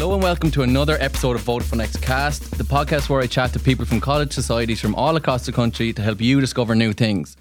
Hello 0.00 0.14
and 0.14 0.22
welcome 0.22 0.50
to 0.52 0.62
another 0.62 0.96
episode 0.98 1.36
of 1.36 1.42
Vodafone 1.42 1.82
X 1.82 1.94
Cast, 1.98 2.56
the 2.56 2.64
podcast 2.64 3.10
where 3.10 3.20
I 3.20 3.26
chat 3.26 3.52
to 3.52 3.58
people 3.58 3.84
from 3.84 4.00
college 4.00 4.32
societies 4.32 4.80
from 4.80 4.94
all 4.94 5.14
across 5.16 5.44
the 5.44 5.52
country 5.52 5.92
to 5.92 6.00
help 6.00 6.22
you 6.22 6.40
discover 6.40 6.74
new 6.74 6.94
things. 6.94 7.36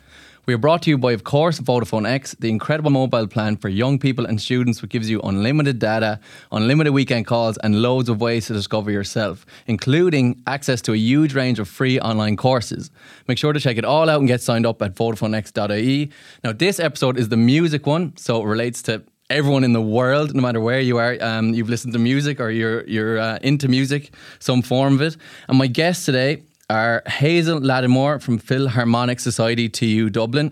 We 0.45 0.53
are 0.53 0.57
brought 0.57 0.81
to 0.81 0.89
you 0.89 0.97
by, 0.97 1.13
of 1.13 1.23
course, 1.23 1.61
Vodafone 1.61 2.05
X, 2.05 2.35
the 2.37 2.49
incredible 2.49 2.91
mobile 2.91 3.27
plan 3.27 3.55
for 3.55 3.69
young 3.69 3.97
people 3.97 4.25
and 4.25 4.41
students, 4.41 4.81
which 4.81 4.91
gives 4.91 5.09
you 5.09 5.21
unlimited 5.21 5.79
data, 5.79 6.19
unlimited 6.51 6.91
weekend 6.91 7.27
calls, 7.27 7.57
and 7.59 7.81
loads 7.81 8.09
of 8.09 8.19
ways 8.19 8.47
to 8.47 8.53
discover 8.53 8.91
yourself, 8.91 9.45
including 9.67 10.43
access 10.45 10.81
to 10.81 10.91
a 10.91 10.97
huge 10.97 11.33
range 11.33 11.59
of 11.59 11.69
free 11.69 11.97
online 12.01 12.35
courses. 12.35 12.91
Make 13.29 13.37
sure 13.37 13.53
to 13.53 13.59
check 13.61 13.77
it 13.77 13.85
all 13.85 14.09
out 14.09 14.19
and 14.19 14.27
get 14.27 14.41
signed 14.41 14.65
up 14.65 14.81
at 14.81 14.95
VodafoneX.ie. 14.95 16.11
Now, 16.43 16.51
this 16.51 16.77
episode 16.81 17.17
is 17.17 17.29
the 17.29 17.37
music 17.37 17.87
one, 17.87 18.17
so 18.17 18.43
it 18.43 18.45
relates 18.45 18.81
to 18.81 19.03
everyone 19.29 19.63
in 19.63 19.73
the 19.73 19.81
world, 19.81 20.33
no 20.33 20.41
matter 20.41 20.59
where 20.59 20.79
you 20.79 20.97
are. 20.97 21.17
Um, 21.21 21.53
you've 21.53 21.69
listened 21.69 21.93
to 21.93 21.99
music 21.99 22.39
or 22.39 22.49
you're 22.49 22.85
you're 22.87 23.17
uh, 23.19 23.39
into 23.41 23.67
music, 23.67 24.13
some 24.39 24.61
form 24.61 24.95
of 24.95 25.01
it. 25.01 25.17
And 25.47 25.57
my 25.57 25.67
guests 25.67 26.05
today 26.05 26.43
are 26.69 27.01
Hazel 27.07 27.59
Lattimore 27.59 28.19
from 28.19 28.37
Philharmonic 28.37 29.19
Society 29.19 29.69
TU 29.69 30.09
Dublin. 30.09 30.51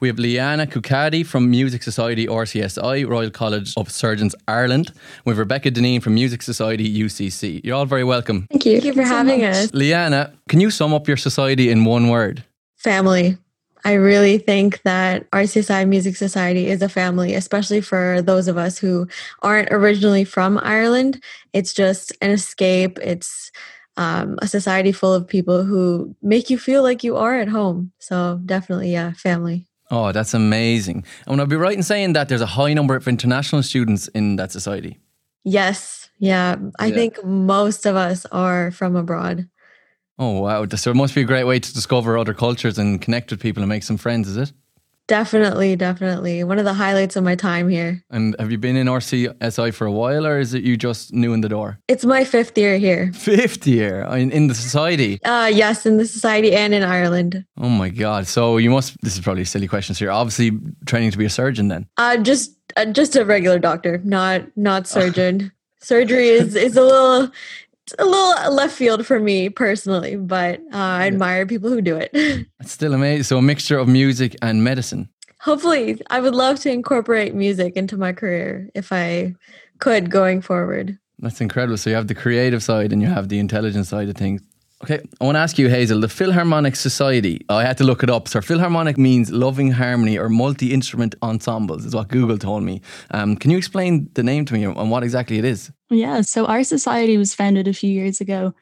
We 0.00 0.08
have 0.08 0.18
Liana 0.18 0.66
Kukadi 0.66 1.26
from 1.26 1.50
Music 1.50 1.82
Society 1.82 2.26
RCSI, 2.26 3.08
Royal 3.08 3.30
College 3.30 3.74
of 3.76 3.90
Surgeons 3.90 4.34
Ireland. 4.46 4.92
We 5.24 5.32
have 5.32 5.38
Rebecca 5.38 5.72
Deneen 5.72 6.00
from 6.00 6.14
Music 6.14 6.40
Society 6.42 6.86
UCC. 7.02 7.60
You're 7.64 7.74
all 7.74 7.84
very 7.86 8.04
welcome. 8.04 8.46
Thank 8.50 8.64
you. 8.64 8.80
Thank 8.80 8.84
you 8.84 8.92
for 8.92 9.02
having 9.02 9.40
so 9.40 9.46
us. 9.48 9.74
Liana, 9.74 10.32
can 10.48 10.60
you 10.60 10.70
sum 10.70 10.94
up 10.94 11.08
your 11.08 11.16
society 11.16 11.68
in 11.68 11.84
one 11.84 12.08
word? 12.08 12.44
Family. 12.76 13.36
I 13.84 13.94
really 13.94 14.38
think 14.38 14.82
that 14.82 15.30
RCSI 15.30 15.88
Music 15.88 16.16
Society 16.16 16.68
is 16.68 16.82
a 16.82 16.88
family, 16.88 17.34
especially 17.34 17.80
for 17.80 18.20
those 18.22 18.48
of 18.48 18.56
us 18.56 18.78
who 18.78 19.06
aren't 19.42 19.72
originally 19.72 20.24
from 20.24 20.58
Ireland. 20.62 21.22
It's 21.52 21.72
just 21.72 22.12
an 22.20 22.30
escape. 22.30 22.98
It's 23.00 23.50
um, 23.96 24.38
a 24.40 24.48
society 24.48 24.92
full 24.92 25.12
of 25.12 25.26
people 25.26 25.64
who 25.64 26.14
make 26.22 26.50
you 26.50 26.58
feel 26.58 26.82
like 26.82 27.02
you 27.02 27.16
are 27.16 27.38
at 27.40 27.48
home. 27.48 27.92
So 27.98 28.40
definitely, 28.46 28.92
yeah, 28.92 29.12
family. 29.12 29.66
Oh, 29.90 30.12
that's 30.12 30.34
amazing. 30.34 31.04
And 31.26 31.36
would 31.36 31.40
I 31.40 31.46
be 31.46 31.56
right 31.56 31.76
in 31.76 31.82
saying 31.82 32.12
that 32.12 32.28
there's 32.28 32.40
a 32.40 32.46
high 32.46 32.74
number 32.74 32.94
of 32.94 33.08
international 33.08 33.62
students 33.62 34.08
in 34.08 34.36
that 34.36 34.52
society? 34.52 34.98
Yes. 35.44 36.10
Yeah. 36.18 36.56
I 36.78 36.86
yeah. 36.86 36.94
think 36.94 37.24
most 37.24 37.86
of 37.86 37.96
us 37.96 38.26
are 38.26 38.70
from 38.70 38.96
abroad. 38.96 39.48
Oh, 40.18 40.40
wow. 40.40 40.66
So 40.66 40.90
it 40.90 40.94
must 40.94 41.14
be 41.14 41.20
a 41.20 41.24
great 41.24 41.44
way 41.44 41.60
to 41.60 41.74
discover 41.74 42.18
other 42.18 42.34
cultures 42.34 42.78
and 42.78 43.00
connect 43.00 43.30
with 43.30 43.40
people 43.40 43.62
and 43.62 43.68
make 43.68 43.84
some 43.84 43.96
friends, 43.96 44.28
is 44.28 44.36
it? 44.36 44.52
Definitely, 45.08 45.74
definitely. 45.74 46.44
One 46.44 46.58
of 46.58 46.66
the 46.66 46.74
highlights 46.74 47.16
of 47.16 47.24
my 47.24 47.34
time 47.34 47.70
here. 47.70 48.04
And 48.10 48.36
have 48.38 48.50
you 48.52 48.58
been 48.58 48.76
in 48.76 48.88
RCSI 48.88 49.72
for 49.72 49.86
a 49.86 49.90
while 49.90 50.26
or 50.26 50.38
is 50.38 50.52
it 50.52 50.64
you 50.64 50.76
just 50.76 51.14
new 51.14 51.32
in 51.32 51.40
the 51.40 51.48
door? 51.48 51.78
It's 51.88 52.04
my 52.04 52.24
fifth 52.24 52.58
year 52.58 52.76
here. 52.76 53.10
Fifth 53.14 53.66
year 53.66 54.02
in, 54.02 54.30
in 54.30 54.48
the 54.48 54.54
society? 54.54 55.18
Uh, 55.24 55.50
yes, 55.50 55.86
in 55.86 55.96
the 55.96 56.04
society 56.04 56.52
and 56.52 56.74
in 56.74 56.82
Ireland. 56.82 57.42
Oh 57.56 57.70
my 57.70 57.88
God. 57.88 58.26
So 58.26 58.58
you 58.58 58.68
must, 58.68 59.00
this 59.00 59.14
is 59.14 59.20
probably 59.20 59.42
a 59.42 59.46
silly 59.46 59.66
question. 59.66 59.94
So 59.94 60.04
you're 60.04 60.12
obviously 60.12 60.60
training 60.84 61.12
to 61.12 61.18
be 61.18 61.24
a 61.24 61.30
surgeon 61.30 61.68
then? 61.68 61.86
Uh, 61.96 62.18
just, 62.18 62.54
uh, 62.76 62.84
just 62.84 63.16
a 63.16 63.24
regular 63.24 63.58
doctor, 63.58 64.02
not, 64.04 64.42
not 64.56 64.86
surgeon. 64.86 65.52
Surgery 65.80 66.28
is, 66.28 66.56
is 66.56 66.76
a 66.76 66.82
little, 66.82 67.30
a 67.98 68.04
little 68.04 68.52
left 68.52 68.74
field 68.74 69.06
for 69.06 69.20
me 69.20 69.48
personally, 69.48 70.16
but 70.16 70.60
uh, 70.72 70.76
I 70.76 71.06
admire 71.06 71.46
people 71.46 71.70
who 71.70 71.80
do 71.80 71.96
it. 71.96 72.10
It's 72.60 72.72
still 72.72 72.92
amazing. 72.92 73.22
So 73.22 73.38
a 73.38 73.42
mixture 73.42 73.78
of 73.78 73.88
music 73.88 74.36
and 74.42 74.62
medicine. 74.62 75.08
Hopefully, 75.40 76.00
I 76.10 76.20
would 76.20 76.34
love 76.34 76.58
to 76.60 76.70
incorporate 76.70 77.34
music 77.34 77.76
into 77.76 77.96
my 77.96 78.12
career 78.12 78.68
if 78.74 78.92
I 78.92 79.34
could 79.78 80.10
going 80.10 80.42
forward. 80.42 80.98
That's 81.20 81.40
incredible. 81.40 81.76
So 81.76 81.90
you 81.90 81.96
have 81.96 82.08
the 82.08 82.14
creative 82.14 82.62
side 82.62 82.92
and 82.92 83.00
you 83.02 83.08
have 83.08 83.28
the 83.28 83.38
intelligent 83.38 83.86
side 83.86 84.08
of 84.08 84.16
things. 84.16 84.40
Okay, 84.84 85.00
I 85.20 85.24
want 85.24 85.34
to 85.34 85.40
ask 85.40 85.58
you, 85.58 85.68
Hazel, 85.68 86.00
the 86.00 86.08
Philharmonic 86.08 86.76
Society. 86.76 87.44
I 87.48 87.64
had 87.64 87.76
to 87.78 87.84
look 87.84 88.04
it 88.04 88.10
up. 88.10 88.28
So, 88.28 88.40
Philharmonic 88.40 88.96
means 88.96 89.28
loving 89.32 89.72
harmony 89.72 90.16
or 90.16 90.28
multi 90.28 90.72
instrument 90.72 91.16
ensembles, 91.20 91.84
is 91.84 91.96
what 91.96 92.08
Google 92.08 92.38
told 92.38 92.62
me. 92.62 92.80
Um, 93.10 93.34
can 93.36 93.50
you 93.50 93.58
explain 93.58 94.08
the 94.14 94.22
name 94.22 94.44
to 94.44 94.54
me 94.54 94.62
and 94.62 94.90
what 94.90 95.02
exactly 95.02 95.38
it 95.38 95.44
is? 95.44 95.72
Yeah, 95.90 96.20
so 96.20 96.46
our 96.46 96.62
society 96.62 97.16
was 97.16 97.34
founded 97.34 97.66
a 97.66 97.72
few 97.72 97.90
years 97.90 98.20
ago. 98.20 98.54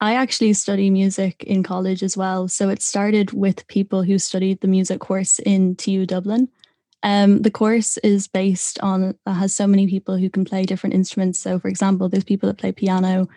I 0.00 0.14
actually 0.14 0.54
study 0.54 0.90
music 0.90 1.44
in 1.44 1.62
college 1.62 2.02
as 2.02 2.16
well. 2.16 2.48
So, 2.48 2.68
it 2.68 2.82
started 2.82 3.32
with 3.32 3.68
people 3.68 4.02
who 4.02 4.18
studied 4.18 4.62
the 4.62 4.68
music 4.68 4.98
course 4.98 5.38
in 5.38 5.76
TU 5.76 6.04
Dublin. 6.04 6.48
Um, 7.04 7.42
the 7.42 7.50
course 7.50 7.96
is 7.98 8.26
based 8.26 8.80
on, 8.80 9.16
has 9.24 9.54
so 9.54 9.68
many 9.68 9.86
people 9.86 10.16
who 10.16 10.30
can 10.30 10.44
play 10.44 10.64
different 10.64 10.94
instruments. 10.94 11.38
So, 11.38 11.60
for 11.60 11.68
example, 11.68 12.08
there's 12.08 12.24
people 12.24 12.48
that 12.48 12.58
play 12.58 12.72
piano 12.72 13.28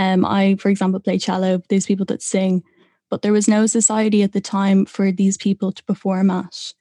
um, 0.00 0.24
I, 0.24 0.56
for 0.58 0.70
example, 0.70 0.98
play 0.98 1.18
cello. 1.18 1.60
There's 1.68 1.84
people 1.84 2.06
that 2.06 2.22
sing, 2.22 2.62
but 3.10 3.20
there 3.20 3.34
was 3.34 3.46
no 3.46 3.66
society 3.66 4.22
at 4.22 4.32
the 4.32 4.40
time 4.40 4.86
for 4.86 5.12
these 5.12 5.36
people 5.36 5.72
to 5.72 5.84
perform 5.84 6.30
at. 6.30 6.72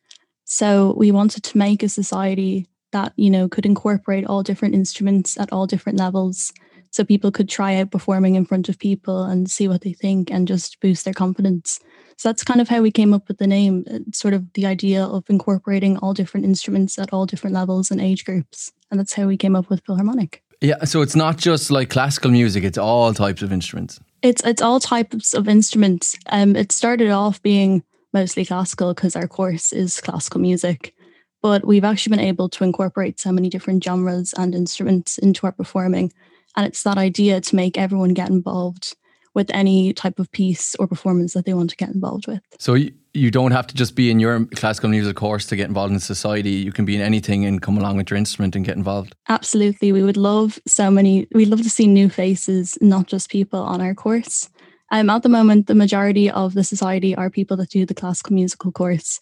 So 0.46 0.96
we 0.97 1.12
wanted 1.12 1.44
to 1.44 1.57
make 1.57 1.84
a 1.84 1.90
society 1.90 2.69
that 2.94 3.12
you 3.18 3.30
know 3.30 3.50
could 3.50 3.66
incorporate 3.66 4.25
all 4.25 4.41
different 4.41 4.74
instruments 4.74 5.38
at 5.38 5.52
all 5.52 5.68
different 5.68 6.00
levels, 6.00 6.53
so 6.91 7.03
people 7.03 7.30
could 7.30 7.50
try 7.50 7.75
out 7.75 7.91
performing 7.91 8.35
in 8.35 8.46
front 8.46 8.69
of 8.69 8.80
people 8.80 9.24
and 9.24 9.51
see 9.51 9.68
what 9.68 9.81
they 9.81 9.91
think 9.91 10.31
and 10.31 10.47
just 10.47 10.80
boost 10.80 11.03
their 11.03 11.13
confidence. 11.13 11.81
So 12.16 12.30
that's 12.30 12.46
kind 12.46 12.62
of 12.62 12.69
how 12.69 12.81
we 12.81 12.90
came 12.90 13.13
up 13.13 13.28
with 13.28 13.38
the 13.38 13.47
name, 13.47 13.84
uh, 13.91 14.00
sort 14.13 14.34
of 14.34 14.51
the 14.53 14.66
idea 14.66 15.03
of 15.03 15.25
incorporating 15.30 15.97
all 15.97 16.13
different 16.13 16.46
instruments 16.46 16.97
at 16.97 17.12
all 17.12 17.25
different 17.25 17.53
levels 17.53 17.91
and 17.91 18.00
age 18.00 18.24
groups. 18.24 18.72
And 18.90 19.00
that's 19.00 19.13
how 19.13 19.28
we 19.28 19.38
came 19.38 19.57
up 19.57 19.69
with 19.69 19.86
Philharmonic. 19.86 20.41
Yeah, 20.62 20.84
so 20.84 21.02
it's 21.02 21.16
not 21.16 21.38
just 21.38 21.72
like 21.72 21.90
classical 21.90 22.31
music; 22.31 22.64
it's 22.64 22.78
all 22.78 23.14
types 23.14 23.42
of 23.42 23.52
instruments. 23.53 24.00
It's 24.22 24.44
it's 24.44 24.62
all 24.62 24.80
types 24.80 25.34
of 25.34 25.47
instruments. 25.47 26.18
Um, 26.28 26.56
it 26.56 26.72
started 26.72 27.09
off 27.09 27.42
being 27.42 27.84
mostly 28.14 28.46
classical 28.46 28.94
because 28.94 29.16
our 29.16 29.28
course 29.28 29.72
is 29.72 30.02
classical 30.02 30.42
music, 30.42 30.94
but 31.42 31.66
we've 31.66 31.86
actually 31.86 32.18
been 32.18 32.25
able 32.25 32.50
to 32.50 32.64
incorporate 32.64 33.19
so 33.19 33.31
many 33.31 33.50
different 33.50 33.84
genres 33.84 34.34
and 34.38 34.53
instruments 34.53 35.18
into 35.18 35.46
our 35.46 35.53
performing, 35.53 36.12
and 36.58 36.68
it's 36.68 36.84
that 36.84 36.98
idea 36.98 37.40
to 37.40 37.56
make 37.56 37.78
everyone 37.78 38.14
get 38.14 38.30
involved 38.30 38.98
with 39.34 39.50
any 39.53 39.94
type 39.94 40.19
of 40.19 40.30
piece 40.31 40.75
or 40.75 40.88
performance 40.88 41.34
that 41.34 41.46
they 41.46 41.53
want 41.53 41.69
to 41.69 41.78
get 41.78 41.90
involved 41.90 42.28
with. 42.28 42.42
So 42.58 42.75
you 43.14 43.31
don't 43.31 43.52
have 43.52 43.68
to 43.68 43.75
just 43.75 43.96
be 43.96 44.12
in 44.12 44.20
your 44.20 44.46
classical 44.56 44.90
music 44.90 45.16
course 45.16 45.46
to 45.47 45.56
get 45.56 45.68
involved 45.68 45.94
in 45.94 46.00
society. 46.00 46.52
You 46.52 46.72
can 46.72 46.86
be 46.86 46.96
in 46.96 47.02
anything 47.02 47.46
and 47.46 47.62
come 47.62 47.78
along 47.78 47.97
with 47.97 48.09
your 48.09 48.18
instrument 48.18 48.56
and 48.56 48.64
get 48.64 48.78
involved. 48.78 49.16
Absolutely. 49.28 49.92
We 49.92 50.03
would 50.03 50.18
love 50.18 50.59
so 50.68 50.92
many, 50.92 51.28
we'd 51.34 51.48
love 51.48 51.64
to 51.64 51.69
see 51.69 51.88
new 51.88 52.09
faces, 52.09 52.78
not 52.81 53.08
just 53.08 53.30
people 53.30 53.59
on 53.59 53.81
our 53.81 53.96
course. 53.96 54.50
Um, 54.92 55.09
at 55.09 55.24
the 55.24 55.30
moment, 55.30 55.68
the 55.68 55.75
majority 55.75 56.30
of 56.30 56.53
the 56.53 56.64
society 56.64 57.16
are 57.16 57.30
people 57.30 57.58
that 57.58 57.69
do 57.69 57.86
the 57.86 57.94
classical 57.94 58.34
musical 58.34 58.72
course. 58.72 59.19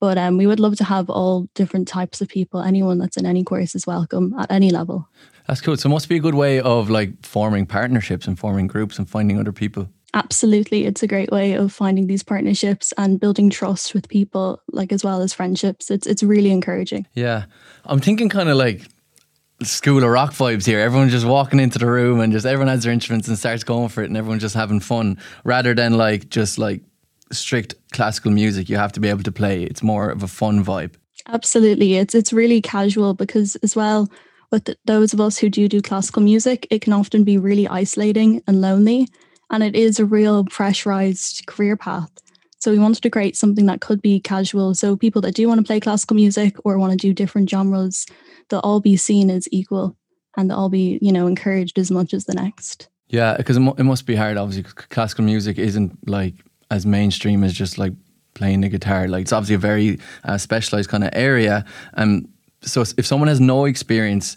But 0.00 0.18
um, 0.18 0.36
we 0.36 0.46
would 0.46 0.60
love 0.60 0.76
to 0.76 0.84
have 0.84 1.08
all 1.08 1.48
different 1.54 1.88
types 1.88 2.20
of 2.20 2.28
people. 2.28 2.60
Anyone 2.60 2.98
that's 2.98 3.16
in 3.16 3.26
any 3.26 3.42
course 3.42 3.74
is 3.74 3.86
welcome 3.86 4.34
at 4.38 4.50
any 4.50 4.70
level. 4.70 5.08
That's 5.46 5.60
cool. 5.60 5.76
So 5.76 5.88
it 5.88 5.92
must 5.92 6.08
be 6.08 6.16
a 6.16 6.20
good 6.20 6.34
way 6.34 6.60
of 6.60 6.90
like 6.90 7.24
forming 7.24 7.66
partnerships 7.66 8.26
and 8.26 8.38
forming 8.38 8.66
groups 8.66 8.98
and 8.98 9.08
finding 9.08 9.38
other 9.38 9.52
people. 9.52 9.88
Absolutely. 10.14 10.86
It's 10.86 11.02
a 11.02 11.08
great 11.08 11.32
way 11.32 11.54
of 11.54 11.72
finding 11.72 12.06
these 12.06 12.22
partnerships 12.22 12.94
and 12.96 13.18
building 13.18 13.50
trust 13.50 13.94
with 13.94 14.08
people, 14.08 14.62
like 14.70 14.92
as 14.92 15.02
well 15.02 15.20
as 15.20 15.34
friendships. 15.34 15.90
It's 15.90 16.06
it's 16.06 16.22
really 16.22 16.52
encouraging. 16.52 17.06
Yeah. 17.14 17.46
I'm 17.84 17.98
thinking 17.98 18.28
kind 18.28 18.48
of 18.48 18.56
like 18.56 18.82
school 19.62 20.04
of 20.04 20.10
rock 20.10 20.32
vibes 20.32 20.64
here. 20.64 20.78
Everyone's 20.78 21.10
just 21.10 21.26
walking 21.26 21.58
into 21.58 21.80
the 21.80 21.86
room 21.86 22.20
and 22.20 22.32
just 22.32 22.46
everyone 22.46 22.68
has 22.68 22.84
their 22.84 22.92
instruments 22.92 23.26
and 23.26 23.36
starts 23.36 23.64
going 23.64 23.88
for 23.88 24.02
it 24.02 24.06
and 24.06 24.16
everyone's 24.16 24.42
just 24.42 24.54
having 24.54 24.78
fun 24.78 25.18
rather 25.42 25.74
than 25.74 25.96
like 25.96 26.28
just 26.28 26.58
like 26.58 26.82
strict 27.32 27.74
classical 27.92 28.30
music 28.30 28.68
you 28.68 28.76
have 28.76 28.92
to 28.92 29.00
be 29.00 29.08
able 29.08 29.24
to 29.24 29.32
play. 29.32 29.64
It's 29.64 29.82
more 29.82 30.10
of 30.10 30.22
a 30.22 30.28
fun 30.28 30.64
vibe. 30.64 30.94
Absolutely. 31.26 31.94
It's 31.96 32.14
it's 32.14 32.32
really 32.32 32.60
casual 32.60 33.14
because 33.14 33.56
as 33.56 33.74
well 33.74 34.08
with 34.52 34.70
those 34.84 35.12
of 35.12 35.20
us 35.20 35.38
who 35.38 35.50
do 35.50 35.66
do 35.66 35.82
classical 35.82 36.22
music, 36.22 36.68
it 36.70 36.82
can 36.82 36.92
often 36.92 37.24
be 37.24 37.36
really 37.36 37.66
isolating 37.66 38.44
and 38.46 38.60
lonely. 38.60 39.08
And 39.50 39.62
it 39.62 39.74
is 39.74 39.98
a 39.98 40.04
real 40.04 40.44
pressurized 40.44 41.46
career 41.46 41.76
path. 41.76 42.10
So 42.58 42.70
we 42.70 42.78
wanted 42.78 43.02
to 43.02 43.10
create 43.10 43.36
something 43.36 43.66
that 43.66 43.82
could 43.82 44.00
be 44.00 44.20
casual. 44.20 44.74
So 44.74 44.96
people 44.96 45.20
that 45.22 45.34
do 45.34 45.46
want 45.48 45.60
to 45.60 45.66
play 45.66 45.80
classical 45.80 46.16
music 46.16 46.56
or 46.64 46.78
want 46.78 46.92
to 46.92 46.96
do 46.96 47.12
different 47.12 47.50
genres, 47.50 48.06
they'll 48.48 48.60
all 48.60 48.80
be 48.80 48.96
seen 48.96 49.30
as 49.30 49.46
equal 49.52 49.96
and 50.36 50.48
they'll 50.48 50.56
all 50.56 50.68
be, 50.70 50.98
you 51.02 51.12
know, 51.12 51.26
encouraged 51.26 51.78
as 51.78 51.90
much 51.90 52.14
as 52.14 52.24
the 52.24 52.32
next. 52.32 52.88
Yeah, 53.08 53.36
because 53.36 53.58
it, 53.58 53.74
it 53.78 53.84
must 53.84 54.06
be 54.06 54.16
hard, 54.16 54.38
obviously. 54.38 54.62
Classical 54.88 55.24
music 55.24 55.58
isn't 55.58 56.08
like 56.08 56.34
as 56.70 56.86
mainstream 56.86 57.44
as 57.44 57.52
just 57.52 57.76
like 57.76 57.92
playing 58.32 58.62
the 58.62 58.68
guitar. 58.68 59.08
Like 59.08 59.22
it's 59.22 59.32
obviously 59.32 59.56
a 59.56 59.58
very 59.58 59.98
uh, 60.24 60.38
specialized 60.38 60.88
kind 60.88 61.04
of 61.04 61.10
area. 61.12 61.64
Um, 61.94 62.28
so 62.62 62.82
if 62.96 63.06
someone 63.06 63.28
has 63.28 63.40
no 63.40 63.66
experience, 63.66 64.36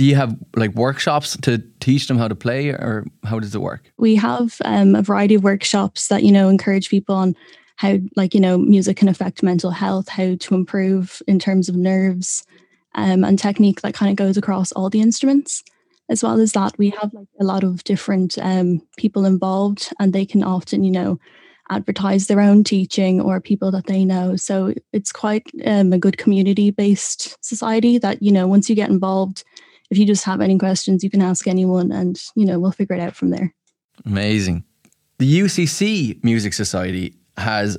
do 0.00 0.06
you 0.06 0.16
have 0.16 0.34
like 0.56 0.72
workshops 0.72 1.36
to 1.42 1.62
teach 1.80 2.08
them 2.08 2.16
how 2.16 2.26
to 2.26 2.34
play 2.34 2.70
or 2.70 3.04
how 3.22 3.38
does 3.38 3.54
it 3.54 3.60
work 3.60 3.92
we 3.98 4.14
have 4.14 4.56
um, 4.64 4.94
a 4.94 5.02
variety 5.02 5.34
of 5.34 5.44
workshops 5.44 6.08
that 6.08 6.22
you 6.22 6.32
know 6.32 6.48
encourage 6.48 6.88
people 6.88 7.14
on 7.14 7.36
how 7.76 7.98
like 8.16 8.32
you 8.32 8.40
know 8.40 8.56
music 8.56 8.96
can 8.96 9.08
affect 9.08 9.42
mental 9.42 9.70
health 9.70 10.08
how 10.08 10.34
to 10.36 10.54
improve 10.54 11.20
in 11.28 11.38
terms 11.38 11.68
of 11.68 11.76
nerves 11.76 12.46
um, 12.94 13.22
and 13.24 13.38
technique 13.38 13.82
that 13.82 13.92
kind 13.92 14.08
of 14.08 14.16
goes 14.16 14.38
across 14.38 14.72
all 14.72 14.88
the 14.88 15.02
instruments 15.02 15.62
as 16.08 16.24
well 16.24 16.40
as 16.40 16.52
that, 16.52 16.76
we 16.76 16.90
have 16.90 17.14
like 17.14 17.28
a 17.38 17.44
lot 17.44 17.62
of 17.62 17.84
different 17.84 18.36
um, 18.38 18.82
people 18.96 19.24
involved, 19.24 19.92
and 20.00 20.12
they 20.12 20.26
can 20.26 20.42
often, 20.42 20.82
you 20.82 20.90
know, 20.90 21.20
advertise 21.68 22.26
their 22.26 22.40
own 22.40 22.64
teaching 22.64 23.20
or 23.20 23.40
people 23.40 23.70
that 23.70 23.86
they 23.86 24.04
know. 24.04 24.34
So 24.34 24.74
it's 24.92 25.12
quite 25.12 25.46
um, 25.64 25.92
a 25.92 25.98
good 25.98 26.18
community 26.18 26.72
based 26.72 27.36
society 27.44 27.96
that, 27.98 28.20
you 28.24 28.32
know, 28.32 28.48
once 28.48 28.68
you 28.68 28.74
get 28.74 28.90
involved, 28.90 29.44
if 29.90 29.98
you 29.98 30.06
just 30.06 30.24
have 30.24 30.40
any 30.40 30.58
questions, 30.58 31.02
you 31.02 31.10
can 31.10 31.22
ask 31.22 31.46
anyone 31.46 31.92
and, 31.92 32.20
you 32.34 32.46
know, 32.46 32.58
we'll 32.58 32.72
figure 32.72 32.96
it 32.96 33.00
out 33.00 33.16
from 33.16 33.30
there. 33.30 33.52
Amazing. 34.06 34.64
The 35.18 35.40
UCC 35.40 36.22
Music 36.24 36.54
Society 36.54 37.14
has 37.36 37.76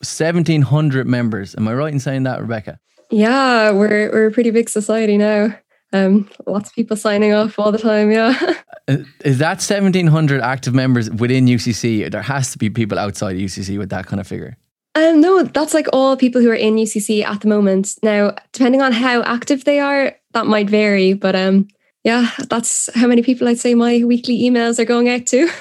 1,700 0.00 1.06
members. 1.06 1.54
Am 1.54 1.68
I 1.68 1.74
right 1.74 1.92
in 1.92 2.00
saying 2.00 2.24
that, 2.24 2.40
Rebecca? 2.40 2.80
Yeah, 3.10 3.70
we're, 3.70 4.10
we're 4.10 4.26
a 4.26 4.32
pretty 4.32 4.50
big 4.50 4.68
society 4.68 5.16
now. 5.16 5.56
Um, 5.92 6.28
lots 6.46 6.70
of 6.70 6.74
people 6.74 6.96
signing 6.96 7.32
off 7.32 7.58
all 7.58 7.72
the 7.72 7.78
time. 7.78 8.10
Yeah. 8.10 8.54
Uh, 8.88 8.98
is 9.24 9.38
that 9.38 9.56
1,700 9.56 10.40
active 10.40 10.72
members 10.72 11.10
within 11.10 11.46
UCC? 11.46 12.08
There 12.08 12.22
has 12.22 12.52
to 12.52 12.58
be 12.58 12.70
people 12.70 13.00
outside 13.00 13.34
UCC 13.34 13.78
with 13.78 13.90
that 13.90 14.06
kind 14.06 14.20
of 14.20 14.28
figure. 14.28 14.56
Um, 14.94 15.20
no, 15.20 15.42
that's 15.42 15.74
like 15.74 15.88
all 15.92 16.16
people 16.16 16.40
who 16.40 16.50
are 16.50 16.54
in 16.54 16.76
UCC 16.76 17.24
at 17.24 17.40
the 17.40 17.48
moment. 17.48 17.96
Now, 18.04 18.36
depending 18.52 18.82
on 18.82 18.92
how 18.92 19.22
active 19.24 19.64
they 19.64 19.80
are, 19.80 20.14
that 20.36 20.46
might 20.46 20.68
vary. 20.68 21.14
But 21.14 21.34
um, 21.34 21.66
yeah, 22.04 22.30
that's 22.48 22.94
how 22.94 23.06
many 23.06 23.22
people 23.22 23.48
I'd 23.48 23.58
say 23.58 23.74
my 23.74 24.04
weekly 24.04 24.42
emails 24.42 24.78
are 24.78 24.84
going 24.84 25.08
out 25.08 25.26
to. 25.26 25.50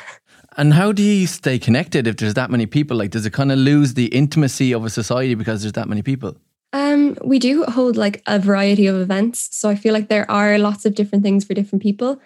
And 0.58 0.74
how 0.74 0.94
do 0.94 1.04
you 1.04 1.28
stay 1.28 1.60
connected 1.60 2.08
if 2.08 2.16
there's 2.16 2.36
that 2.36 2.50
many 2.50 2.66
people? 2.66 2.96
Like, 2.96 3.12
does 3.12 3.26
it 3.26 3.34
kind 3.34 3.52
of 3.52 3.58
lose 3.58 3.94
the 3.94 4.06
intimacy 4.06 4.74
of 4.74 4.86
a 4.86 4.90
society 4.90 5.36
because 5.36 5.62
there's 5.62 5.74
that 5.74 5.90
many 5.90 6.02
people? 6.02 6.38
Um, 6.72 7.18
we 7.26 7.40
do 7.40 7.66
hold 7.66 7.98
like 7.98 8.24
a 8.26 8.40
variety 8.40 8.88
of 8.88 8.96
events. 8.96 9.50
So 9.52 9.68
I 9.68 9.76
feel 9.76 9.92
like 9.92 10.08
there 10.08 10.30
are 10.32 10.58
lots 10.58 10.86
of 10.86 10.96
different 10.96 11.26
things 11.26 11.44
for 11.44 11.54
different 11.54 11.84
people. 11.84 12.22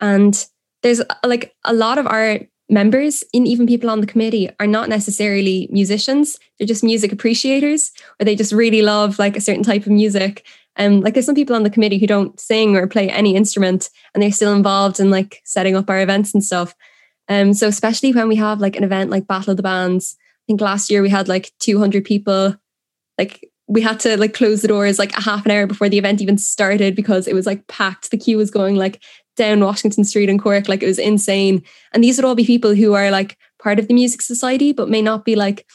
And 0.00 0.46
there's 0.84 1.00
uh, 1.00 1.14
like 1.24 1.56
a 1.64 1.74
lot 1.74 1.98
of 1.98 2.06
our 2.06 2.38
members 2.68 3.22
and 3.34 3.46
even 3.46 3.66
people 3.66 3.90
on 3.90 4.00
the 4.00 4.06
committee 4.06 4.48
are 4.60 4.66
not 4.66 4.88
necessarily 4.88 5.68
musicians. 5.70 6.38
They're 6.58 6.66
just 6.66 6.84
music 6.84 7.12
appreciators 7.12 7.90
or 8.20 8.24
they 8.24 8.36
just 8.36 8.52
really 8.52 8.82
love 8.82 9.18
like 9.18 9.36
a 9.36 9.40
certain 9.40 9.62
type 9.62 9.82
of 9.82 9.92
music. 9.92 10.46
And 10.76 10.94
um, 10.94 11.00
like 11.00 11.14
there's 11.14 11.26
some 11.26 11.34
people 11.34 11.54
on 11.54 11.64
the 11.64 11.70
committee 11.70 11.98
who 11.98 12.06
don't 12.06 12.38
sing 12.40 12.76
or 12.76 12.86
play 12.86 13.10
any 13.10 13.36
instrument 13.36 13.90
and 14.14 14.22
they're 14.22 14.32
still 14.32 14.54
involved 14.54 15.00
in 15.00 15.10
like 15.10 15.42
setting 15.44 15.76
up 15.76 15.90
our 15.90 16.00
events 16.00 16.32
and 16.32 16.42
stuff. 16.42 16.74
Um, 17.28 17.52
so 17.52 17.68
especially 17.68 18.12
when 18.12 18.28
we 18.28 18.36
have 18.36 18.60
like 18.60 18.76
an 18.76 18.84
event 18.84 19.10
like 19.10 19.26
Battle 19.26 19.50
of 19.50 19.56
the 19.56 19.62
Bands, 19.62 20.16
I 20.18 20.44
think 20.46 20.60
last 20.60 20.90
year 20.90 21.02
we 21.02 21.10
had 21.10 21.28
like 21.28 21.52
200 21.60 22.04
people 22.04 22.56
like 23.18 23.48
we 23.68 23.80
had 23.80 24.00
to 24.00 24.16
like 24.16 24.34
close 24.34 24.62
the 24.62 24.68
doors 24.68 24.98
like 24.98 25.16
a 25.16 25.22
half 25.22 25.44
an 25.44 25.50
hour 25.50 25.66
before 25.66 25.88
the 25.88 25.98
event 25.98 26.20
even 26.20 26.36
started 26.36 26.96
because 26.96 27.28
it 27.28 27.34
was 27.34 27.46
like 27.46 27.66
packed. 27.68 28.10
The 28.10 28.18
queue 28.18 28.36
was 28.36 28.50
going 28.50 28.76
like 28.76 29.02
down 29.36 29.60
Washington 29.60 30.04
Street 30.04 30.28
in 30.28 30.38
Cork. 30.38 30.68
Like 30.68 30.82
it 30.82 30.86
was 30.86 30.98
insane. 30.98 31.62
And 31.92 32.02
these 32.02 32.18
would 32.18 32.24
all 32.24 32.34
be 32.34 32.44
people 32.44 32.74
who 32.74 32.94
are 32.94 33.10
like 33.10 33.38
part 33.62 33.78
of 33.78 33.88
the 33.88 33.94
music 33.94 34.20
society, 34.20 34.72
but 34.72 34.88
may 34.88 35.00
not 35.00 35.24
be 35.24 35.36
like 35.36 35.66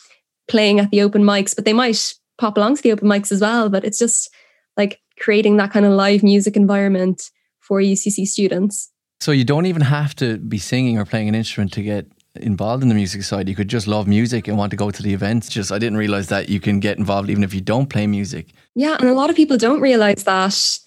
playing 0.47 0.79
at 0.79 0.91
the 0.91 1.01
open 1.01 1.23
mics, 1.23 1.55
but 1.55 1.65
they 1.65 1.73
might 1.73 2.13
pop 2.37 2.57
along 2.57 2.75
to 2.75 2.83
the 2.83 2.91
open 2.91 3.07
mics 3.07 3.31
as 3.31 3.41
well. 3.41 3.69
But 3.69 3.83
it's 3.83 3.99
just 3.99 4.29
like 4.77 5.01
creating 5.19 5.57
that 5.57 5.71
kind 5.71 5.85
of 5.85 5.91
live 5.93 6.23
music 6.23 6.55
environment 6.55 7.31
for 7.59 7.81
UCC 7.81 8.25
students. 8.25 8.91
So 9.19 9.31
you 9.31 9.43
don't 9.43 9.65
even 9.65 9.81
have 9.81 10.15
to 10.17 10.37
be 10.37 10.59
singing 10.59 10.97
or 10.97 11.05
playing 11.05 11.27
an 11.27 11.35
instrument 11.35 11.73
to 11.73 11.81
get 11.81 12.05
involved 12.35 12.83
in 12.83 12.89
the 12.89 12.95
music 12.95 13.23
side. 13.23 13.49
You 13.49 13.55
could 13.55 13.67
just 13.67 13.87
love 13.87 14.07
music 14.07 14.47
and 14.47 14.57
want 14.57 14.69
to 14.71 14.77
go 14.77 14.91
to 14.91 15.03
the 15.03 15.13
events. 15.13 15.49
Just 15.49 15.71
I 15.71 15.79
didn't 15.79 15.97
realize 15.97 16.27
that 16.27 16.49
you 16.49 16.59
can 16.59 16.79
get 16.79 16.97
involved 16.97 17.29
even 17.29 17.43
if 17.43 17.53
you 17.53 17.61
don't 17.61 17.89
play 17.89 18.07
music. 18.07 18.53
Yeah, 18.75 18.95
and 18.99 19.09
a 19.09 19.13
lot 19.13 19.29
of 19.29 19.35
people 19.35 19.57
don't 19.57 19.81
realize 19.81 20.23
that. 20.23 20.79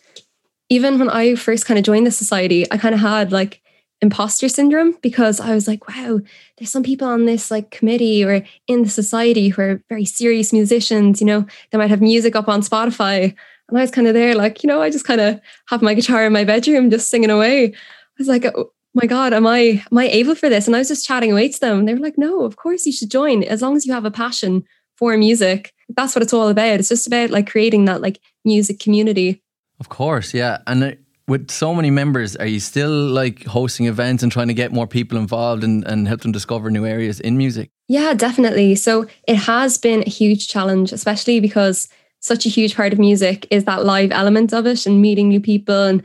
Even 0.68 1.00
when 1.00 1.10
I 1.10 1.34
first 1.34 1.66
kind 1.66 1.78
of 1.78 1.84
joined 1.84 2.06
the 2.06 2.12
society, 2.12 2.70
I 2.70 2.78
kind 2.78 2.94
of 2.94 3.00
had 3.00 3.32
like 3.32 3.60
imposter 4.00 4.48
syndrome 4.48 4.96
because 5.02 5.40
I 5.40 5.54
was 5.54 5.68
like, 5.68 5.88
wow, 5.88 6.20
there's 6.56 6.70
some 6.70 6.82
people 6.82 7.06
on 7.06 7.26
this 7.26 7.50
like 7.50 7.70
committee 7.70 8.24
or 8.24 8.44
in 8.66 8.82
the 8.82 8.88
society 8.88 9.48
who 9.48 9.62
are 9.62 9.82
very 9.88 10.04
serious 10.04 10.52
musicians, 10.52 11.20
you 11.20 11.26
know, 11.26 11.44
they 11.70 11.78
might 11.78 11.90
have 11.90 12.00
music 12.00 12.34
up 12.36 12.48
on 12.48 12.62
Spotify. 12.62 13.34
And 13.70 13.78
I 13.78 13.82
was 13.82 13.90
kind 13.90 14.06
of 14.06 14.14
there, 14.14 14.34
like, 14.34 14.62
you 14.62 14.68
know, 14.68 14.82
I 14.82 14.90
just 14.90 15.04
kind 15.04 15.20
of 15.20 15.40
have 15.68 15.82
my 15.82 15.94
guitar 15.94 16.24
in 16.24 16.32
my 16.32 16.44
bedroom 16.44 16.90
just 16.90 17.10
singing 17.10 17.30
away. 17.30 17.66
I 17.66 17.72
was 18.18 18.28
like, 18.28 18.44
oh, 18.44 18.72
my 18.94 19.06
God, 19.06 19.32
am 19.32 19.46
I 19.46 19.82
am 19.90 19.98
I 19.98 20.08
able 20.08 20.34
for 20.34 20.48
this? 20.48 20.66
And 20.66 20.74
I 20.74 20.80
was 20.80 20.88
just 20.88 21.06
chatting 21.06 21.32
away 21.32 21.48
to 21.48 21.60
them. 21.60 21.80
And 21.80 21.88
they 21.88 21.94
were 21.94 22.00
like, 22.00 22.18
no, 22.18 22.42
of 22.42 22.56
course 22.56 22.86
you 22.86 22.92
should 22.92 23.10
join. 23.10 23.44
As 23.44 23.62
long 23.62 23.76
as 23.76 23.86
you 23.86 23.92
have 23.92 24.04
a 24.04 24.10
passion 24.10 24.64
for 25.00 25.16
music. 25.16 25.72
That's 25.96 26.14
what 26.14 26.22
it's 26.22 26.34
all 26.34 26.48
about. 26.48 26.78
It's 26.78 26.90
just 26.90 27.06
about 27.06 27.30
like 27.30 27.50
creating 27.50 27.86
that 27.86 28.02
like 28.02 28.20
music 28.44 28.78
community. 28.78 29.42
Of 29.80 29.88
course, 29.88 30.34
yeah. 30.34 30.58
And 30.66 30.84
uh, 30.84 30.92
with 31.26 31.50
so 31.50 31.74
many 31.74 31.90
members, 31.90 32.36
are 32.36 32.46
you 32.46 32.60
still 32.60 32.90
like 32.90 33.44
hosting 33.44 33.86
events 33.86 34.22
and 34.22 34.30
trying 34.30 34.48
to 34.48 34.54
get 34.54 34.72
more 34.72 34.86
people 34.86 35.16
involved 35.16 35.64
and, 35.64 35.84
and 35.86 36.06
help 36.06 36.20
them 36.20 36.32
discover 36.32 36.70
new 36.70 36.84
areas 36.84 37.18
in 37.18 37.38
music? 37.38 37.70
Yeah, 37.88 38.12
definitely. 38.12 38.74
So 38.74 39.06
it 39.26 39.36
has 39.36 39.78
been 39.78 40.02
a 40.06 40.10
huge 40.10 40.48
challenge, 40.48 40.92
especially 40.92 41.40
because 41.40 41.88
such 42.20 42.46
a 42.46 42.50
huge 42.50 42.76
part 42.76 42.92
of 42.92 42.98
music 42.98 43.46
is 43.50 43.64
that 43.64 43.84
live 43.84 44.12
element 44.12 44.52
of 44.52 44.66
it 44.66 44.86
and 44.86 45.02
meeting 45.02 45.28
new 45.28 45.40
people 45.40 45.82
and 45.82 46.02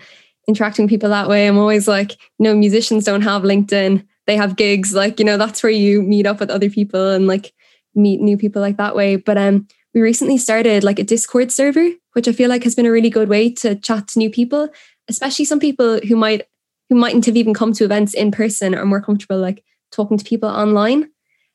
interacting 0.47 0.85
with 0.85 0.89
people 0.89 1.09
that 1.09 1.27
way. 1.29 1.47
I'm 1.47 1.57
always 1.57 1.87
like, 1.87 2.11
you 2.11 2.43
know, 2.43 2.55
musicians 2.55 3.03
don't 3.03 3.21
have 3.21 3.43
LinkedIn. 3.43 4.05
They 4.27 4.37
have 4.37 4.55
gigs. 4.55 4.93
Like, 4.93 5.19
you 5.19 5.25
know, 5.25 5.37
that's 5.37 5.61
where 5.61 5.71
you 5.71 6.01
meet 6.01 6.25
up 6.25 6.39
with 6.39 6.49
other 6.49 6.69
people 6.69 7.11
and 7.11 7.27
like 7.27 7.53
meet 7.93 8.21
new 8.21 8.37
people 8.37 8.61
like 8.61 8.77
that 8.77 8.95
way. 8.95 9.15
But 9.15 9.37
um 9.37 9.67
we 9.93 10.01
recently 10.01 10.37
started 10.37 10.83
like 10.83 10.99
a 10.99 11.03
Discord 11.03 11.51
server, 11.51 11.89
which 12.13 12.27
I 12.27 12.33
feel 12.33 12.49
like 12.49 12.63
has 12.63 12.75
been 12.75 12.85
a 12.85 12.91
really 12.91 13.09
good 13.09 13.29
way 13.29 13.49
to 13.53 13.75
chat 13.75 14.09
to 14.09 14.19
new 14.19 14.29
people, 14.29 14.67
especially 15.07 15.45
some 15.45 15.59
people 15.59 15.99
who 16.07 16.15
might 16.15 16.43
who 16.89 16.95
mightn't 16.95 17.25
have 17.25 17.37
even 17.37 17.53
come 17.53 17.73
to 17.73 17.85
events 17.85 18.13
in 18.13 18.31
person 18.31 18.75
or 18.75 18.85
more 18.85 19.01
comfortable 19.01 19.39
like 19.39 19.63
talking 19.91 20.17
to 20.17 20.25
people 20.25 20.49
online. 20.49 21.09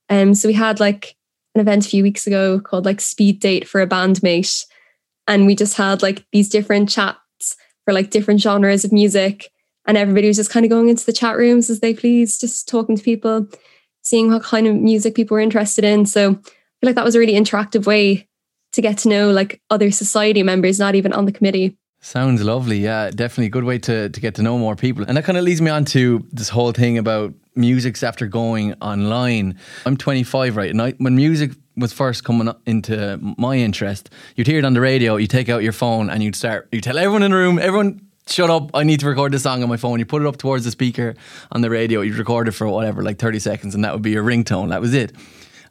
Um 0.08 0.34
so 0.34 0.48
we 0.48 0.54
had 0.54 0.80
like 0.80 1.16
an 1.55 1.61
event 1.61 1.87
a 1.87 1.88
few 1.88 2.02
weeks 2.02 2.26
ago 2.26 2.61
called 2.61 2.85
like 2.85 3.00
speed 3.00 3.41
date 3.41 3.67
for 3.67 3.81
a 3.81 3.87
bandmate. 3.87 4.64
And 5.26 5.47
we 5.47 5.55
just 5.55 5.76
had 5.76 6.02
like 6.02 6.25
these 6.32 6.49
different 6.49 6.88
chats 6.88 7.56
for 7.85 7.93
like 7.93 8.11
different 8.11 8.41
genres 8.41 8.85
of 8.85 8.93
music. 8.93 9.50
And 9.87 9.97
everybody 9.97 10.29
was 10.29 10.37
just 10.37 10.50
kind 10.50 10.64
of 10.64 10.70
going 10.70 10.88
into 10.88 11.06
the 11.06 11.12
chat 11.12 11.37
rooms 11.37 11.70
as 11.70 11.81
they 11.81 11.94
please, 11.94 12.38
just 12.38 12.69
talking 12.69 12.97
to 12.97 13.02
people, 13.02 13.49
seeing 14.02 14.31
what 14.31 14.43
kind 14.43 14.67
of 14.67 14.76
music 14.76 15.14
people 15.14 15.35
were 15.35 15.41
interested 15.41 15.85
in. 15.85 16.06
So 16.06 16.31
I 16.31 16.32
feel 16.32 16.43
like 16.82 16.94
that 16.94 17.05
was 17.05 17.14
a 17.14 17.19
really 17.19 17.35
interactive 17.35 17.87
way 17.87 18.29
to 18.73 18.82
get 18.82 18.99
to 18.99 19.08
know 19.08 19.31
like 19.31 19.61
other 19.70 19.91
society 19.91 20.43
members, 20.43 20.79
not 20.79 20.94
even 20.94 21.12
on 21.12 21.24
the 21.24 21.32
committee. 21.32 21.77
Sounds 22.01 22.43
lovely. 22.43 22.79
Yeah, 22.79 23.10
definitely 23.10 23.46
a 23.46 23.51
good 23.51 23.65
way 23.65 23.79
to, 23.81 24.08
to 24.08 24.20
get 24.20 24.34
to 24.36 24.43
know 24.43 24.58
more 24.58 24.77
people. 24.77 25.05
And 25.06 25.17
that 25.17 25.24
kind 25.24 25.36
of 25.36 25.44
leads 25.44 25.60
me 25.60 25.70
on 25.70 25.84
to 25.86 26.27
this 26.32 26.48
whole 26.48 26.72
thing 26.72 26.96
about 26.96 27.34
music's 27.54 28.02
after 28.02 28.26
going 28.26 28.74
online. 28.80 29.58
I'm 29.84 29.96
25, 29.96 30.56
right? 30.56 30.70
And 30.70 30.80
I, 30.80 30.92
when 30.92 31.16
music 31.16 31.52
was 31.76 31.92
first 31.92 32.24
coming 32.24 32.52
into 32.66 33.19
my 33.38 33.56
interest, 33.56 34.10
you'd 34.36 34.46
hear 34.46 34.58
it 34.58 34.64
on 34.64 34.74
the 34.74 34.80
radio, 34.80 35.16
you 35.16 35.26
take 35.26 35.48
out 35.48 35.62
your 35.62 35.72
phone 35.72 36.10
and 36.10 36.22
you'd 36.22 36.36
start, 36.36 36.69
you 36.72 36.80
tell 36.80 36.98
everyone 36.98 37.22
in 37.22 37.30
the 37.30 37.36
room, 37.36 37.58
everyone 37.58 38.00
shut 38.26 38.50
up, 38.50 38.70
I 38.74 38.84
need 38.84 39.00
to 39.00 39.06
record 39.06 39.32
this 39.32 39.42
song 39.42 39.62
on 39.62 39.69
my 39.69 39.76
phone. 39.76 39.98
You 39.98 40.06
put 40.06 40.22
it 40.22 40.28
up 40.28 40.36
towards 40.36 40.64
the 40.64 40.70
speaker 40.70 41.14
on 41.52 41.62
the 41.62 41.70
radio, 41.70 42.00
you'd 42.00 42.16
record 42.16 42.48
it 42.48 42.52
for 42.52 42.69
whatever, 42.69 43.02
like 43.02 43.19
30 43.19 43.38
seconds, 43.38 43.74
and 43.74 43.84
that 43.84 43.92
would 43.92 44.02
be 44.02 44.10
your 44.10 44.24
ringtone. 44.24 44.69
That 44.69 44.80
was 44.80 44.94
it. 44.94 45.12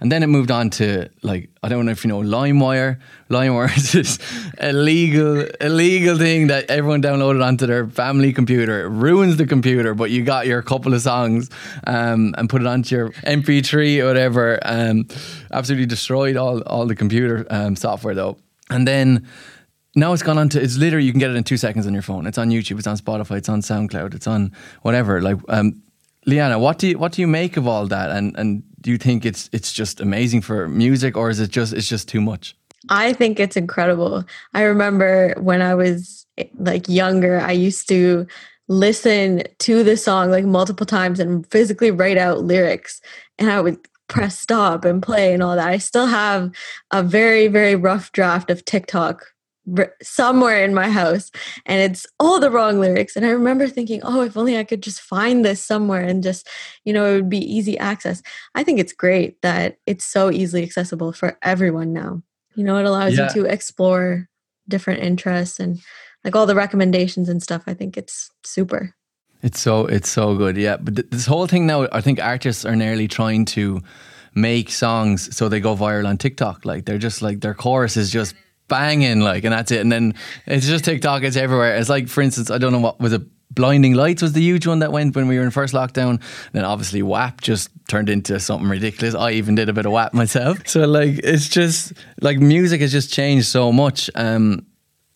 And 0.01 0.10
then 0.12 0.24
it 0.24 0.27
moved 0.27 0.50
on 0.50 0.70
to 0.72 1.10
like 1.24 1.50
I 1.62 1.68
don't 1.68 1.86
know 1.86 1.91
if 1.91 2.06
you 2.06 2.10
know 2.10 2.22
LimeWire. 2.22 3.00
LimeWire 3.29 3.77
is 3.77 3.91
this 3.91 4.20
illegal 4.60 5.46
illegal 5.60 6.18
thing 6.18 6.48
that 6.48 6.70
everyone 6.70 7.01
downloaded 7.01 7.44
onto 7.44 7.65
their 7.65 7.88
family 7.88 8.32
computer. 8.32 8.86
It 8.86 8.89
ruins 8.89 9.38
the 9.38 9.46
computer, 9.46 9.94
but 9.94 10.10
you 10.10 10.24
got 10.24 10.48
your 10.48 10.62
couple 10.62 10.94
of 10.94 11.01
songs 11.01 11.50
um, 11.86 12.34
and 12.38 12.50
put 12.50 12.62
it 12.62 12.68
onto 12.68 12.96
your 12.96 13.10
MP3 13.10 14.01
or 14.01 14.08
whatever. 14.08 14.60
Um, 14.63 15.08
absolutely 15.51 15.86
destroyed 15.86 16.38
all 16.38 16.62
all 16.62 16.86
the 16.86 16.96
computer 16.96 17.46
um, 17.50 17.75
software 17.75 18.15
though. 18.15 18.38
And 18.70 18.88
then 18.88 19.27
now 19.96 20.13
it's 20.13 20.24
gone 20.24 20.38
on 20.38 20.48
to 20.50 20.62
it's 20.62 20.77
literally 20.77 21.06
you 21.06 21.12
can 21.12 21.20
get 21.20 21.32
it 21.32 21.36
in 21.36 21.44
two 21.44 21.58
seconds 21.58 21.86
on 21.88 21.94
your 21.94 22.03
phone. 22.03 22.25
It's 22.25 22.38
on 22.38 22.50
YouTube, 22.50 22.77
it's 22.77 22.88
on 22.88 22.98
Spotify, 22.98 23.38
it's 23.38 23.50
on 23.50 23.62
SoundCloud, 23.62 24.13
it's 24.13 24.27
on 24.27 24.53
whatever. 24.82 25.22
Like 25.22 25.38
um, 25.50 25.82
Liana, 26.29 26.59
what 26.59 26.77
do 26.77 26.88
you 26.88 26.98
what 27.00 27.12
do 27.13 27.21
you 27.21 27.27
make 27.27 27.57
of 27.57 27.67
all 27.67 27.88
that? 27.88 28.12
And 28.12 28.38
and 28.38 28.63
do 28.81 28.91
you 28.91 28.98
think 28.98 29.25
it's 29.25 29.50
it's 29.51 29.74
just 29.74 30.00
amazing 30.00 30.41
for 30.41 30.67
music, 30.69 31.17
or 31.17 31.29
is 31.29 31.39
it 31.39 31.50
just 31.50 31.74
it's 31.74 31.89
just 31.89 32.07
too 32.07 32.21
much? 32.21 32.55
I 32.89 33.13
think 33.13 33.39
it's 33.39 33.57
incredible. 33.57 34.24
I 34.53 34.62
remember 34.62 35.33
when 35.39 35.62
I 35.62 35.75
was 35.75 36.25
like 36.59 36.88
younger, 36.88 37.39
I 37.39 37.51
used 37.51 37.89
to 37.89 38.25
listen 38.67 39.43
to 39.59 39.83
the 39.83 39.98
song 39.98 40.29
like 40.29 40.45
multiple 40.45 40.86
times 40.86 41.19
and 41.19 41.45
physically 41.51 41.91
write 41.91 42.17
out 42.17 42.43
lyrics, 42.43 43.01
and 43.39 43.51
I 43.51 43.59
would 43.59 43.77
press 44.07 44.38
stop 44.39 44.86
and 44.86 45.01
play 45.01 45.33
and 45.33 45.43
all 45.43 45.55
that. 45.55 45.67
I 45.67 45.77
still 45.77 46.07
have 46.07 46.51
a 46.91 47.01
very 47.03 47.48
very 47.48 47.75
rough 47.75 48.12
draft 48.12 48.50
of 48.50 48.65
TikTok 48.65 49.25
somewhere 50.01 50.63
in 50.63 50.74
my 50.74 50.89
house 50.89 51.32
and 51.66 51.82
it's 51.82 52.08
all 52.20 52.39
the 52.39 52.50
wrong 52.50 52.80
lyrics 52.80 53.16
and 53.16 53.25
i 53.25 53.30
remember 53.30 53.68
thinking 53.68 54.01
oh 54.04 54.22
if 54.22 54.36
only 54.36 54.58
i 54.58 54.63
could 54.63 54.82
just 54.82 55.00
find 55.00 55.46
this 55.46 55.63
somewhere 55.63 56.01
and 56.01 56.24
just 56.24 56.48
you 56.86 56.94
know 56.94 57.06
it 57.06 57.13
would 57.13 57.30
be 57.30 57.38
easy 57.38 57.78
access 57.78 58.24
i 58.56 58.63
think 58.63 58.80
it's 58.80 58.94
great 58.94 59.39
that 59.42 59.78
it's 59.86 60.06
so 60.06 60.32
easily 60.32 60.63
accessible 60.63 61.12
for 61.12 61.38
everyone 61.44 61.94
now 61.94 62.22
you 62.56 62.63
know 62.63 62.78
it 62.78 62.86
allows 62.86 63.16
yeah. 63.16 63.28
you 63.28 63.44
to 63.44 63.46
explore 63.46 64.28
different 64.68 65.04
interests 65.04 65.60
and 65.60 65.80
like 66.24 66.36
all 66.36 66.48
the 66.48 66.56
recommendations 66.56 67.30
and 67.30 67.44
stuff 67.44 67.63
i 67.68 67.74
think 67.74 67.96
it's 67.96 68.32
super 68.44 68.96
It's 69.42 69.60
so 69.60 69.86
it's 69.86 70.10
so 70.10 70.36
good, 70.36 70.58
yeah. 70.58 70.78
But 70.78 70.96
th- 70.96 71.10
this 71.12 71.25
whole 71.25 71.48
thing 71.48 71.66
now, 71.66 71.88
I 71.94 72.01
think 72.01 72.20
artists 72.20 72.66
are 72.66 72.75
nearly 72.75 73.08
trying 73.08 73.46
to 73.56 73.80
make 74.36 74.70
songs 74.70 75.36
so 75.36 75.48
they 75.48 75.60
go 75.60 75.75
viral 75.75 76.08
on 76.08 76.18
TikTok. 76.18 76.66
Like 76.66 76.86
they're 76.86 76.98
just 76.98 77.22
like 77.22 77.39
their 77.39 77.54
chorus 77.54 77.96
is 77.96 78.12
just 78.12 78.36
banging, 78.70 79.20
like, 79.20 79.44
and 79.44 79.54
that's 79.54 79.72
it. 79.72 79.82
And 79.82 79.92
then 79.92 80.16
it's 80.46 80.68
just 80.68 80.86
TikTok. 80.86 81.24
It's 81.24 81.36
everywhere. 81.36 81.76
It's 81.76 81.90
like, 81.90 82.08
for 82.08 82.22
instance, 82.22 82.50
I 82.50 82.58
don't 82.58 82.72
know 82.72 82.80
what 82.80 83.00
was 83.00 83.14
it. 83.14 83.22
Blinding 83.52 83.96
Lights 83.96 84.22
was 84.22 84.34
the 84.34 84.42
huge 84.42 84.68
one 84.68 84.80
that 84.80 84.92
went 84.92 85.16
when 85.16 85.28
we 85.28 85.38
were 85.38 85.44
in 85.44 85.50
first 85.50 85.74
lockdown. 85.74 86.22
Then 86.54 86.64
obviously 86.64 87.02
WAP 87.02 87.42
just 87.42 87.72
turned 87.88 88.08
into 88.08 88.40
something 88.40 88.70
ridiculous. 88.70 89.16
I 89.16 89.32
even 89.32 89.56
did 89.56 89.70
a 89.70 89.74
bit 89.74 89.88
of 89.88 89.92
WAP 89.92 90.14
myself. 90.14 90.60
So 90.68 90.86
like 90.86 91.20
it's 91.24 91.50
just 91.50 91.94
like 92.22 92.38
music 92.38 92.80
has 92.82 92.92
just 92.92 93.12
changed 93.12 93.48
so 93.48 93.72
much. 93.72 94.10
Um, 94.14 94.68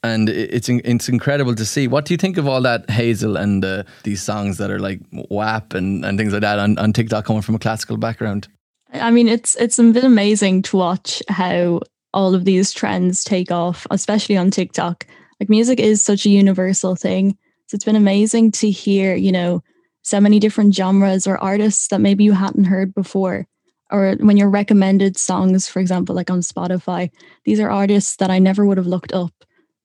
and 0.03 0.29
it's 0.29 0.67
it's 0.67 1.07
incredible 1.07 1.55
to 1.55 1.63
see. 1.63 1.87
What 1.87 2.05
do 2.05 2.13
you 2.13 2.17
think 2.17 2.37
of 2.37 2.47
all 2.47 2.61
that 2.61 2.89
Hazel 2.89 3.37
and 3.37 3.63
uh, 3.63 3.83
these 4.03 4.21
songs 4.21 4.57
that 4.57 4.69
are 4.69 4.79
like 4.79 4.99
WAP 5.11 5.73
and, 5.73 6.03
and 6.03 6.17
things 6.17 6.33
like 6.33 6.41
that 6.41 6.59
on, 6.59 6.77
on 6.77 6.91
TikTok 6.91 7.25
coming 7.25 7.41
from 7.41 7.55
a 7.55 7.59
classical 7.59 7.97
background? 7.97 8.47
I 8.93 9.11
mean, 9.11 9.27
it's 9.27 9.55
it's 9.55 9.77
been 9.77 9.97
amazing 9.97 10.61
to 10.63 10.77
watch 10.77 11.23
how 11.29 11.81
all 12.13 12.35
of 12.35 12.45
these 12.45 12.71
trends 12.71 13.23
take 13.23 13.51
off, 13.51 13.87
especially 13.91 14.37
on 14.37 14.51
TikTok. 14.51 15.05
Like 15.39 15.49
music 15.49 15.79
is 15.79 16.03
such 16.03 16.25
a 16.25 16.29
universal 16.29 16.95
thing. 16.95 17.37
So 17.67 17.75
it's 17.75 17.85
been 17.85 17.95
amazing 17.95 18.51
to 18.53 18.69
hear, 18.69 19.15
you 19.15 19.31
know, 19.31 19.63
so 20.03 20.19
many 20.19 20.39
different 20.39 20.75
genres 20.75 21.25
or 21.25 21.37
artists 21.37 21.87
that 21.87 22.01
maybe 22.01 22.23
you 22.23 22.33
hadn't 22.33 22.65
heard 22.65 22.93
before. 22.93 23.47
Or 23.89 24.15
when 24.19 24.37
you're 24.37 24.49
recommended 24.49 25.17
songs, 25.17 25.67
for 25.67 25.79
example, 25.79 26.15
like 26.15 26.29
on 26.29 26.41
Spotify, 26.41 27.09
these 27.45 27.59
are 27.59 27.69
artists 27.69 28.17
that 28.17 28.29
I 28.29 28.39
never 28.39 28.65
would 28.65 28.77
have 28.77 28.87
looked 28.87 29.13
up, 29.13 29.33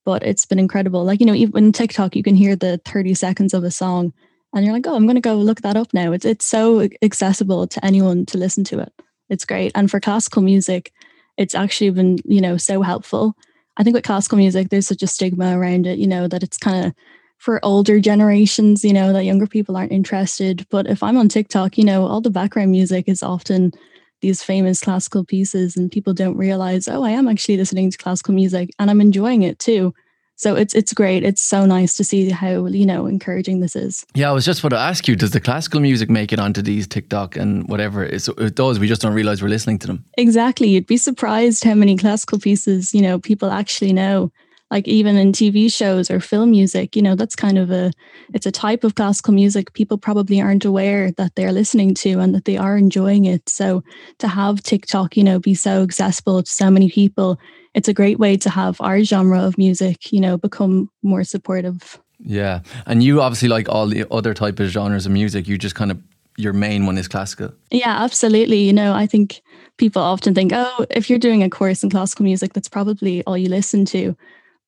but 0.05 0.23
it's 0.23 0.47
been 0.47 0.59
incredible. 0.59 1.05
Like, 1.05 1.21
you 1.21 1.27
know, 1.27 1.35
even 1.35 1.73
TikTok, 1.73 2.17
you 2.17 2.23
can 2.23 2.35
hear 2.35 2.57
the 2.57 2.81
30 2.85 3.15
seconds 3.15 3.55
of 3.55 3.65
a 3.65 3.71
song 3.71 4.13
and 4.55 4.65
you're 4.65 4.75
like, 4.75 4.87
oh, 4.87 4.95
I'm 4.95 5.05
going 5.05 5.17
to 5.17 5.21
go 5.21 5.35
look 5.35 5.61
that 5.61 5.77
up 5.77 5.93
now. 5.93 6.13
It's, 6.13 6.25
it's 6.25 6.47
so 6.47 6.89
accessible 7.03 7.67
to 7.67 7.85
anyone 7.85 8.27
to 8.27 8.39
listen 8.39 8.65
to 8.65 8.81
it. 8.81 8.93
It's 9.29 9.45
great. 9.45 9.73
And 9.75 9.91
for 9.91 10.01
classical 10.01 10.43
music, 10.43 10.93
it's 11.39 11.55
actually 11.55 11.91
been, 11.91 12.19
you 12.25 12.41
know, 12.41 12.59
so 12.59 12.83
helpful. 12.83 13.35
I 13.79 13.85
think 13.85 13.95
with 13.95 14.05
classical 14.05 14.39
music, 14.39 14.69
there's 14.69 14.89
such 14.89 15.03
a 15.03 15.07
stigma 15.07 15.57
around 15.57 15.87
it, 15.87 15.99
you 15.99 16.07
know, 16.07 16.29
that 16.29 16.43
it's 16.43 16.59
kind 16.59 16.85
of 16.85 16.95
for 17.39 17.65
older 17.65 18.01
generations, 18.01 18.85
you 18.85 18.93
know, 18.93 19.13
that 19.13 19.25
younger 19.25 19.47
people 19.47 19.77
aren't 19.77 19.93
interested. 19.93 20.67
But 20.69 20.89
if 20.89 21.03
I'm 21.03 21.17
on 21.17 21.29
TikTok, 21.29 21.79
you 21.79 21.85
know, 21.85 22.07
all 22.07 22.21
the 22.21 22.31
background 22.31 22.73
music 22.73 23.09
is 23.09 23.23
often 23.23 23.73
these 24.21 24.43
famous 24.43 24.81
classical 24.81 25.25
pieces, 25.25 25.77
and 25.77 25.93
people 25.93 26.13
don't 26.13 26.37
realize, 26.37 26.89
oh, 26.89 27.05
I 27.05 27.11
am 27.11 27.29
actually 27.29 27.57
listening 27.57 27.93
to 27.93 27.99
classical 27.99 28.35
music 28.35 28.71
and 28.81 28.91
I'm 28.91 29.01
enjoying 29.01 29.43
it 29.43 29.61
too. 29.61 29.95
So 30.39 30.55
it's 30.55 30.73
it's 30.73 30.95
great. 30.95 31.25
It's 31.25 31.43
so 31.43 31.67
nice 31.67 31.97
to 31.97 32.05
see 32.05 32.31
how 32.31 32.67
you 32.67 32.87
know 32.87 33.07
encouraging 33.07 33.59
this 33.59 33.75
is. 33.75 34.07
Yeah, 34.15 34.31
I 34.31 34.33
was 34.33 34.45
just 34.45 34.61
about 34.61 34.71
to 34.71 34.79
ask 34.79 35.09
you: 35.09 35.17
Does 35.17 35.33
the 35.33 35.41
classical 35.41 35.81
music 35.81 36.09
make 36.09 36.33
it 36.33 36.39
onto 36.39 36.63
these 36.63 36.87
TikTok 36.87 37.37
and 37.37 37.69
whatever? 37.69 38.05
it 38.05 38.55
does. 38.55 38.79
We 38.79 38.87
just 38.87 39.03
don't 39.03 39.15
realize 39.15 39.43
we're 39.43 39.49
listening 39.49 39.81
to 39.81 39.89
them. 39.89 40.05
Exactly. 40.17 40.69
You'd 40.69 40.87
be 40.87 40.97
surprised 40.97 41.65
how 41.65 41.75
many 41.75 41.97
classical 41.97 42.39
pieces 42.39 42.95
you 42.95 43.03
know 43.03 43.19
people 43.19 43.51
actually 43.51 43.93
know. 43.93 44.31
Like 44.71 44.87
even 44.87 45.17
in 45.17 45.33
TV 45.33 45.73
shows 45.73 46.11
or 46.11 46.21
film 46.21 46.51
music, 46.51 46.95
you 46.95 47.03
know 47.03 47.15
that's 47.15 47.37
kind 47.37 47.59
of 47.59 47.71
a 47.71 47.91
it's 48.35 48.47
a 48.47 48.53
type 48.53 48.85
of 48.85 48.95
classical 48.95 49.33
music 49.33 49.73
people 49.73 49.99
probably 49.99 50.41
aren't 50.41 50.65
aware 50.65 51.11
that 51.13 51.35
they're 51.35 51.53
listening 51.53 51.95
to 51.95 52.19
and 52.21 52.35
that 52.35 52.45
they 52.45 52.57
are 52.57 52.77
enjoying 52.77 53.25
it. 53.25 53.49
So 53.49 53.83
to 54.19 54.29
have 54.29 54.63
TikTok, 54.63 55.17
you 55.17 55.25
know, 55.25 55.39
be 55.39 55.55
so 55.55 55.83
accessible 55.83 56.43
to 56.43 56.51
so 56.51 56.71
many 56.71 56.91
people 56.91 57.39
it's 57.75 57.89
a 57.89 57.95
great 57.95 58.19
way 58.19 58.37
to 58.37 58.51
have 58.51 58.81
our 58.81 59.03
genre 59.05 59.41
of 59.41 59.57
music, 59.57 60.13
you 60.13 60.21
know, 60.21 60.37
become 60.37 60.91
more 61.03 61.23
supportive. 61.23 62.01
Yeah. 62.19 62.63
And 62.87 63.03
you 63.03 63.21
obviously 63.21 63.49
like 63.49 63.69
all 63.69 63.87
the 63.87 64.05
other 64.11 64.35
type 64.35 64.59
of 64.59 64.69
genres 64.69 65.07
of 65.07 65.13
music. 65.13 65.47
You 65.47 65.59
just 65.59 65.75
kind 65.75 65.91
of 65.91 66.03
your 66.37 66.53
main 66.53 66.87
one 66.87 66.99
is 66.99 67.09
classical. 67.09 67.53
Yeah, 67.71 68.03
absolutely. 68.03 68.63
You 68.63 68.73
know, 68.73 68.95
I 68.95 69.07
think 69.07 69.43
people 69.77 70.03
often 70.03 70.35
think, 70.35 70.53
oh, 70.55 70.87
if 70.91 71.09
you're 71.09 71.19
doing 71.19 71.43
a 71.43 71.51
course 71.51 71.83
in 71.83 71.91
classical 71.91 72.25
music, 72.25 72.53
that's 72.53 72.69
probably 72.69 73.23
all 73.25 73.37
you 73.37 73.49
listen 73.49 73.85
to. 73.87 74.17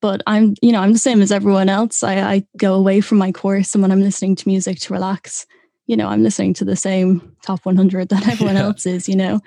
But 0.01 0.21
I'm, 0.25 0.55
you 0.61 0.71
know, 0.71 0.81
I'm 0.81 0.93
the 0.93 0.99
same 0.99 1.21
as 1.21 1.31
everyone 1.31 1.69
else. 1.69 2.03
I, 2.03 2.19
I 2.19 2.45
go 2.57 2.73
away 2.73 3.01
from 3.01 3.19
my 3.19 3.31
course 3.31 3.73
and 3.73 3.81
when 3.81 3.91
I'm 3.91 4.01
listening 4.01 4.35
to 4.35 4.47
music 4.47 4.79
to 4.79 4.93
relax, 4.93 5.45
you 5.85 5.95
know, 5.95 6.07
I'm 6.07 6.23
listening 6.23 6.53
to 6.55 6.65
the 6.65 6.75
same 6.75 7.35
top 7.43 7.65
100 7.65 8.09
that 8.09 8.27
everyone 8.31 8.55
yeah. 8.55 8.63
else 8.63 8.85
is, 8.85 9.07
you 9.07 9.15
know. 9.15 9.39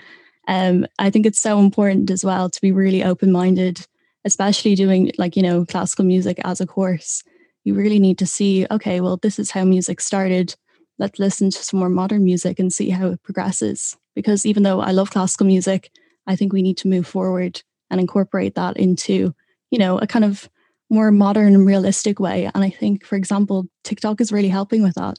Um, 0.46 0.86
I 0.98 1.10
think 1.10 1.26
it's 1.26 1.40
so 1.40 1.58
important 1.58 2.10
as 2.10 2.24
well 2.24 2.50
to 2.50 2.60
be 2.60 2.70
really 2.70 3.02
open 3.02 3.32
minded, 3.32 3.86
especially 4.24 4.74
doing 4.74 5.10
like, 5.18 5.36
you 5.36 5.42
know, 5.42 5.64
classical 5.64 6.04
music 6.04 6.38
as 6.44 6.60
a 6.60 6.66
course. 6.66 7.22
You 7.64 7.74
really 7.74 7.98
need 7.98 8.18
to 8.18 8.26
see, 8.26 8.66
okay, 8.70 9.00
well, 9.00 9.16
this 9.16 9.38
is 9.38 9.50
how 9.50 9.64
music 9.64 10.00
started. 10.00 10.54
Let's 10.98 11.18
listen 11.18 11.50
to 11.50 11.58
some 11.58 11.80
more 11.80 11.88
modern 11.88 12.24
music 12.24 12.58
and 12.58 12.72
see 12.72 12.90
how 12.90 13.08
it 13.08 13.22
progresses. 13.22 13.96
Because 14.14 14.46
even 14.46 14.62
though 14.62 14.80
I 14.80 14.92
love 14.92 15.10
classical 15.10 15.46
music, 15.46 15.90
I 16.26 16.36
think 16.36 16.52
we 16.52 16.62
need 16.62 16.76
to 16.78 16.88
move 16.88 17.06
forward 17.06 17.62
and 17.90 18.00
incorporate 18.00 18.54
that 18.54 18.76
into, 18.76 19.34
you 19.70 19.78
know, 19.78 19.98
a 19.98 20.06
kind 20.06 20.24
of 20.24 20.48
more 20.90 21.10
modern 21.10 21.54
and 21.54 21.66
realistic 21.66 22.20
way. 22.20 22.50
And 22.54 22.64
I 22.64 22.70
think, 22.70 23.04
for 23.04 23.16
example, 23.16 23.66
TikTok 23.82 24.20
is 24.20 24.32
really 24.32 24.48
helping 24.48 24.82
with 24.82 24.94
that. 24.94 25.18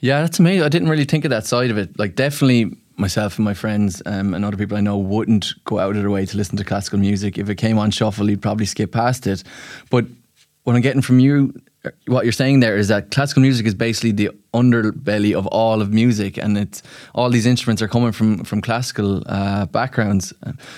Yeah, 0.00 0.20
that's 0.20 0.38
amazing. 0.38 0.62
I 0.62 0.68
didn't 0.68 0.88
really 0.88 1.04
think 1.04 1.24
of 1.24 1.30
that 1.30 1.46
side 1.46 1.70
of 1.70 1.78
it. 1.78 1.98
Like, 1.98 2.14
definitely 2.14 2.76
myself 2.96 3.38
and 3.38 3.44
my 3.44 3.54
friends 3.54 4.02
um, 4.06 4.34
and 4.34 4.44
other 4.44 4.56
people 4.56 4.76
I 4.76 4.80
know 4.80 4.98
wouldn't 4.98 5.54
go 5.64 5.78
out 5.78 5.96
of 5.96 6.02
their 6.02 6.10
way 6.10 6.26
to 6.26 6.36
listen 6.36 6.56
to 6.58 6.64
classical 6.64 6.98
music. 6.98 7.38
If 7.38 7.48
it 7.48 7.56
came 7.56 7.78
on 7.78 7.90
shuffle, 7.90 8.28
you'd 8.28 8.42
probably 8.42 8.66
skip 8.66 8.92
past 8.92 9.26
it. 9.26 9.42
But 9.90 10.04
what 10.64 10.76
I'm 10.76 10.82
getting 10.82 11.02
from 11.02 11.18
you, 11.18 11.54
what 12.06 12.24
you're 12.24 12.32
saying 12.32 12.60
there 12.60 12.76
is 12.76 12.88
that 12.88 13.10
classical 13.10 13.40
music 13.40 13.66
is 13.66 13.74
basically 13.74 14.12
the 14.12 14.30
underbelly 14.52 15.34
of 15.34 15.46
all 15.46 15.80
of 15.80 15.92
music, 15.92 16.36
and 16.36 16.58
it's 16.58 16.82
all 17.14 17.30
these 17.30 17.46
instruments 17.46 17.80
are 17.80 17.88
coming 17.88 18.12
from 18.12 18.44
from 18.44 18.60
classical 18.60 19.22
uh, 19.26 19.66
backgrounds. 19.66 20.32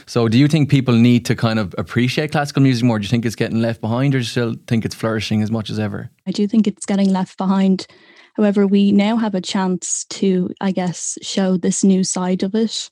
So, 0.06 0.28
do 0.28 0.38
you 0.38 0.46
think 0.46 0.70
people 0.70 0.94
need 0.94 1.24
to 1.26 1.34
kind 1.34 1.58
of 1.58 1.74
appreciate 1.76 2.30
classical 2.30 2.62
music 2.62 2.84
more? 2.84 2.98
Do 2.98 3.04
you 3.04 3.08
think 3.08 3.26
it's 3.26 3.34
getting 3.34 3.60
left 3.60 3.80
behind, 3.80 4.14
or 4.14 4.18
do 4.18 4.22
you 4.22 4.28
still 4.28 4.54
think 4.66 4.84
it's 4.84 4.94
flourishing 4.94 5.42
as 5.42 5.50
much 5.50 5.70
as 5.70 5.78
ever? 5.78 6.10
I 6.26 6.30
do 6.30 6.46
think 6.46 6.66
it's 6.66 6.86
getting 6.86 7.10
left 7.10 7.36
behind. 7.36 7.86
However, 8.34 8.66
we 8.66 8.92
now 8.92 9.16
have 9.16 9.34
a 9.34 9.40
chance 9.40 10.04
to, 10.04 10.50
I 10.60 10.72
guess, 10.72 11.18
show 11.20 11.56
this 11.56 11.84
new 11.84 12.02
side 12.02 12.42
of 12.42 12.54
it 12.54 12.88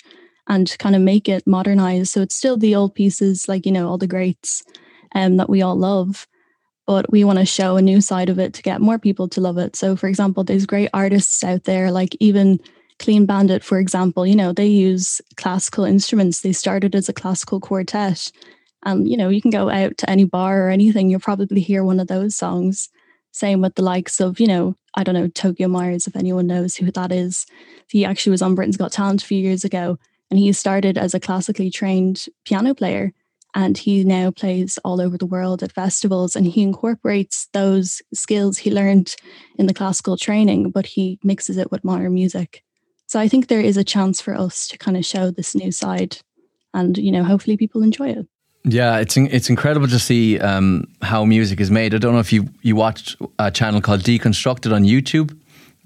and 0.48 0.76
kind 0.78 0.94
of 0.94 1.00
make 1.00 1.28
it 1.28 1.46
modernized. 1.46 2.10
So 2.10 2.20
it's 2.20 2.34
still 2.34 2.58
the 2.58 2.74
old 2.74 2.94
pieces, 2.94 3.48
like, 3.48 3.64
you 3.64 3.72
know, 3.72 3.88
all 3.88 3.98
the 3.98 4.06
greats 4.06 4.62
um, 5.14 5.36
that 5.38 5.48
we 5.48 5.62
all 5.62 5.76
love. 5.76 6.26
But 6.90 7.08
we 7.12 7.22
want 7.22 7.38
to 7.38 7.46
show 7.46 7.76
a 7.76 7.82
new 7.82 8.00
side 8.00 8.28
of 8.30 8.40
it 8.40 8.52
to 8.54 8.62
get 8.62 8.80
more 8.80 8.98
people 8.98 9.28
to 9.28 9.40
love 9.40 9.58
it. 9.58 9.76
So, 9.76 9.94
for 9.94 10.08
example, 10.08 10.42
there's 10.42 10.66
great 10.66 10.90
artists 10.92 11.44
out 11.44 11.62
there, 11.62 11.92
like 11.92 12.16
even 12.18 12.58
Clean 12.98 13.26
Bandit, 13.26 13.62
for 13.62 13.78
example, 13.78 14.26
you 14.26 14.34
know, 14.34 14.52
they 14.52 14.66
use 14.66 15.20
classical 15.36 15.84
instruments. 15.84 16.40
They 16.40 16.52
started 16.52 16.96
as 16.96 17.08
a 17.08 17.12
classical 17.12 17.60
quartet. 17.60 18.32
And, 18.84 19.08
you 19.08 19.16
know, 19.16 19.28
you 19.28 19.40
can 19.40 19.52
go 19.52 19.70
out 19.70 19.98
to 19.98 20.10
any 20.10 20.24
bar 20.24 20.66
or 20.66 20.68
anything, 20.68 21.08
you'll 21.08 21.20
probably 21.20 21.60
hear 21.60 21.84
one 21.84 22.00
of 22.00 22.08
those 22.08 22.34
songs. 22.34 22.88
Same 23.30 23.60
with 23.60 23.76
the 23.76 23.82
likes 23.82 24.18
of, 24.18 24.40
you 24.40 24.48
know, 24.48 24.74
I 24.96 25.04
don't 25.04 25.14
know, 25.14 25.28
Tokio 25.28 25.70
Myers, 25.70 26.08
if 26.08 26.16
anyone 26.16 26.48
knows 26.48 26.74
who 26.74 26.90
that 26.90 27.12
is. 27.12 27.46
He 27.88 28.04
actually 28.04 28.32
was 28.32 28.42
on 28.42 28.56
Britain's 28.56 28.76
Got 28.76 28.90
Talent 28.90 29.22
a 29.22 29.26
few 29.26 29.38
years 29.38 29.62
ago, 29.62 29.96
and 30.28 30.40
he 30.40 30.52
started 30.52 30.98
as 30.98 31.14
a 31.14 31.20
classically 31.20 31.70
trained 31.70 32.26
piano 32.44 32.74
player. 32.74 33.12
And 33.54 33.76
he 33.76 34.04
now 34.04 34.30
plays 34.30 34.78
all 34.84 35.00
over 35.00 35.18
the 35.18 35.26
world 35.26 35.62
at 35.62 35.72
festivals, 35.72 36.36
and 36.36 36.46
he 36.46 36.62
incorporates 36.62 37.48
those 37.52 38.00
skills 38.14 38.58
he 38.58 38.70
learned 38.70 39.16
in 39.58 39.66
the 39.66 39.74
classical 39.74 40.16
training, 40.16 40.70
but 40.70 40.86
he 40.86 41.18
mixes 41.24 41.56
it 41.58 41.70
with 41.70 41.84
modern 41.84 42.14
music. 42.14 42.62
So 43.06 43.18
I 43.18 43.26
think 43.26 43.48
there 43.48 43.60
is 43.60 43.76
a 43.76 43.82
chance 43.82 44.20
for 44.20 44.36
us 44.36 44.68
to 44.68 44.78
kind 44.78 44.96
of 44.96 45.04
show 45.04 45.30
this 45.30 45.54
new 45.54 45.72
side, 45.72 46.18
and 46.72 46.96
you 46.96 47.10
know, 47.10 47.24
hopefully 47.24 47.56
people 47.56 47.82
enjoy 47.82 48.10
it. 48.10 48.26
Yeah, 48.64 48.98
it's 48.98 49.16
it's 49.16 49.48
incredible 49.48 49.88
to 49.88 49.98
see 49.98 50.38
um, 50.38 50.84
how 51.00 51.24
music 51.24 51.60
is 51.60 51.70
made. 51.70 51.94
I 51.94 51.98
don't 51.98 52.12
know 52.12 52.20
if 52.20 52.32
you 52.32 52.48
you 52.62 52.76
watched 52.76 53.16
a 53.38 53.50
channel 53.50 53.80
called 53.80 54.02
Deconstructed 54.02 54.72
on 54.72 54.84
YouTube. 54.84 55.36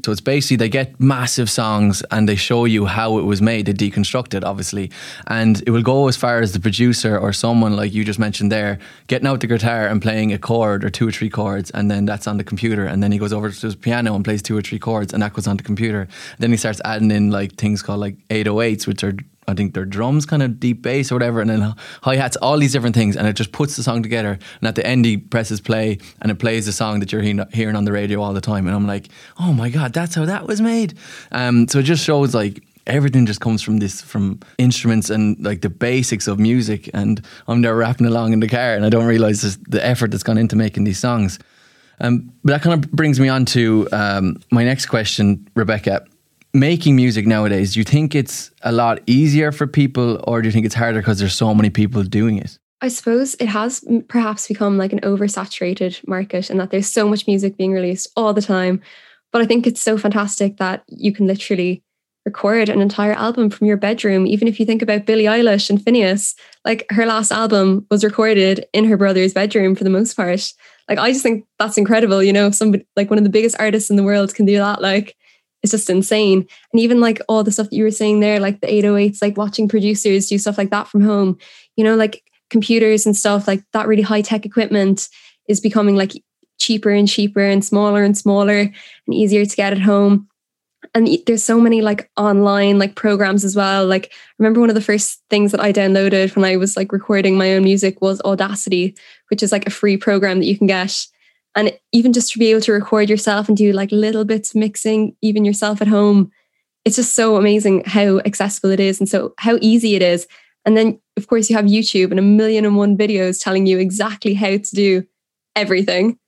So 0.05 0.13
it's 0.13 0.21
basically 0.21 0.57
they 0.57 0.69
get 0.69 0.99
massive 1.01 1.49
songs 1.49 2.03
and 2.11 2.29
they 2.29 2.35
show 2.35 2.65
you 2.65 2.85
how 2.85 3.19
it 3.19 3.23
was 3.23 3.41
made. 3.41 3.67
They 3.67 3.73
deconstruct 3.73 4.35
it, 4.35 4.45
obviously, 4.45 4.91
and 5.29 5.63
it 5.67 5.71
will 5.71 5.83
go 5.83 6.09
as 6.09 6.17
far 6.17 6.41
as 6.41 6.53
the 6.53 6.61
producer 6.61 7.19
or 7.19 7.33
someone 7.33 7.77
like 7.77 7.95
you 7.95 8.05
just 8.05 8.19
mentioned 8.19 8.53
there 8.53 8.79
getting 9.07 9.27
out 9.27 9.41
the 9.41 9.47
guitar 9.47 9.87
and 9.87 10.03
playing 10.03 10.33
a 10.33 10.39
chord 10.39 10.85
or 10.85 10.91
two 10.91 11.09
or 11.09 11.13
three 11.13 11.31
chords, 11.31 11.71
and 11.71 11.91
then 11.91 12.05
that's 12.05 12.27
on 12.27 12.37
the 12.37 12.45
computer. 12.45 12.85
And 12.85 13.03
then 13.03 13.13
he 13.13 13.19
goes 13.19 13.33
over 13.33 13.51
to 13.51 13.67
his 13.67 13.77
piano 13.77 14.15
and 14.15 14.25
plays 14.25 14.43
two 14.43 14.57
or 14.57 14.63
three 14.63 14.79
chords, 14.79 15.15
and 15.15 15.23
that 15.23 15.33
goes 15.33 15.47
on 15.47 15.57
the 15.57 15.63
computer. 15.63 16.09
Then 16.39 16.51
he 16.51 16.57
starts 16.57 16.81
adding 16.85 17.11
in 17.11 17.31
like 17.31 17.55
things 17.55 17.81
called 17.81 18.01
like 18.01 18.17
808s, 18.29 18.87
which 18.87 19.05
are 19.05 19.15
I 19.47 19.55
think 19.55 19.75
their 19.75 19.85
drums 19.85 20.27
kind 20.27 20.43
of 20.43 20.59
deep 20.59 20.83
bass 20.83 21.13
or 21.13 21.17
whatever, 21.17 21.41
and 21.41 21.51
then 21.51 21.75
hi 22.03 22.17
hats, 22.17 22.37
all 22.37 22.59
these 22.59 22.73
different 22.73 22.95
things, 22.95 23.17
and 23.17 23.27
it 23.27 23.35
just 23.35 23.53
puts 23.53 23.77
the 23.77 23.83
song 23.83 24.03
together. 24.03 24.39
And 24.61 24.69
at 24.69 24.75
the 24.75 24.87
end, 24.87 25.05
he 25.05 25.17
presses 25.17 25.61
play, 25.61 25.99
and 26.21 26.31
it 26.31 26.39
plays 26.39 26.67
the 26.67 26.73
song 26.73 27.01
that 27.01 27.13
you're 27.13 27.23
hearing 27.23 27.77
on 27.77 27.85
the 27.85 27.93
radio 27.93 28.21
all 28.23 28.33
the 28.33 28.41
time. 28.41 28.67
And 28.67 28.75
I'm 28.75 28.87
like, 28.87 29.09
oh 29.39 29.53
my 29.53 29.71
god, 29.71 29.93
that's 29.93 30.15
how 30.15 30.25
that 30.25 30.47
was 30.47 30.61
made. 30.61 30.95
Um, 31.33 31.69
so 31.69 31.79
it 31.81 31.85
just 31.85 32.05
shows 32.05 32.35
like 32.35 32.63
everything 32.87 33.25
just 33.27 33.41
comes 33.41 33.63
from 33.63 33.79
this 33.79 34.03
from 34.03 34.41
instruments 34.59 35.09
and 35.09 35.43
like 35.43 35.63
the 35.63 35.71
basics 35.71 36.29
of 36.29 36.39
music. 36.39 36.91
And 36.93 37.25
I'm 37.47 37.63
there 37.63 37.75
rapping 37.75 38.07
along 38.07 38.33
in 38.33 38.41
the 38.41 38.49
car, 38.49 38.75
and 38.75 38.85
I 38.85 38.89
don't 38.89 39.07
realize 39.07 39.57
the 39.59 39.85
effort 39.85 40.11
that's 40.11 40.23
gone 40.23 40.39
into 40.39 40.57
making 40.57 40.85
these 40.85 40.99
songs. 40.99 41.39
Um, 42.01 42.33
but 42.43 42.55
that 42.55 42.63
kind 42.63 42.85
of 42.85 42.91
brings 42.91 43.21
me 43.21 43.29
on 43.29 43.45
to 43.47 43.89
um, 43.93 44.41
my 44.51 44.65
next 44.65 44.87
question, 44.87 45.49
Rebecca. 45.55 46.05
Making 46.57 46.95
music 46.95 47.27
nowadays, 47.27 47.75
do 47.75 47.81
you 47.81 47.85
think 47.85 48.15
it's 48.15 48.53
a 48.63 48.71
lot 48.71 49.01
easier 49.09 49.51
for 49.51 49.67
people, 49.67 50.23
or 50.23 50.41
do 50.41 50.47
you 50.47 50.53
think 50.53 50.65
it's 50.65 50.77
harder 50.77 51.01
because 51.01 51.19
there's 51.19 51.35
so 51.35 51.53
many 51.53 51.69
people 51.69 52.05
doing 52.05 52.39
it? 52.39 52.61
I 52.81 52.87
suppose 52.87 53.35
it 53.41 53.49
has 53.49 53.85
perhaps 54.09 54.47
become 54.47 54.79
like 54.79 54.93
an 54.93 55.01
oversaturated 55.01 56.07
market 56.07 56.51
and 56.51 56.61
that 56.61 56.71
there's 56.71 56.89
so 56.89 57.09
much 57.09 57.27
music 57.27 57.57
being 57.57 57.73
released 57.73 58.09
all 58.15 58.33
the 58.33 58.41
time. 58.41 58.81
But 59.33 59.43
I 59.43 59.47
think 59.47 59.67
it's 59.67 59.81
so 59.81 59.99
fantastic 59.99 60.59
that 60.59 60.85
you 60.87 61.13
can 61.13 61.27
literally 61.27 61.83
record 62.25 62.69
an 62.69 62.81
entire 62.81 63.15
album 63.15 63.51
from 63.51 63.67
your 63.67 63.77
bedroom. 63.77 64.25
Even 64.25 64.47
if 64.47 64.61
you 64.61 64.65
think 64.65 64.81
about 64.81 65.07
Billie 65.07 65.25
Eilish 65.25 65.71
and 65.71 65.81
Finneas, 65.81 66.37
like 66.65 66.87
her 66.91 67.05
last 67.05 67.33
album 67.33 67.85
was 67.91 68.05
recorded 68.05 68.65
in 68.73 68.85
her 68.85 68.97
brother's 68.97 69.35
bedroom 69.35 69.75
for 69.75 69.83
the 69.83 69.91
most 69.91 70.15
part. 70.15 70.53
Like 70.89 70.99
I 70.99 71.11
just 71.11 71.25
think 71.25 71.47
that's 71.59 71.79
incredible. 71.79 72.23
You 72.23 72.33
know, 72.33 72.53
somebody 72.53 72.87
like 72.95 73.11
one 73.11 73.19
of 73.19 73.25
the 73.25 73.31
biggest 73.31 73.57
artists 73.59 73.91
in 73.91 73.97
the 73.97 74.05
world 74.05 74.37
can 74.37 74.47
do 74.47 74.57
that. 74.59 74.81
Like 74.81 75.17
it's 75.65 75.71
just 75.71 75.89
insane. 75.89 76.47
And 76.73 76.81
even 76.81 77.01
like 77.01 77.23
all 77.27 77.43
the 77.43 77.51
stuff 77.51 77.71
that 77.71 77.77
you 77.77 77.85
were 77.85 77.91
saying 77.91 78.21
there, 78.21 78.39
like 78.39 78.61
the 78.61 78.67
808s, 78.67 79.23
like 79.23 79.39
watching 79.39 79.67
producers 79.67 80.27
do 80.27 80.37
stuff 80.37 80.59
like 80.59 80.69
that 80.69 80.89
from 80.89 81.01
home, 81.01 81.39
you 81.75 81.83
know, 81.83 81.97
like 81.97 82.23
computers 82.51 83.07
and 83.07 83.17
stuff, 83.17 83.49
like 83.49 83.65
that 83.73 83.89
really 83.89 84.03
high 84.03 84.21
tech 84.21 84.45
equipment 84.45 85.09
is 85.49 85.61
becoming 85.61 85.97
like 85.97 86.13
cheaper 86.61 86.91
and 86.91 87.09
cheaper 87.09 87.41
and 87.41 87.65
smaller 87.65 88.05
and 88.05 88.17
smaller 88.17 88.59
and 88.59 89.15
easier 89.15 89.47
to 89.47 89.57
get 89.57 89.73
at 89.73 89.81
home. 89.81 90.29
And 90.95 91.09
there's 91.27 91.43
so 91.43 91.59
many 91.59 91.81
like 91.81 92.11
online 92.19 92.79
like 92.79 92.95
programs 92.95 93.43
as 93.43 93.57
well. 93.57 93.87
Like 93.87 94.13
I 94.13 94.35
remember 94.39 94.61
one 94.61 94.69
of 94.69 94.75
the 94.75 94.83
first 94.83 95.23
things 95.31 95.51
that 95.51 95.61
i 95.61 95.73
downloaded 95.73 96.37
when 96.37 96.45
i 96.45 96.57
was 96.57 96.77
like 96.77 96.93
recording 96.93 97.37
my 97.37 97.55
own 97.55 97.65
music 97.65 98.01
was 98.03 98.21
audacity 98.23 98.95
which 99.31 99.43
is 99.43 99.51
like 99.51 99.67
a 99.67 99.71
free 99.71 99.97
program 99.97 100.39
that 100.39 100.47
you 100.47 100.57
can 100.57 100.67
get 100.67 101.07
and 101.57 101.73
even 101.93 102.13
just 102.13 102.33
to 102.33 102.39
be 102.39 102.51
able 102.51 102.61
to 102.61 102.73
record 102.73 103.09
yourself 103.09 103.49
and 103.49 103.57
do 103.57 103.73
like 103.73 103.91
little 103.93 104.25
bits 104.25 104.55
mixing 104.55 105.17
even 105.23 105.45
yourself 105.45 105.81
at 105.81 105.89
home 105.89 106.31
it's 106.85 106.97
just 106.97 107.15
so 107.15 107.37
amazing 107.37 107.83
how 107.87 108.19
accessible 108.21 108.71
it 108.71 108.81
is 108.81 109.01
and 109.01 109.09
so 109.09 109.35
how 109.39 109.59
easy 109.61 109.95
it 109.95 110.03
is 110.03 110.27
and 110.65 110.77
then 110.77 110.99
of 111.17 111.27
course 111.27 111.49
you 111.49 111.57
have 111.57 111.67
youtube 111.67 112.11
and 112.11 112.19
a 112.19 112.23
million 112.23 112.65
and 112.65 112.77
one 112.77 112.97
videos 112.97 113.43
telling 113.43 113.67
you 113.67 113.79
exactly 113.79 114.35
how 114.35 114.57
to 114.57 114.75
do 114.75 115.05
everything 115.57 116.19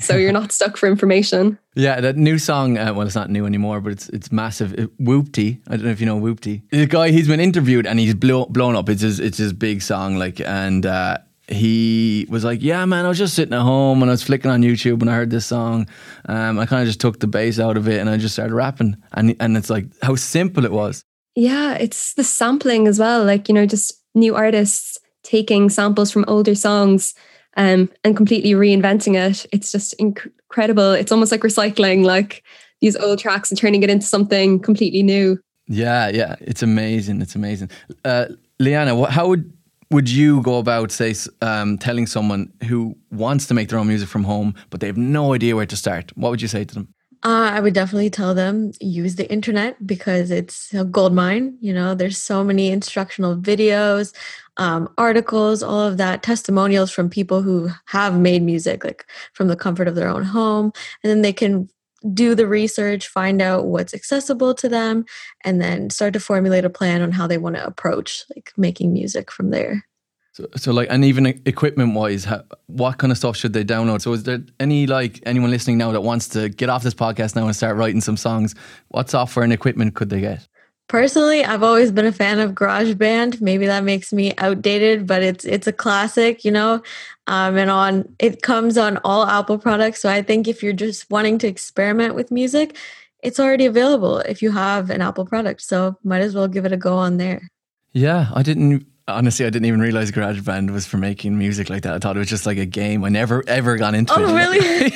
so 0.00 0.16
you're 0.16 0.32
not 0.32 0.50
stuck 0.50 0.76
for 0.76 0.88
information. 0.88 1.58
Yeah, 1.76 2.00
that 2.00 2.16
new 2.16 2.36
song. 2.36 2.76
Uh, 2.76 2.92
well, 2.92 3.06
it's 3.06 3.14
not 3.14 3.30
new 3.30 3.46
anymore, 3.46 3.80
but 3.80 3.92
it's 3.92 4.08
it's 4.08 4.32
massive. 4.32 4.74
It, 4.74 4.98
Whoopty. 4.98 5.60
I 5.68 5.76
don't 5.76 5.84
know 5.84 5.92
if 5.92 6.00
you 6.00 6.04
know 6.04 6.18
Whoopty. 6.18 6.62
The 6.70 6.84
guy 6.84 7.12
he's 7.12 7.28
been 7.28 7.38
interviewed 7.38 7.86
and 7.86 8.00
he's 8.00 8.12
blow, 8.12 8.46
blown 8.46 8.74
up. 8.74 8.88
It's 8.88 9.02
his 9.02 9.20
it's 9.20 9.38
his 9.38 9.52
big 9.52 9.80
song. 9.80 10.16
Like 10.16 10.40
and. 10.40 10.84
Uh, 10.84 11.18
he 11.50 12.26
was 12.28 12.44
like, 12.44 12.62
"Yeah, 12.62 12.84
man, 12.84 13.04
I 13.04 13.08
was 13.08 13.18
just 13.18 13.34
sitting 13.34 13.54
at 13.54 13.62
home 13.62 14.02
and 14.02 14.10
I 14.10 14.14
was 14.14 14.22
flicking 14.22 14.50
on 14.50 14.62
YouTube 14.62 15.00
and 15.00 15.10
I 15.10 15.14
heard 15.14 15.30
this 15.30 15.46
song. 15.46 15.88
Um, 16.26 16.58
I 16.58 16.66
kind 16.66 16.82
of 16.82 16.86
just 16.86 17.00
took 17.00 17.20
the 17.20 17.26
bass 17.26 17.58
out 17.58 17.76
of 17.76 17.88
it 17.88 17.98
and 17.98 18.08
I 18.08 18.16
just 18.16 18.34
started 18.34 18.54
rapping. 18.54 18.96
And 19.12 19.36
and 19.40 19.56
it's 19.56 19.70
like 19.70 19.86
how 20.02 20.14
simple 20.16 20.64
it 20.64 20.72
was. 20.72 21.04
Yeah, 21.34 21.74
it's 21.74 22.14
the 22.14 22.24
sampling 22.24 22.88
as 22.88 22.98
well. 22.98 23.24
Like 23.24 23.48
you 23.48 23.54
know, 23.54 23.66
just 23.66 23.92
new 24.14 24.34
artists 24.34 24.98
taking 25.22 25.68
samples 25.68 26.10
from 26.10 26.24
older 26.28 26.54
songs 26.54 27.14
um, 27.56 27.90
and 28.04 28.16
completely 28.16 28.52
reinventing 28.52 29.16
it. 29.16 29.46
It's 29.52 29.72
just 29.72 29.98
inc- 29.98 30.30
incredible. 30.50 30.92
It's 30.92 31.12
almost 31.12 31.32
like 31.32 31.42
recycling 31.42 32.04
like 32.04 32.42
these 32.80 32.96
old 32.96 33.18
tracks 33.18 33.50
and 33.50 33.58
turning 33.58 33.82
it 33.82 33.90
into 33.90 34.06
something 34.06 34.58
completely 34.58 35.02
new. 35.02 35.38
Yeah, 35.68 36.08
yeah, 36.08 36.36
it's 36.40 36.62
amazing. 36.62 37.22
It's 37.22 37.36
amazing. 37.36 37.70
Uh, 38.04 38.26
Leanna, 38.58 38.96
what, 38.96 39.10
how 39.10 39.28
would 39.28 39.52
would 39.90 40.08
you 40.08 40.40
go 40.42 40.58
about, 40.58 40.92
say, 40.92 41.14
um, 41.42 41.76
telling 41.78 42.06
someone 42.06 42.52
who 42.64 42.96
wants 43.10 43.46
to 43.46 43.54
make 43.54 43.68
their 43.68 43.78
own 43.78 43.88
music 43.88 44.08
from 44.08 44.24
home, 44.24 44.54
but 44.70 44.80
they 44.80 44.86
have 44.86 44.96
no 44.96 45.34
idea 45.34 45.56
where 45.56 45.66
to 45.66 45.76
start? 45.76 46.16
What 46.16 46.30
would 46.30 46.42
you 46.42 46.48
say 46.48 46.64
to 46.64 46.74
them? 46.74 46.94
Uh, 47.22 47.50
I 47.52 47.60
would 47.60 47.74
definitely 47.74 48.08
tell 48.08 48.34
them 48.34 48.72
use 48.80 49.16
the 49.16 49.30
internet 49.30 49.86
because 49.86 50.30
it's 50.30 50.72
a 50.72 50.84
gold 50.84 51.12
mine. 51.12 51.58
You 51.60 51.74
know, 51.74 51.94
there's 51.94 52.16
so 52.16 52.42
many 52.42 52.70
instructional 52.70 53.36
videos, 53.36 54.14
um, 54.56 54.88
articles, 54.96 55.62
all 55.62 55.82
of 55.82 55.98
that, 55.98 56.22
testimonials 56.22 56.90
from 56.90 57.10
people 57.10 57.42
who 57.42 57.68
have 57.86 58.18
made 58.18 58.42
music, 58.42 58.84
like 58.84 59.04
from 59.34 59.48
the 59.48 59.56
comfort 59.56 59.86
of 59.86 59.96
their 59.96 60.08
own 60.08 60.22
home. 60.22 60.72
And 61.02 61.10
then 61.10 61.20
they 61.20 61.32
can 61.32 61.68
do 62.12 62.34
the 62.34 62.46
research, 62.46 63.08
find 63.08 63.42
out 63.42 63.66
what's 63.66 63.94
accessible 63.94 64.54
to 64.54 64.68
them, 64.68 65.04
and 65.44 65.60
then 65.60 65.90
start 65.90 66.12
to 66.14 66.20
formulate 66.20 66.64
a 66.64 66.70
plan 66.70 67.02
on 67.02 67.12
how 67.12 67.26
they 67.26 67.38
want 67.38 67.56
to 67.56 67.66
approach 67.66 68.24
like 68.34 68.52
making 68.56 68.92
music 68.92 69.30
from 69.30 69.50
there. 69.50 69.84
So, 70.32 70.46
so 70.56 70.72
like, 70.72 70.88
and 70.90 71.04
even 71.04 71.26
equipment 71.26 71.94
wise, 71.94 72.26
what 72.66 72.98
kind 72.98 73.10
of 73.10 73.18
stuff 73.18 73.36
should 73.36 73.52
they 73.52 73.64
download? 73.64 74.00
So, 74.00 74.12
is 74.12 74.22
there 74.22 74.40
any 74.60 74.86
like 74.86 75.20
anyone 75.26 75.50
listening 75.50 75.78
now 75.78 75.90
that 75.92 76.02
wants 76.02 76.28
to 76.28 76.48
get 76.48 76.68
off 76.68 76.82
this 76.82 76.94
podcast 76.94 77.34
now 77.34 77.46
and 77.46 77.56
start 77.56 77.76
writing 77.76 78.00
some 78.00 78.16
songs? 78.16 78.54
What 78.88 79.10
software 79.10 79.44
and 79.44 79.52
equipment 79.52 79.94
could 79.94 80.08
they 80.08 80.20
get? 80.20 80.46
Personally, 80.90 81.44
I've 81.44 81.62
always 81.62 81.92
been 81.92 82.06
a 82.06 82.12
fan 82.12 82.40
of 82.40 82.52
GarageBand. 82.52 83.40
Maybe 83.40 83.66
that 83.66 83.84
makes 83.84 84.12
me 84.12 84.34
outdated, 84.38 85.06
but 85.06 85.22
it's 85.22 85.44
it's 85.44 85.66
a 85.66 85.72
classic, 85.72 86.44
you 86.44 86.50
know. 86.50 86.82
Um, 87.30 87.56
and 87.56 87.70
on 87.70 88.12
it 88.18 88.42
comes 88.42 88.76
on 88.76 88.98
all 89.04 89.24
Apple 89.24 89.56
products. 89.56 90.02
So 90.02 90.08
I 90.08 90.20
think 90.20 90.48
if 90.48 90.64
you're 90.64 90.72
just 90.72 91.08
wanting 91.10 91.38
to 91.38 91.46
experiment 91.46 92.16
with 92.16 92.32
music, 92.32 92.76
it's 93.22 93.38
already 93.38 93.66
available 93.66 94.18
if 94.18 94.42
you 94.42 94.50
have 94.50 94.90
an 94.90 95.00
Apple 95.00 95.24
product. 95.24 95.62
So 95.62 95.96
might 96.02 96.22
as 96.22 96.34
well 96.34 96.48
give 96.48 96.64
it 96.64 96.72
a 96.72 96.76
go 96.76 96.96
on 96.96 97.18
there. 97.18 97.48
Yeah, 97.92 98.30
I 98.34 98.42
didn't 98.42 98.84
honestly, 99.06 99.46
I 99.46 99.50
didn't 99.50 99.66
even 99.66 99.80
realize 99.80 100.10
GarageBand 100.10 100.70
was 100.70 100.86
for 100.86 100.96
making 100.96 101.38
music 101.38 101.70
like 101.70 101.84
that. 101.84 101.94
I 101.94 101.98
thought 102.00 102.16
it 102.16 102.18
was 102.18 102.28
just 102.28 102.46
like 102.46 102.58
a 102.58 102.66
game. 102.66 103.04
I 103.04 103.10
never 103.10 103.44
ever 103.46 103.76
got 103.76 103.94
into 103.94 104.12
oh, 104.12 104.22
it. 104.22 104.30
Oh, 104.30 104.34
really? 104.34 104.58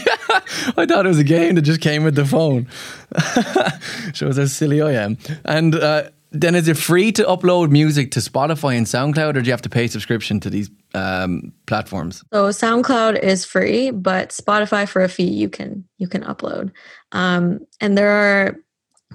I 0.77 0.87
thought 0.87 1.07
it 1.07 1.09
was 1.09 1.21
a 1.21 1.25
game 1.25 1.55
that 1.55 1.63
just 1.63 1.81
came 1.81 2.03
with 2.03 2.17
the 2.17 2.25
phone. 2.25 2.67
Shows 4.13 4.39
how 4.39 4.47
silly 4.47 4.83
I 4.83 4.93
am. 4.93 5.19
And 5.45 5.77
uh, 5.77 6.11
then 6.35 6.57
is 6.57 6.67
it 6.67 6.77
free 6.77 7.13
to 7.13 7.23
upload 7.23 7.71
music 7.71 8.11
to 8.11 8.21
Spotify 8.21 8.77
and 8.77 8.87
SoundCloud, 8.87 9.37
or 9.37 9.41
do 9.41 9.47
you 9.47 9.53
have 9.53 9.63
to 9.63 9.69
pay 9.69 9.87
subscription 9.87 10.41
to 10.41 10.51
these 10.51 10.69
um, 10.93 11.53
platforms? 11.67 12.25
So 12.33 12.49
SoundCloud 12.49 13.23
is 13.23 13.45
free, 13.45 13.93
but 13.93 14.31
Spotify 14.31 14.89
for 14.89 15.03
a 15.03 15.09
fee 15.09 15.31
you 15.31 15.49
can 15.49 15.85
you 15.99 16.09
can 16.09 16.23
upload. 16.25 16.73
Um, 17.13 17.61
and 17.81 17.97
there 17.97 18.11
are 18.11 18.57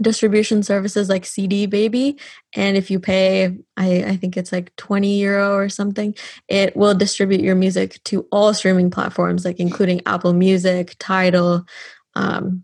distribution 0.01 0.63
services 0.63 1.09
like 1.09 1.25
CD 1.25 1.65
Baby. 1.65 2.17
And 2.55 2.77
if 2.77 2.89
you 2.89 3.01
pay, 3.01 3.57
I, 3.75 4.03
I 4.03 4.15
think 4.15 4.37
it's 4.37 4.53
like 4.53 4.73
20 4.77 5.19
euro 5.19 5.55
or 5.55 5.67
something, 5.67 6.15
it 6.47 6.73
will 6.77 6.93
distribute 6.93 7.41
your 7.41 7.55
music 7.55 8.01
to 8.05 8.25
all 8.31 8.53
streaming 8.53 8.91
platforms, 8.91 9.43
like 9.43 9.59
including 9.59 10.01
Apple 10.05 10.31
Music, 10.31 10.95
Tidal. 10.99 11.65
Um, 12.15 12.63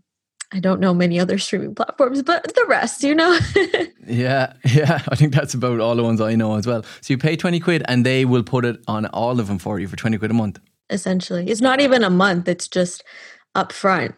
I 0.52 0.60
don't 0.60 0.80
know 0.80 0.94
many 0.94 1.18
other 1.18 1.38
streaming 1.38 1.74
platforms, 1.74 2.22
but 2.22 2.44
the 2.54 2.64
rest, 2.68 3.02
you 3.02 3.14
know? 3.14 3.38
yeah, 4.06 4.52
yeah. 4.64 5.02
I 5.08 5.16
think 5.16 5.34
that's 5.34 5.54
about 5.54 5.80
all 5.80 5.96
the 5.96 6.04
ones 6.04 6.20
I 6.20 6.34
know 6.36 6.54
as 6.56 6.66
well. 6.66 6.82
So 7.00 7.12
you 7.12 7.18
pay 7.18 7.36
20 7.36 7.58
quid 7.60 7.82
and 7.88 8.06
they 8.06 8.24
will 8.24 8.44
put 8.44 8.64
it 8.64 8.80
on 8.86 9.06
all 9.06 9.40
of 9.40 9.48
them 9.48 9.58
for 9.58 9.80
you 9.80 9.88
for 9.88 9.96
20 9.96 10.18
quid 10.18 10.30
a 10.30 10.34
month. 10.34 10.60
Essentially. 10.88 11.48
It's 11.48 11.60
not 11.60 11.80
even 11.80 12.04
a 12.04 12.10
month, 12.10 12.48
it's 12.48 12.68
just 12.68 13.02
upfront. 13.56 14.14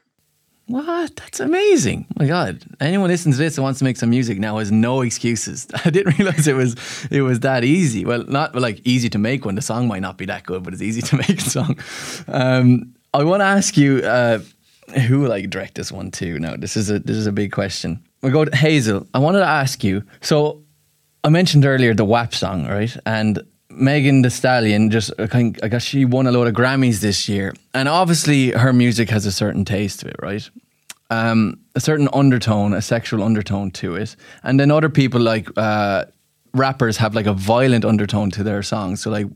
What? 0.66 1.16
That's 1.16 1.40
amazing. 1.40 2.06
Oh 2.10 2.14
my 2.22 2.26
God. 2.26 2.62
Anyone 2.78 3.08
listens 3.08 3.36
to 3.36 3.42
this 3.42 3.56
and 3.56 3.64
wants 3.64 3.78
to 3.78 3.84
make 3.84 3.96
some 3.96 4.10
music 4.10 4.38
now 4.38 4.58
has 4.58 4.70
no 4.70 5.00
excuses. 5.00 5.66
I 5.84 5.88
didn't 5.88 6.18
realize 6.18 6.46
it 6.46 6.56
was 6.56 6.76
it 7.10 7.22
was 7.22 7.40
that 7.40 7.64
easy. 7.64 8.04
Well, 8.04 8.24
not 8.24 8.54
like 8.54 8.82
easy 8.84 9.08
to 9.10 9.18
make 9.18 9.46
one. 9.46 9.54
The 9.54 9.62
song 9.62 9.88
might 9.88 10.02
not 10.02 10.18
be 10.18 10.26
that 10.26 10.44
good, 10.44 10.62
but 10.62 10.74
it's 10.74 10.82
easy 10.82 11.00
to 11.00 11.16
make 11.16 11.38
a 11.38 11.40
song. 11.40 11.78
Um, 12.28 12.94
I 13.14 13.24
want 13.24 13.40
to 13.40 13.46
ask 13.46 13.78
you 13.78 14.00
uh, 14.00 14.40
who 14.90 15.26
like 15.26 15.50
direct 15.50 15.74
this 15.74 15.92
one 15.92 16.10
to. 16.12 16.38
No, 16.38 16.56
this 16.56 16.76
is 16.76 16.90
a 16.90 16.98
this 16.98 17.16
is 17.16 17.26
a 17.26 17.32
big 17.32 17.52
question. 17.52 18.02
We 18.22 18.30
go 18.30 18.44
to 18.44 18.56
Hazel. 18.56 19.06
I 19.14 19.18
wanted 19.18 19.40
to 19.40 19.46
ask 19.46 19.84
you. 19.84 20.02
So 20.20 20.62
I 21.24 21.28
mentioned 21.28 21.64
earlier 21.64 21.94
the 21.94 22.04
WAP 22.04 22.34
song, 22.34 22.66
right? 22.66 22.96
And 23.06 23.40
Megan 23.70 24.22
Thee 24.22 24.30
Stallion 24.30 24.90
just 24.90 25.12
I 25.18 25.68
guess 25.68 25.84
she 25.84 26.04
won 26.04 26.26
a 26.26 26.32
lot 26.32 26.46
of 26.46 26.54
Grammys 26.54 27.00
this 27.00 27.28
year, 27.28 27.54
and 27.74 27.88
obviously 27.88 28.50
her 28.50 28.72
music 28.72 29.10
has 29.10 29.26
a 29.26 29.32
certain 29.32 29.64
taste 29.64 30.00
to 30.00 30.08
it, 30.08 30.16
right? 30.20 30.48
Um, 31.10 31.60
a 31.74 31.80
certain 31.80 32.08
undertone, 32.12 32.74
a 32.74 32.82
sexual 32.82 33.22
undertone 33.22 33.70
to 33.72 33.94
it, 33.94 34.16
and 34.42 34.58
then 34.60 34.70
other 34.70 34.88
people 34.88 35.20
like 35.20 35.48
uh, 35.56 36.04
rappers 36.54 36.96
have 36.96 37.14
like 37.14 37.26
a 37.26 37.32
violent 37.32 37.84
undertone 37.84 38.30
to 38.32 38.42
their 38.42 38.62
songs. 38.62 39.02
So 39.02 39.10
like 39.10 39.26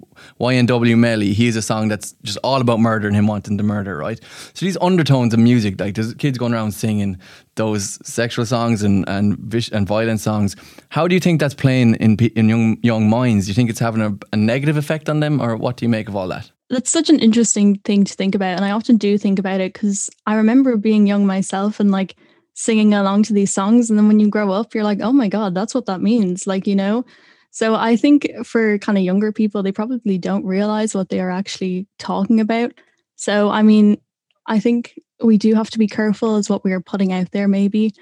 YNW 0.41 0.99
Melly, 0.99 1.33
he 1.33 1.47
has 1.47 1.57
a 1.57 1.63
song 1.63 1.89
that's 1.89 2.13
just 2.23 2.39
all 2.43 2.61
about 2.61 2.81
murder 2.81 3.07
and 3.07 3.17
him 3.17 3.27
wanting 3.27 3.59
to 3.59 3.65
murder, 3.65 3.97
right? 3.97 4.21
So 4.55 4.65
these 4.65 4.77
undertones 4.81 5.35
of 5.35 5.41
music, 5.41 5.81
like 5.81 5.95
there's 5.95 6.15
kids 6.15 6.39
going 6.39 6.55
around 6.55 6.73
singing 6.73 7.19
those 7.57 7.99
sexual 8.07 8.47
songs 8.47 8.83
and 8.83 9.09
and 9.09 9.55
and 9.73 9.87
violent 9.87 10.21
songs. 10.21 10.57
How 10.89 11.07
do 11.07 11.15
you 11.15 11.21
think 11.21 11.41
that's 11.41 11.55
playing 11.55 11.95
in 11.97 12.17
in 12.17 12.49
young 12.49 12.79
young 12.83 13.09
minds? 13.09 13.47
Do 13.47 13.51
you 13.51 13.55
think 13.55 13.71
it's 13.71 13.81
having 13.81 14.03
a, 14.03 14.17
a 14.33 14.37
negative 14.37 14.77
effect 14.77 15.09
on 15.09 15.21
them, 15.21 15.41
or 15.41 15.57
what 15.57 15.77
do 15.77 15.85
you 15.85 15.89
make 15.89 16.09
of 16.09 16.17
all 16.17 16.29
that? 16.29 16.51
That's 16.71 16.91
such 16.91 17.11
an 17.11 17.19
interesting 17.19 17.77
thing 17.85 18.05
to 18.05 18.15
think 18.15 18.35
about, 18.35 18.57
and 18.57 18.65
I 18.65 18.71
often 18.71 18.97
do 18.97 19.19
think 19.19 19.39
about 19.39 19.61
it 19.61 19.75
because 19.75 20.09
I 20.27 20.37
remember 20.37 20.77
being 20.77 21.07
young 21.07 21.27
myself 21.27 21.81
and 21.81 21.91
like 21.91 22.17
singing 22.55 22.95
along 22.95 23.25
to 23.25 23.33
these 23.33 23.53
songs. 23.53 23.91
And 23.91 23.99
then 23.99 24.09
when 24.09 24.21
you 24.21 24.29
grow 24.29 24.51
up, 24.53 24.75
you're 24.75 24.85
like, 24.85 25.01
oh 25.01 25.13
my 25.13 25.29
God, 25.29 25.55
that's 25.55 25.75
what 25.75 25.87
that 25.87 26.01
means. 26.01 26.47
Like, 26.47 26.67
you 26.67 26.77
know? 26.77 27.05
So 27.51 27.75
I 27.75 27.97
think 27.97 28.29
for 28.45 28.79
kind 28.79 28.97
of 28.97 29.05
younger 29.05 29.33
people, 29.33 29.63
they 29.63 29.73
probably 29.73 30.19
don't 30.19 30.45
realize 30.45 30.95
what 30.95 31.11
they 31.11 31.21
are 31.21 31.31
actually 31.31 31.87
talking 31.99 32.41
about. 32.41 32.73
So, 33.17 33.51
I 33.51 33.63
mean, 33.63 33.99
I 34.47 34.59
think 34.59 34.99
we 35.23 35.39
do 35.39 35.55
have 35.55 35.71
to 35.71 35.79
be 35.79 35.87
careful 35.87 36.37
as 36.37 36.49
what 36.49 36.65
we 36.65 36.73
are 36.73 36.81
putting 36.81 37.13
out 37.13 37.31
there, 37.31 37.49
maybe. 37.49 37.95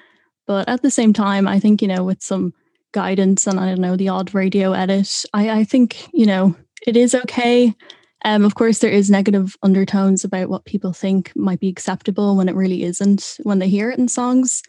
But 0.46 0.68
at 0.68 0.82
the 0.82 0.90
same 0.90 1.12
time, 1.12 1.46
I 1.46 1.60
think, 1.60 1.82
you 1.82 1.88
know, 1.88 2.04
with 2.04 2.22
some 2.22 2.54
guidance 2.92 3.46
and 3.46 3.60
I 3.60 3.66
don't 3.66 3.80
know, 3.80 3.96
the 3.96 4.08
odd 4.08 4.34
radio 4.34 4.72
edit, 4.72 5.24
I, 5.32 5.50
I 5.50 5.64
think, 5.64 6.08
you 6.12 6.26
know, 6.26 6.56
it 6.86 6.96
is 6.96 7.14
okay. 7.14 7.74
Um, 8.24 8.44
of 8.44 8.54
course, 8.54 8.80
there 8.80 8.90
is 8.90 9.10
negative 9.10 9.56
undertones 9.62 10.24
about 10.24 10.50
what 10.50 10.66
people 10.66 10.92
think 10.92 11.32
might 11.34 11.60
be 11.60 11.68
acceptable 11.68 12.36
when 12.36 12.48
it 12.48 12.54
really 12.54 12.82
isn't 12.82 13.38
when 13.42 13.58
they 13.58 13.68
hear 13.68 13.90
it 13.90 13.98
in 13.98 14.08
songs. 14.08 14.62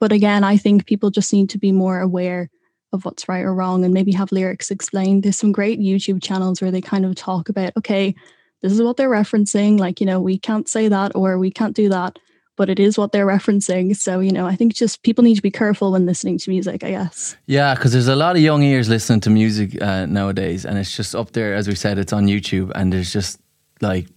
But 0.00 0.12
again, 0.12 0.44
I 0.44 0.56
think 0.56 0.86
people 0.86 1.10
just 1.10 1.32
need 1.32 1.48
to 1.50 1.58
be 1.58 1.72
more 1.72 2.00
aware 2.00 2.50
of 2.92 3.04
what's 3.04 3.28
right 3.28 3.44
or 3.44 3.54
wrong 3.54 3.84
and 3.84 3.94
maybe 3.94 4.12
have 4.12 4.32
lyrics 4.32 4.70
explained. 4.70 5.22
There's 5.22 5.36
some 5.36 5.52
great 5.52 5.80
YouTube 5.80 6.22
channels 6.22 6.60
where 6.60 6.70
they 6.70 6.80
kind 6.80 7.04
of 7.04 7.14
talk 7.14 7.48
about, 7.48 7.72
okay, 7.76 8.14
this 8.62 8.72
is 8.72 8.82
what 8.82 8.96
they're 8.96 9.10
referencing. 9.10 9.78
Like, 9.78 10.00
you 10.00 10.06
know, 10.06 10.20
we 10.20 10.38
can't 10.38 10.68
say 10.68 10.88
that 10.88 11.14
or 11.14 11.38
we 11.38 11.50
can't 11.50 11.76
do 11.76 11.88
that, 11.90 12.18
but 12.56 12.68
it 12.68 12.80
is 12.80 12.98
what 12.98 13.12
they're 13.12 13.26
referencing. 13.26 13.94
So, 13.96 14.20
you 14.20 14.32
know, 14.32 14.46
I 14.46 14.56
think 14.56 14.74
just 14.74 15.02
people 15.02 15.22
need 15.22 15.36
to 15.36 15.42
be 15.42 15.50
careful 15.50 15.92
when 15.92 16.06
listening 16.06 16.38
to 16.38 16.50
music, 16.50 16.82
I 16.82 16.90
guess. 16.90 17.36
Yeah, 17.46 17.74
because 17.74 17.92
there's 17.92 18.08
a 18.08 18.16
lot 18.16 18.36
of 18.36 18.42
young 18.42 18.62
ears 18.62 18.88
listening 18.88 19.20
to 19.20 19.30
music 19.30 19.80
uh, 19.80 20.06
nowadays. 20.06 20.64
And 20.64 20.78
it's 20.78 20.96
just 20.96 21.14
up 21.14 21.32
there, 21.32 21.54
as 21.54 21.68
we 21.68 21.74
said, 21.74 21.98
it's 21.98 22.12
on 22.12 22.26
YouTube 22.26 22.72
and 22.74 22.92
there's 22.92 23.12
just 23.12 23.38
like 23.80 24.08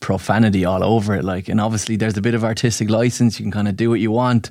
profanity 0.00 0.64
all 0.64 0.84
over 0.84 1.14
it. 1.14 1.24
Like, 1.24 1.48
and 1.48 1.60
obviously 1.60 1.96
there's 1.96 2.16
a 2.16 2.22
bit 2.22 2.34
of 2.34 2.44
artistic 2.44 2.90
license. 2.90 3.38
You 3.38 3.44
can 3.44 3.52
kind 3.52 3.68
of 3.68 3.76
do 3.76 3.90
what 3.90 4.00
you 4.00 4.10
want. 4.10 4.50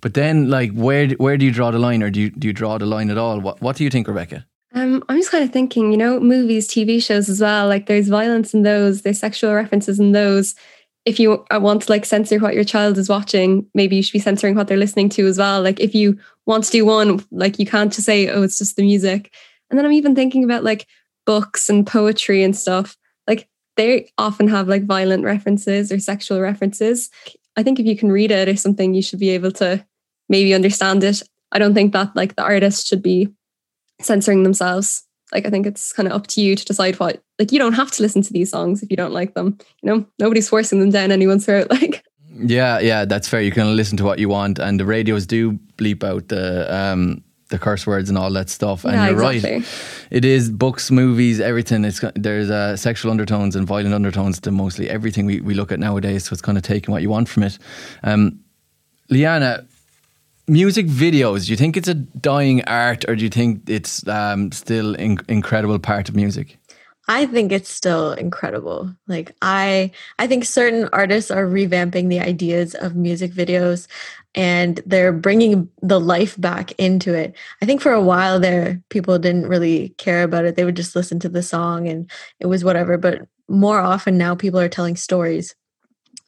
But 0.00 0.14
then, 0.14 0.50
like, 0.50 0.72
where 0.72 1.08
where 1.10 1.36
do 1.36 1.44
you 1.44 1.52
draw 1.52 1.70
the 1.70 1.78
line, 1.78 2.02
or 2.02 2.10
do 2.10 2.20
you 2.20 2.30
do 2.30 2.48
you 2.48 2.52
draw 2.52 2.76
the 2.76 2.86
line 2.86 3.08
at 3.08 3.18
all? 3.18 3.38
What 3.38 3.62
What 3.62 3.76
do 3.76 3.84
you 3.84 3.90
think, 3.90 4.08
Rebecca? 4.08 4.44
Um, 4.74 5.04
I'm 5.08 5.18
just 5.18 5.30
kind 5.30 5.44
of 5.44 5.52
thinking, 5.52 5.90
you 5.90 5.98
know, 5.98 6.18
movies, 6.18 6.66
TV 6.66 7.02
shows 7.02 7.28
as 7.28 7.40
well. 7.40 7.68
Like 7.68 7.86
there's 7.86 8.08
violence 8.08 8.54
in 8.54 8.62
those, 8.62 9.02
there's 9.02 9.18
sexual 9.18 9.54
references 9.54 10.00
in 10.00 10.12
those. 10.12 10.54
If 11.04 11.18
you 11.18 11.44
uh, 11.50 11.58
want 11.60 11.82
to 11.82 11.90
like 11.90 12.04
censor 12.04 12.38
what 12.38 12.54
your 12.54 12.64
child 12.64 12.96
is 12.96 13.08
watching, 13.08 13.66
maybe 13.74 13.96
you 13.96 14.02
should 14.02 14.12
be 14.12 14.18
censoring 14.20 14.54
what 14.54 14.68
they're 14.68 14.76
listening 14.76 15.08
to 15.10 15.26
as 15.26 15.38
well. 15.38 15.60
Like 15.60 15.80
if 15.80 15.94
you 15.94 16.18
want 16.46 16.64
to 16.64 16.70
do 16.70 16.84
one, 16.84 17.24
like 17.30 17.58
you 17.58 17.66
can't 17.66 17.92
just 17.92 18.06
say, 18.06 18.28
oh, 18.28 18.42
it's 18.42 18.58
just 18.58 18.76
the 18.76 18.82
music. 18.82 19.34
And 19.68 19.78
then 19.78 19.84
I'm 19.84 19.92
even 19.92 20.14
thinking 20.14 20.44
about 20.44 20.64
like 20.64 20.86
books 21.26 21.68
and 21.68 21.86
poetry 21.86 22.42
and 22.42 22.56
stuff. 22.56 22.96
Like 23.26 23.48
they 23.76 24.12
often 24.18 24.48
have 24.48 24.68
like 24.68 24.84
violent 24.84 25.24
references 25.24 25.90
or 25.90 25.98
sexual 25.98 26.40
references. 26.40 27.10
I 27.56 27.62
think 27.62 27.80
if 27.80 27.86
you 27.86 27.96
can 27.96 28.12
read 28.12 28.30
it 28.30 28.48
or 28.48 28.56
something, 28.56 28.94
you 28.94 29.02
should 29.02 29.18
be 29.18 29.30
able 29.30 29.52
to 29.52 29.84
maybe 30.28 30.54
understand 30.54 31.04
it. 31.04 31.22
I 31.50 31.58
don't 31.58 31.74
think 31.74 31.92
that 31.92 32.14
like 32.14 32.36
the 32.36 32.42
artist 32.42 32.86
should 32.86 33.02
be 33.02 33.28
censoring 34.00 34.42
themselves. 34.42 35.04
Like 35.32 35.46
I 35.46 35.50
think 35.50 35.66
it's 35.66 35.92
kind 35.92 36.06
of 36.08 36.12
up 36.14 36.26
to 36.28 36.40
you 36.40 36.54
to 36.56 36.64
decide 36.64 36.98
what 37.00 37.22
like 37.38 37.52
you 37.52 37.58
don't 37.58 37.72
have 37.74 37.90
to 37.92 38.02
listen 38.02 38.22
to 38.22 38.32
these 38.32 38.50
songs 38.50 38.82
if 38.82 38.90
you 38.90 38.96
don't 38.96 39.12
like 39.12 39.34
them. 39.34 39.58
You 39.82 39.90
know, 39.90 40.06
nobody's 40.18 40.48
forcing 40.48 40.80
them 40.80 40.90
down 40.90 41.10
anyone's 41.12 41.44
throat. 41.46 41.68
Like 41.70 42.04
Yeah, 42.34 42.78
yeah, 42.80 43.04
that's 43.04 43.28
fair. 43.28 43.40
You 43.42 43.52
can 43.52 43.76
listen 43.76 43.96
to 43.98 44.04
what 44.04 44.18
you 44.18 44.28
want 44.28 44.58
and 44.58 44.78
the 44.80 44.84
radios 44.86 45.26
do 45.26 45.52
bleep 45.76 46.02
out 46.04 46.28
the 46.28 46.72
um 46.74 47.22
the 47.48 47.58
curse 47.58 47.86
words 47.86 48.08
and 48.08 48.16
all 48.16 48.32
that 48.32 48.48
stuff. 48.48 48.84
And 48.84 48.94
Yeah, 48.94 49.10
you're 49.10 49.22
exactly. 49.22 49.58
right. 49.58 50.08
It 50.10 50.24
is 50.24 50.50
books, 50.50 50.90
movies, 50.90 51.38
everything. 51.40 51.84
It's 51.84 52.00
there's 52.14 52.50
uh, 52.50 52.76
sexual 52.76 53.10
undertones 53.10 53.54
and 53.56 53.66
violent 53.66 53.94
undertones 53.94 54.40
to 54.40 54.50
mostly 54.50 54.88
everything 54.88 55.26
we, 55.26 55.40
we 55.42 55.52
look 55.52 55.70
at 55.70 55.78
nowadays. 55.78 56.24
So 56.24 56.32
it's 56.32 56.40
kind 56.40 56.56
of 56.56 56.64
taking 56.64 56.92
what 56.92 57.02
you 57.02 57.10
want 57.10 57.28
from 57.28 57.42
it. 57.42 57.58
Um, 58.02 58.40
Liana, 59.10 59.66
music 60.52 60.86
videos. 60.86 61.46
Do 61.46 61.52
you 61.52 61.56
think 61.56 61.76
it's 61.76 61.88
a 61.88 61.94
dying 61.94 62.62
art, 62.64 63.08
or 63.08 63.16
do 63.16 63.24
you 63.24 63.30
think 63.30 63.68
it's 63.68 64.06
um, 64.06 64.52
still 64.52 64.94
in- 64.94 65.18
incredible 65.28 65.78
part 65.78 66.08
of 66.08 66.14
music? 66.14 66.58
I 67.08 67.26
think 67.26 67.50
it's 67.50 67.70
still 67.70 68.12
incredible. 68.12 68.94
Like 69.08 69.34
I 69.42 69.90
I 70.20 70.26
think 70.28 70.44
certain 70.44 70.88
artists 70.92 71.30
are 71.30 71.46
revamping 71.46 72.08
the 72.08 72.20
ideas 72.20 72.74
of 72.76 72.94
music 72.94 73.32
videos 73.32 73.88
and 74.36 74.80
they're 74.86 75.12
bringing 75.12 75.68
the 75.82 75.98
life 75.98 76.40
back 76.40 76.72
into 76.78 77.12
it. 77.12 77.34
I 77.60 77.66
think 77.66 77.80
for 77.80 77.92
a 77.92 78.00
while 78.00 78.38
there 78.38 78.80
people 78.88 79.18
didn't 79.18 79.48
really 79.48 79.90
care 79.98 80.22
about 80.22 80.44
it. 80.44 80.54
They 80.54 80.64
would 80.64 80.76
just 80.76 80.94
listen 80.94 81.18
to 81.20 81.28
the 81.28 81.42
song 81.42 81.88
and 81.88 82.08
it 82.38 82.46
was 82.46 82.62
whatever, 82.62 82.96
but 82.96 83.22
more 83.48 83.80
often 83.80 84.16
now 84.16 84.36
people 84.36 84.60
are 84.60 84.68
telling 84.68 84.96
stories 84.96 85.56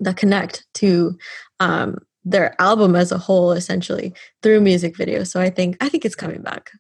that 0.01 0.17
connect 0.17 0.67
to 0.75 1.17
um 1.61 1.99
their 2.25 2.55
album 2.61 2.97
as 2.97 3.13
a 3.13 3.19
whole 3.19 3.53
essentially 3.53 4.15
through 4.43 4.61
music 4.61 4.97
videos. 4.97 5.29
So 5.29 5.41
I 5.41 5.51
think 5.51 5.77
I 5.81 5.89
think 5.89 6.05
it's 6.05 6.17
coming 6.17 6.43
back. 6.43 6.73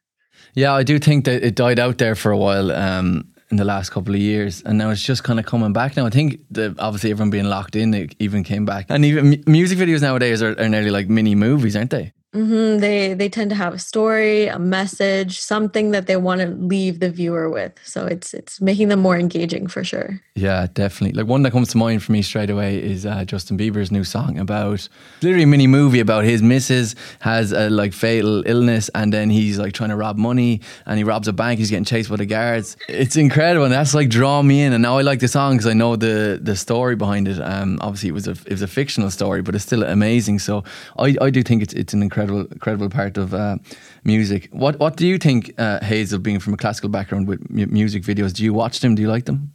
Yeah, 0.55 0.73
I 0.73 0.83
do 0.83 0.99
think 0.99 1.25
that 1.27 1.43
it 1.43 1.55
died 1.55 1.79
out 1.79 1.99
there 1.99 2.15
for 2.15 2.31
a 2.31 2.39
while 2.39 2.71
um, 2.73 3.29
in 3.51 3.57
the 3.57 3.65
last 3.65 3.91
couple 3.91 4.15
of 4.15 4.21
years, 4.21 4.63
and 4.63 4.79
now 4.79 4.91
it's 4.91 5.03
just 5.03 5.23
kind 5.23 5.39
of 5.39 5.47
coming 5.47 5.73
back. 5.73 5.97
Now 5.97 6.07
I 6.07 6.11
think 6.11 6.41
that 6.53 6.79
obviously 6.79 7.11
everyone 7.11 7.31
being 7.31 7.45
locked 7.45 7.77
in, 7.77 7.93
it 7.93 8.15
even 8.19 8.45
came 8.45 8.65
back, 8.65 8.87
and 8.89 9.05
even 9.05 9.31
mu- 9.31 9.43
music 9.47 9.79
videos 9.79 10.01
nowadays 10.01 10.43
are, 10.43 10.59
are 10.59 10.69
nearly 10.69 10.91
like 10.91 11.09
mini 11.09 11.35
movies, 11.35 11.77
aren't 11.77 11.91
they? 11.91 12.13
Hmm 12.35 12.79
They 12.79 13.15
they 13.15 13.29
tend 13.29 13.51
to 13.51 13.57
have 13.57 13.73
a 13.75 13.79
story, 13.79 14.49
a 14.49 14.59
message, 14.59 15.39
something 15.41 15.93
that 15.93 16.07
they 16.09 16.17
want 16.17 16.41
to 16.41 16.49
leave 16.49 16.99
the 16.99 17.09
viewer 17.09 17.49
with. 17.49 17.73
So 17.85 18.07
it's 18.07 18.35
it's 18.35 18.61
making 18.61 18.89
them 18.89 19.01
more 19.01 19.17
engaging 19.17 19.69
for 19.69 19.85
sure. 19.85 20.21
Yeah, 20.35 20.67
definitely. 20.75 21.17
Like 21.17 21.29
one 21.31 21.43
that 21.45 21.53
comes 21.53 21.69
to 21.69 21.79
mind 21.79 22.03
for 22.03 22.11
me 22.11 22.21
straight 22.23 22.51
away 22.51 22.83
is 22.83 23.07
uh, 23.07 23.25
Justin 23.25 23.57
Bieber's 23.57 23.93
new 23.93 24.03
song 24.03 24.37
about 24.37 24.89
literally 25.23 25.45
a 25.45 25.47
mini 25.47 25.69
movie 25.69 26.01
about 26.01 26.25
his 26.25 26.43
missus 26.43 26.97
has 27.21 27.53
a 27.53 27.71
like 27.71 27.93
fatal 27.93 28.43
illness 28.47 28.91
and 28.97 29.13
then 29.13 29.31
he's 29.31 29.61
like 29.61 29.73
trying 29.73 29.91
to 29.91 29.97
rob 29.97 30.17
money 30.17 30.61
and 30.87 30.99
he 30.99 31.05
robs 31.05 31.29
a 31.29 31.33
bank. 31.33 31.61
He's 31.61 31.71
getting 31.71 31.85
chased 31.85 32.11
by 32.11 32.17
the 32.17 32.27
guards. 32.27 32.77
It's 32.89 33.15
incredible 33.17 33.65
and 33.65 33.73
that's 33.73 33.95
like 33.95 34.09
drawn 34.11 34.45
me 34.45 34.63
in. 34.65 34.73
And 34.73 34.83
now 34.83 34.99
I 34.99 35.03
like 35.03 35.21
the 35.21 35.29
song 35.29 35.53
because 35.57 35.69
I 35.69 35.73
know 35.75 35.95
the 35.95 36.41
the 36.43 36.57
story 36.57 36.97
behind 36.97 37.29
it. 37.29 37.39
Um, 37.41 37.79
obviously 37.81 38.09
it 38.09 38.13
was 38.13 38.27
a 38.27 38.33
it 38.33 38.51
was 38.51 38.63
a 38.63 38.67
fictional 38.67 39.11
story, 39.13 39.41
but 39.41 39.55
it's 39.55 39.65
still 39.65 39.85
amazing. 39.85 40.41
So 40.41 40.65
I, 40.99 41.15
I 41.21 41.31
do 41.31 41.45
think 41.45 41.63
it's 41.63 41.75
it's 41.75 41.95
an 41.95 42.03
incredible 42.25 42.53
incredible 42.53 42.91
part 42.91 43.17
of 43.17 43.35
uh, 43.35 43.57
music. 44.05 44.49
What 44.53 44.79
what 44.79 44.97
do 44.97 45.07
you 45.07 45.19
think, 45.19 45.53
uh, 45.59 45.85
Hazel, 45.85 46.19
being 46.19 46.41
from 46.41 46.55
a 46.55 46.57
classical 46.57 46.89
background 46.91 47.29
with 47.29 47.49
mu- 47.51 47.67
music 47.67 48.03
videos? 48.03 48.33
Do 48.33 48.45
you 48.45 48.53
watch 48.53 48.81
them? 48.81 48.95
Do 48.95 49.03
you 49.03 49.09
like 49.09 49.27
them? 49.27 49.55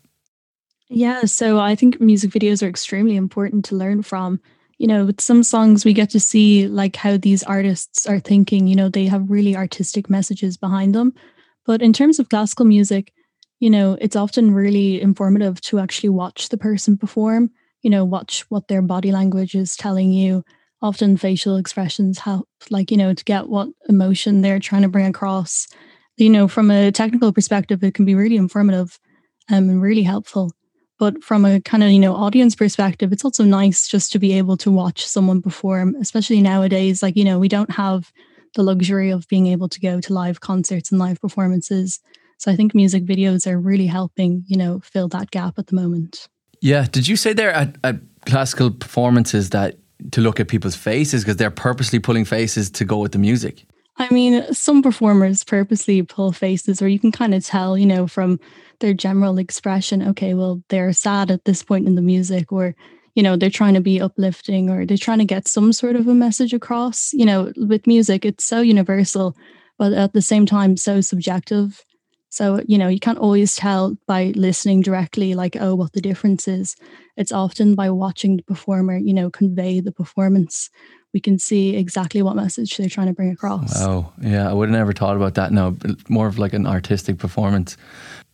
Yeah, 0.89 1.25
so 1.25 1.59
I 1.59 1.75
think 1.75 2.01
music 2.01 2.31
videos 2.31 2.63
are 2.63 2.67
extremely 2.67 3.15
important 3.15 3.65
to 3.65 3.75
learn 3.75 4.01
from. 4.01 4.39
You 4.79 4.87
know, 4.87 5.05
with 5.05 5.21
some 5.21 5.43
songs, 5.43 5.85
we 5.85 5.93
get 5.93 6.09
to 6.11 6.19
see 6.19 6.67
like 6.67 6.95
how 6.95 7.17
these 7.17 7.43
artists 7.43 8.07
are 8.07 8.19
thinking. 8.19 8.65
You 8.65 8.75
know, 8.75 8.89
they 8.89 9.05
have 9.05 9.29
really 9.29 9.55
artistic 9.55 10.09
messages 10.09 10.57
behind 10.57 10.95
them. 10.95 11.13
But 11.65 11.81
in 11.81 11.93
terms 11.93 12.17
of 12.17 12.29
classical 12.29 12.65
music, 12.65 13.13
you 13.59 13.69
know, 13.69 13.97
it's 14.01 14.15
often 14.15 14.53
really 14.53 15.01
informative 15.01 15.61
to 15.61 15.79
actually 15.79 16.09
watch 16.09 16.49
the 16.49 16.57
person 16.57 16.97
perform. 16.97 17.51
You 17.81 17.89
know, 17.89 18.03
watch 18.03 18.45
what 18.49 18.67
their 18.67 18.81
body 18.81 19.11
language 19.11 19.53
is 19.53 19.75
telling 19.75 20.11
you. 20.11 20.43
Often 20.81 21.17
facial 21.17 21.57
expressions 21.57 22.19
help, 22.19 22.47
like, 22.69 22.89
you 22.91 22.97
know, 22.97 23.13
to 23.13 23.23
get 23.23 23.49
what 23.49 23.69
emotion 23.89 24.41
they're 24.41 24.59
trying 24.59 24.83
to 24.83 24.87
bring 24.87 25.05
across. 25.05 25.67
You 26.17 26.29
know, 26.29 26.47
from 26.47 26.71
a 26.71 26.91
technical 26.91 27.33
perspective, 27.33 27.83
it 27.83 27.93
can 27.93 28.05
be 28.05 28.15
really 28.15 28.37
informative 28.37 28.99
um, 29.49 29.69
and 29.69 29.81
really 29.81 30.03
helpful 30.03 30.51
but 30.99 31.23
from 31.23 31.45
a 31.45 31.61
kind 31.61 31.81
of 31.81 31.89
you 31.89 31.99
know 31.99 32.13
audience 32.13 32.55
perspective 32.55 33.11
it's 33.11 33.25
also 33.25 33.43
nice 33.43 33.87
just 33.87 34.11
to 34.11 34.19
be 34.19 34.33
able 34.33 34.57
to 34.57 34.69
watch 34.69 35.05
someone 35.05 35.41
perform 35.41 35.95
especially 35.99 36.41
nowadays 36.41 37.01
like 37.01 37.15
you 37.15 37.23
know 37.23 37.39
we 37.39 37.47
don't 37.47 37.71
have 37.71 38.11
the 38.55 38.63
luxury 38.63 39.09
of 39.09 39.27
being 39.27 39.47
able 39.47 39.69
to 39.69 39.79
go 39.79 39.99
to 40.01 40.13
live 40.13 40.41
concerts 40.41 40.91
and 40.91 40.99
live 40.99 41.19
performances 41.19 41.99
so 42.37 42.51
i 42.51 42.55
think 42.55 42.75
music 42.75 43.05
videos 43.05 43.47
are 43.47 43.59
really 43.59 43.87
helping 43.87 44.43
you 44.45 44.57
know 44.57 44.79
fill 44.81 45.07
that 45.07 45.31
gap 45.31 45.57
at 45.57 45.67
the 45.67 45.75
moment 45.75 46.27
Yeah. 46.61 46.87
Did 46.91 47.07
you 47.07 47.15
say 47.15 47.33
there 47.33 47.51
at, 47.51 47.77
at 47.83 47.95
classical 48.25 48.71
performances 48.71 49.51
that 49.51 49.78
to 50.11 50.21
look 50.21 50.39
at 50.39 50.47
people's 50.47 50.75
faces 50.75 51.23
because 51.23 51.37
they're 51.37 51.51
purposely 51.51 51.99
pulling 51.99 52.25
faces 52.25 52.69
to 52.71 52.85
go 52.85 52.97
with 52.97 53.11
the 53.11 53.19
music? 53.19 53.65
I 53.97 54.11
mean, 54.13 54.53
some 54.53 54.81
performers 54.81 55.43
purposely 55.43 56.01
pull 56.03 56.31
faces, 56.31 56.81
or 56.81 56.87
you 56.87 56.99
can 56.99 57.11
kind 57.11 57.33
of 57.33 57.45
tell, 57.45 57.77
you 57.77 57.85
know, 57.85 58.07
from 58.07 58.39
their 58.79 58.93
general 58.93 59.37
expression, 59.37 60.01
okay, 60.09 60.33
well, 60.33 60.63
they're 60.69 60.93
sad 60.93 61.29
at 61.29 61.43
this 61.43 61.63
point 61.63 61.85
in 61.85 61.95
the 61.95 62.01
music, 62.01 62.49
or, 62.49 62.75
you 63.15 63.21
know, 63.21 63.35
they're 63.35 63.49
trying 63.49 63.73
to 63.73 63.81
be 63.81 63.99
uplifting, 63.99 64.69
or 64.69 64.85
they're 64.85 64.95
trying 64.95 65.19
to 65.19 65.25
get 65.25 65.49
some 65.49 65.73
sort 65.73 65.97
of 65.97 66.07
a 66.07 66.13
message 66.13 66.53
across. 66.53 67.11
You 67.11 67.25
know, 67.25 67.51
with 67.57 67.87
music, 67.87 68.23
it's 68.23 68.45
so 68.45 68.61
universal, 68.61 69.35
but 69.77 69.91
at 69.91 70.13
the 70.13 70.21
same 70.21 70.45
time, 70.45 70.77
so 70.77 71.01
subjective. 71.01 71.83
So, 72.29 72.61
you 72.67 72.77
know, 72.77 72.87
you 72.87 72.99
can't 72.99 73.17
always 73.17 73.55
tell 73.55 73.97
by 74.05 74.33
listening 74.35 74.81
directly, 74.81 75.33
like, 75.33 75.57
oh, 75.59 75.75
what 75.75 75.93
the 75.93 76.01
difference 76.01 76.47
is. 76.47 76.75
It's 77.17 77.31
often 77.31 77.75
by 77.75 77.89
watching 77.89 78.37
the 78.37 78.43
performer, 78.43 78.97
you 78.97 79.13
know, 79.13 79.29
convey 79.29 79.79
the 79.79 79.91
performance 79.91 80.69
we 81.13 81.19
can 81.19 81.39
see 81.39 81.75
exactly 81.75 82.21
what 82.21 82.35
message 82.35 82.77
they're 82.77 82.89
trying 82.89 83.07
to 83.07 83.13
bring 83.13 83.31
across. 83.31 83.81
Oh, 83.81 84.11
yeah. 84.21 84.49
I 84.49 84.53
would 84.53 84.69
have 84.69 84.77
never 84.77 84.93
thought 84.93 85.15
about 85.15 85.35
that. 85.35 85.51
No, 85.51 85.75
more 86.07 86.27
of 86.27 86.37
like 86.37 86.53
an 86.53 86.67
artistic 86.67 87.17
performance. 87.17 87.77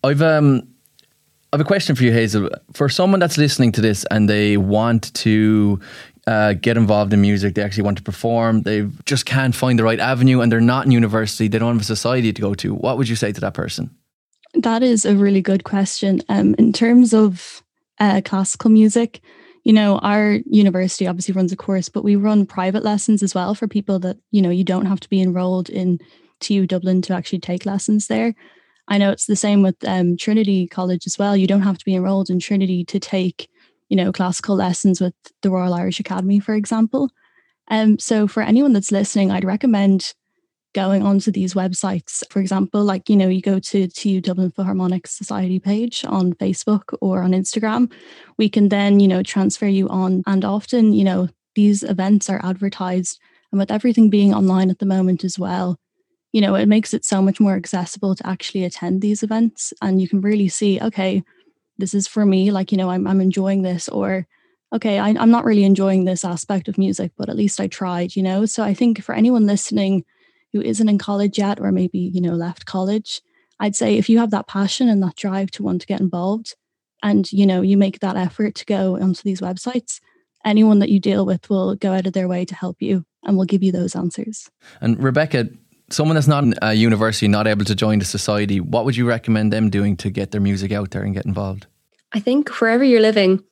I've 0.03 0.21
um, 0.21 0.67
I 1.53 1.57
have 1.57 1.61
a 1.61 1.67
question 1.67 1.95
for 1.95 2.03
you, 2.03 2.11
Hazel. 2.11 2.49
For 2.73 2.89
someone 2.89 3.19
that's 3.19 3.37
listening 3.37 3.71
to 3.73 3.81
this 3.81 4.05
and 4.11 4.29
they 4.29 4.57
want 4.57 5.13
to 5.15 5.79
uh, 6.27 6.53
get 6.53 6.77
involved 6.77 7.13
in 7.13 7.21
music, 7.21 7.55
they 7.55 7.61
actually 7.63 7.83
want 7.83 7.97
to 7.97 8.03
perform, 8.03 8.63
they 8.63 8.87
just 9.05 9.25
can't 9.25 9.53
find 9.53 9.77
the 9.77 9.83
right 9.83 9.99
avenue, 9.99 10.41
and 10.41 10.51
they're 10.51 10.61
not 10.61 10.85
in 10.85 10.91
university, 10.91 11.47
they 11.47 11.59
don't 11.59 11.73
have 11.73 11.81
a 11.81 11.85
society 11.85 12.33
to 12.33 12.41
go 12.41 12.53
to. 12.55 12.73
What 12.73 12.97
would 12.97 13.07
you 13.07 13.15
say 13.15 13.31
to 13.31 13.41
that 13.41 13.53
person? 13.53 13.95
That 14.55 14.83
is 14.83 15.05
a 15.05 15.15
really 15.15 15.41
good 15.41 15.63
question. 15.63 16.21
Um, 16.29 16.55
in 16.57 16.73
terms 16.73 17.13
of 17.13 17.61
uh, 17.99 18.21
classical 18.23 18.71
music, 18.71 19.21
you 19.63 19.73
know, 19.73 19.97
our 19.99 20.39
university 20.45 21.07
obviously 21.07 21.33
runs 21.33 21.51
a 21.51 21.55
course, 21.57 21.89
but 21.89 22.03
we 22.03 22.15
run 22.15 22.45
private 22.45 22.83
lessons 22.83 23.23
as 23.23 23.35
well 23.35 23.55
for 23.55 23.67
people 23.67 23.99
that, 23.99 24.17
you 24.31 24.41
know, 24.41 24.51
you 24.51 24.63
don't 24.63 24.85
have 24.85 24.99
to 25.01 25.09
be 25.09 25.21
enrolled 25.21 25.69
in 25.69 25.99
TU 26.39 26.67
Dublin 26.67 27.01
to 27.03 27.13
actually 27.13 27.39
take 27.39 27.65
lessons 27.65 28.07
there. 28.07 28.35
I 28.87 28.99
know 28.99 29.11
it's 29.11 29.25
the 29.25 29.35
same 29.35 29.63
with 29.63 29.75
um, 29.85 30.17
Trinity 30.17 30.67
College 30.67 31.07
as 31.07 31.17
well. 31.17 31.35
You 31.35 31.47
don't 31.47 31.63
have 31.63 31.79
to 31.79 31.85
be 31.85 31.95
enrolled 31.95 32.29
in 32.29 32.39
Trinity 32.39 32.85
to 32.85 32.99
take, 32.99 33.49
you 33.89 33.97
know, 33.97 34.11
classical 34.11 34.55
lessons 34.55 34.99
with 34.99 35.13
the 35.41 35.49
Royal 35.49 35.73
Irish 35.73 35.99
Academy, 35.99 36.39
for 36.39 36.55
example. 36.55 37.09
Um, 37.69 37.97
so 37.99 38.27
for 38.27 38.43
anyone 38.43 38.73
that's 38.73 38.91
listening, 38.91 39.31
I'd 39.31 39.45
recommend 39.45 40.13
going 40.75 41.03
onto 41.03 41.31
these 41.31 41.53
websites. 41.53 42.21
For 42.29 42.41
example, 42.41 42.83
like, 42.83 43.09
you 43.09 43.15
know, 43.15 43.29
you 43.29 43.41
go 43.41 43.59
to 43.59 43.87
TU 43.87 44.19
Dublin 44.19 44.51
Philharmonic 44.51 45.07
Society 45.07 45.57
page 45.57 46.03
on 46.05 46.33
Facebook 46.33 46.95
or 47.01 47.23
on 47.23 47.31
Instagram, 47.31 47.91
we 48.37 48.49
can 48.49 48.69
then, 48.69 48.99
you 48.99 49.07
know, 49.07 49.23
transfer 49.23 49.67
you 49.67 49.87
on. 49.87 50.21
And 50.27 50.43
often, 50.43 50.91
you 50.91 51.05
know, 51.05 51.29
these 51.55 51.81
events 51.81 52.29
are 52.29 52.43
advertised. 52.43 53.19
And 53.51 53.59
with 53.59 53.71
everything 53.71 54.09
being 54.09 54.33
online 54.33 54.69
at 54.69 54.79
the 54.79 54.85
moment 54.85 55.23
as 55.23 55.39
well, 55.39 55.79
you 56.33 56.41
know, 56.41 56.55
it 56.55 56.67
makes 56.67 56.93
it 56.93 57.05
so 57.05 57.21
much 57.21 57.39
more 57.39 57.55
accessible 57.55 58.13
to 58.13 58.27
actually 58.27 58.65
attend 58.65 59.01
these 59.01 59.23
events. 59.23 59.71
And 59.81 60.01
you 60.01 60.09
can 60.09 60.19
really 60.19 60.49
see, 60.49 60.81
okay, 60.81 61.23
this 61.77 61.93
is 61.93 62.07
for 62.07 62.25
me, 62.25 62.51
like, 62.51 62.71
you 62.71 62.77
know, 62.77 62.89
I'm, 62.89 63.07
I'm 63.07 63.21
enjoying 63.21 63.61
this, 63.61 63.89
or 63.89 64.27
okay, 64.73 64.99
I, 64.99 65.09
I'm 65.09 65.31
not 65.31 65.45
really 65.45 65.63
enjoying 65.63 66.05
this 66.05 66.25
aspect 66.25 66.67
of 66.67 66.77
music, 66.77 67.11
but 67.17 67.29
at 67.29 67.35
least 67.35 67.59
I 67.59 67.67
tried, 67.67 68.15
you 68.15 68.23
know? 68.23 68.45
So 68.45 68.63
I 68.63 68.73
think 68.73 69.03
for 69.03 69.15
anyone 69.15 69.45
listening, 69.45 70.05
who 70.55 70.61
isn't 70.61 70.87
in 70.87 70.97
college 70.97 71.37
yet 71.37 71.59
or 71.59 71.69
maybe 71.69 71.99
you 71.99 72.21
know 72.21 72.33
left 72.33 72.65
college 72.65 73.21
i'd 73.59 73.75
say 73.75 73.97
if 73.97 74.07
you 74.07 74.19
have 74.19 74.31
that 74.31 74.47
passion 74.47 74.87
and 74.87 75.03
that 75.03 75.17
drive 75.17 75.51
to 75.51 75.61
want 75.61 75.81
to 75.81 75.87
get 75.87 75.99
involved 75.99 76.55
and 77.03 77.29
you 77.33 77.45
know 77.45 77.61
you 77.61 77.75
make 77.75 77.99
that 77.99 78.15
effort 78.15 78.55
to 78.55 78.65
go 78.65 78.97
onto 78.97 79.21
these 79.23 79.41
websites 79.41 79.99
anyone 80.45 80.79
that 80.79 80.89
you 80.89 80.97
deal 80.97 81.25
with 81.25 81.49
will 81.49 81.75
go 81.75 81.91
out 81.91 82.07
of 82.07 82.13
their 82.13 82.29
way 82.29 82.45
to 82.45 82.55
help 82.55 82.77
you 82.79 83.03
and 83.23 83.35
will 83.35 83.43
give 83.43 83.61
you 83.61 83.71
those 83.73 83.97
answers 83.97 84.49
and 84.79 84.97
rebecca 85.03 85.49
someone 85.89 86.15
that's 86.15 86.27
not 86.27 86.43
in 86.43 86.55
a 86.61 86.73
university 86.73 87.27
not 87.27 87.47
able 87.47 87.65
to 87.65 87.75
join 87.75 87.99
the 87.99 88.05
society 88.05 88.59
what 88.59 88.85
would 88.85 88.95
you 88.95 89.07
recommend 89.07 89.51
them 89.51 89.69
doing 89.69 89.95
to 89.95 90.09
get 90.09 90.31
their 90.31 90.41
music 90.41 90.71
out 90.71 90.91
there 90.91 91.03
and 91.03 91.13
get 91.13 91.25
involved 91.25 91.67
i 92.13 92.19
think 92.19 92.49
wherever 92.61 92.83
you're 92.83 93.01
living 93.01 93.43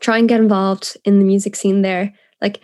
try 0.00 0.18
and 0.18 0.28
get 0.28 0.40
involved 0.40 0.96
in 1.04 1.18
the 1.18 1.24
music 1.24 1.56
scene 1.56 1.82
there 1.82 2.12
like 2.40 2.60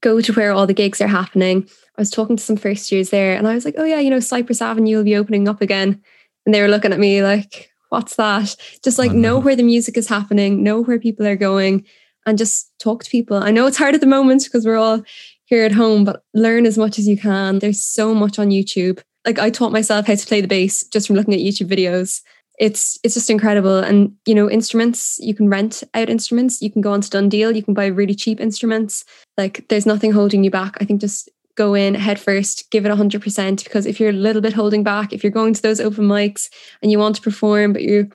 go 0.00 0.20
to 0.20 0.32
where 0.34 0.52
all 0.52 0.66
the 0.66 0.74
gigs 0.74 1.00
are 1.00 1.08
happening 1.08 1.68
I 1.96 2.02
was 2.02 2.10
talking 2.10 2.36
to 2.36 2.42
some 2.42 2.56
first 2.56 2.92
years 2.92 3.10
there 3.10 3.36
and 3.36 3.48
I 3.48 3.54
was 3.54 3.64
like, 3.64 3.76
oh, 3.78 3.84
yeah, 3.84 4.00
you 4.00 4.10
know, 4.10 4.20
Cyprus 4.20 4.60
Avenue 4.60 4.98
will 4.98 5.04
be 5.04 5.16
opening 5.16 5.48
up 5.48 5.62
again. 5.62 6.02
And 6.44 6.54
they 6.54 6.60
were 6.60 6.68
looking 6.68 6.92
at 6.92 6.98
me 6.98 7.22
like, 7.22 7.70
what's 7.88 8.16
that? 8.16 8.54
Just 8.84 8.98
like 8.98 9.12
know 9.12 9.38
where 9.38 9.56
the 9.56 9.62
music 9.62 9.96
is 9.96 10.08
happening, 10.08 10.62
know 10.62 10.82
where 10.82 10.98
people 10.98 11.26
are 11.26 11.36
going, 11.36 11.86
and 12.26 12.36
just 12.36 12.70
talk 12.78 13.04
to 13.04 13.10
people. 13.10 13.38
I 13.38 13.50
know 13.50 13.66
it's 13.66 13.78
hard 13.78 13.94
at 13.94 14.00
the 14.00 14.06
moment 14.06 14.44
because 14.44 14.66
we're 14.66 14.76
all 14.76 15.02
here 15.46 15.64
at 15.64 15.72
home, 15.72 16.04
but 16.04 16.22
learn 16.34 16.66
as 16.66 16.76
much 16.78 16.98
as 16.98 17.08
you 17.08 17.16
can. 17.16 17.58
There's 17.58 17.82
so 17.82 18.14
much 18.14 18.38
on 18.38 18.50
YouTube. 18.50 19.02
Like 19.24 19.38
I 19.38 19.50
taught 19.50 19.72
myself 19.72 20.06
how 20.06 20.14
to 20.14 20.26
play 20.26 20.40
the 20.40 20.48
bass 20.48 20.84
just 20.84 21.06
from 21.06 21.16
looking 21.16 21.34
at 21.34 21.40
YouTube 21.40 21.68
videos. 21.68 22.20
It's 22.58 22.98
it's 23.02 23.14
just 23.14 23.30
incredible. 23.30 23.78
And 23.78 24.12
you 24.26 24.34
know, 24.34 24.50
instruments, 24.50 25.18
you 25.20 25.34
can 25.34 25.48
rent 25.48 25.82
out 25.94 26.08
instruments, 26.08 26.62
you 26.62 26.70
can 26.70 26.82
go 26.82 26.92
on 26.92 27.00
to 27.00 27.18
onto 27.18 27.36
DoneDeal, 27.36 27.54
you 27.54 27.62
can 27.62 27.74
buy 27.74 27.86
really 27.86 28.14
cheap 28.14 28.40
instruments. 28.40 29.04
Like 29.36 29.66
there's 29.68 29.86
nothing 29.86 30.12
holding 30.12 30.44
you 30.44 30.50
back. 30.50 30.76
I 30.80 30.84
think 30.84 31.00
just 31.00 31.28
go 31.56 31.74
in 31.74 31.94
head 31.94 32.20
first, 32.20 32.70
give 32.70 32.86
it 32.86 32.92
100%. 32.92 33.64
Because 33.64 33.86
if 33.86 33.98
you're 33.98 34.10
a 34.10 34.12
little 34.12 34.42
bit 34.42 34.52
holding 34.52 34.84
back, 34.84 35.12
if 35.12 35.24
you're 35.24 35.32
going 35.32 35.54
to 35.54 35.62
those 35.62 35.80
open 35.80 36.06
mics 36.06 36.48
and 36.82 36.90
you 36.92 36.98
want 36.98 37.16
to 37.16 37.22
perform, 37.22 37.72
but 37.72 37.82
you're, 37.82 38.06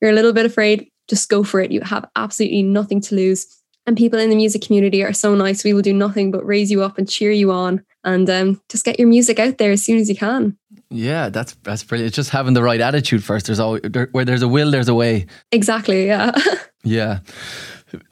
you're 0.00 0.10
a 0.10 0.14
little 0.14 0.32
bit 0.32 0.46
afraid, 0.46 0.90
just 1.08 1.28
go 1.28 1.42
for 1.42 1.60
it. 1.60 1.70
You 1.70 1.80
have 1.80 2.08
absolutely 2.16 2.62
nothing 2.62 3.00
to 3.02 3.14
lose. 3.14 3.59
And 3.90 3.96
people 3.96 4.20
in 4.20 4.30
the 4.30 4.36
music 4.36 4.62
community 4.62 5.02
are 5.02 5.12
so 5.12 5.34
nice. 5.34 5.64
We 5.64 5.74
will 5.74 5.82
do 5.82 5.92
nothing 5.92 6.30
but 6.30 6.46
raise 6.46 6.70
you 6.70 6.80
up 6.80 6.96
and 6.96 7.08
cheer 7.08 7.32
you 7.32 7.50
on 7.50 7.84
and 8.04 8.30
um, 8.30 8.62
just 8.68 8.84
get 8.84 9.00
your 9.00 9.08
music 9.08 9.40
out 9.40 9.58
there 9.58 9.72
as 9.72 9.84
soon 9.84 9.98
as 9.98 10.08
you 10.08 10.14
can. 10.14 10.56
Yeah, 10.90 11.28
that's 11.28 11.54
that's 11.64 11.82
brilliant. 11.82 12.06
It's 12.06 12.14
just 12.14 12.30
having 12.30 12.54
the 12.54 12.62
right 12.62 12.80
attitude 12.80 13.24
first. 13.24 13.46
There's 13.46 13.58
always 13.58 13.82
there, 13.82 14.08
where 14.12 14.24
there's 14.24 14.42
a 14.42 14.48
will, 14.48 14.70
there's 14.70 14.86
a 14.86 14.94
way. 14.94 15.26
Exactly. 15.50 16.06
Yeah. 16.06 16.30
yeah. 16.84 17.18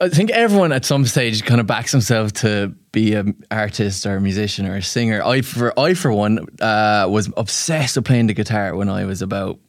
I 0.01 0.09
think 0.09 0.31
everyone 0.31 0.73
at 0.73 0.83
some 0.83 1.05
stage 1.05 1.45
kind 1.45 1.61
of 1.61 1.65
backs 1.65 1.93
themselves 1.93 2.33
to 2.41 2.75
be 2.91 3.13
an 3.13 3.43
artist 3.51 4.05
or 4.05 4.15
a 4.15 4.21
musician 4.21 4.65
or 4.65 4.75
a 4.75 4.81
singer. 4.81 5.21
I 5.23 5.41
for 5.41 5.77
I 5.79 5.93
for 5.93 6.11
one 6.11 6.47
uh, 6.59 7.07
was 7.09 7.31
obsessed 7.37 7.95
with 7.95 8.05
playing 8.05 8.27
the 8.27 8.33
guitar 8.33 8.75
when 8.75 8.89
I 8.89 9.05
was 9.05 9.21
about 9.21 9.59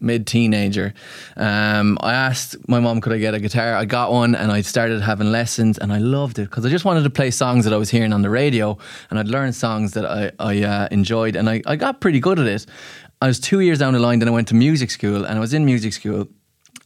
mid 0.00 0.26
teenager. 0.26 0.94
Um, 1.36 1.98
I 2.00 2.12
asked 2.12 2.56
my 2.68 2.80
mom 2.80 3.00
could 3.00 3.12
I 3.12 3.18
get 3.18 3.34
a 3.34 3.40
guitar. 3.40 3.74
I 3.74 3.84
got 3.84 4.12
one 4.12 4.34
and 4.34 4.52
I 4.52 4.60
started 4.60 5.00
having 5.00 5.32
lessons 5.32 5.78
and 5.78 5.92
I 5.92 5.98
loved 5.98 6.38
it 6.38 6.50
because 6.50 6.64
I 6.64 6.68
just 6.68 6.84
wanted 6.84 7.02
to 7.02 7.10
play 7.10 7.30
songs 7.30 7.64
that 7.64 7.74
I 7.74 7.76
was 7.76 7.90
hearing 7.90 8.12
on 8.12 8.22
the 8.22 8.30
radio 8.30 8.78
and 9.10 9.18
I'd 9.18 9.28
learn 9.28 9.52
songs 9.52 9.92
that 9.92 10.06
I 10.06 10.30
I 10.38 10.62
uh, 10.62 10.88
enjoyed 10.90 11.36
and 11.36 11.50
I 11.50 11.62
I 11.66 11.76
got 11.76 12.00
pretty 12.00 12.20
good 12.20 12.38
at 12.38 12.46
it. 12.46 12.66
I 13.20 13.26
was 13.28 13.38
two 13.38 13.60
years 13.60 13.78
down 13.78 13.92
the 13.92 14.00
line, 14.00 14.18
then 14.18 14.28
I 14.28 14.32
went 14.32 14.48
to 14.48 14.54
music 14.54 14.90
school 14.90 15.24
and 15.24 15.36
I 15.36 15.40
was 15.40 15.54
in 15.54 15.64
music 15.64 15.92
school 15.92 16.28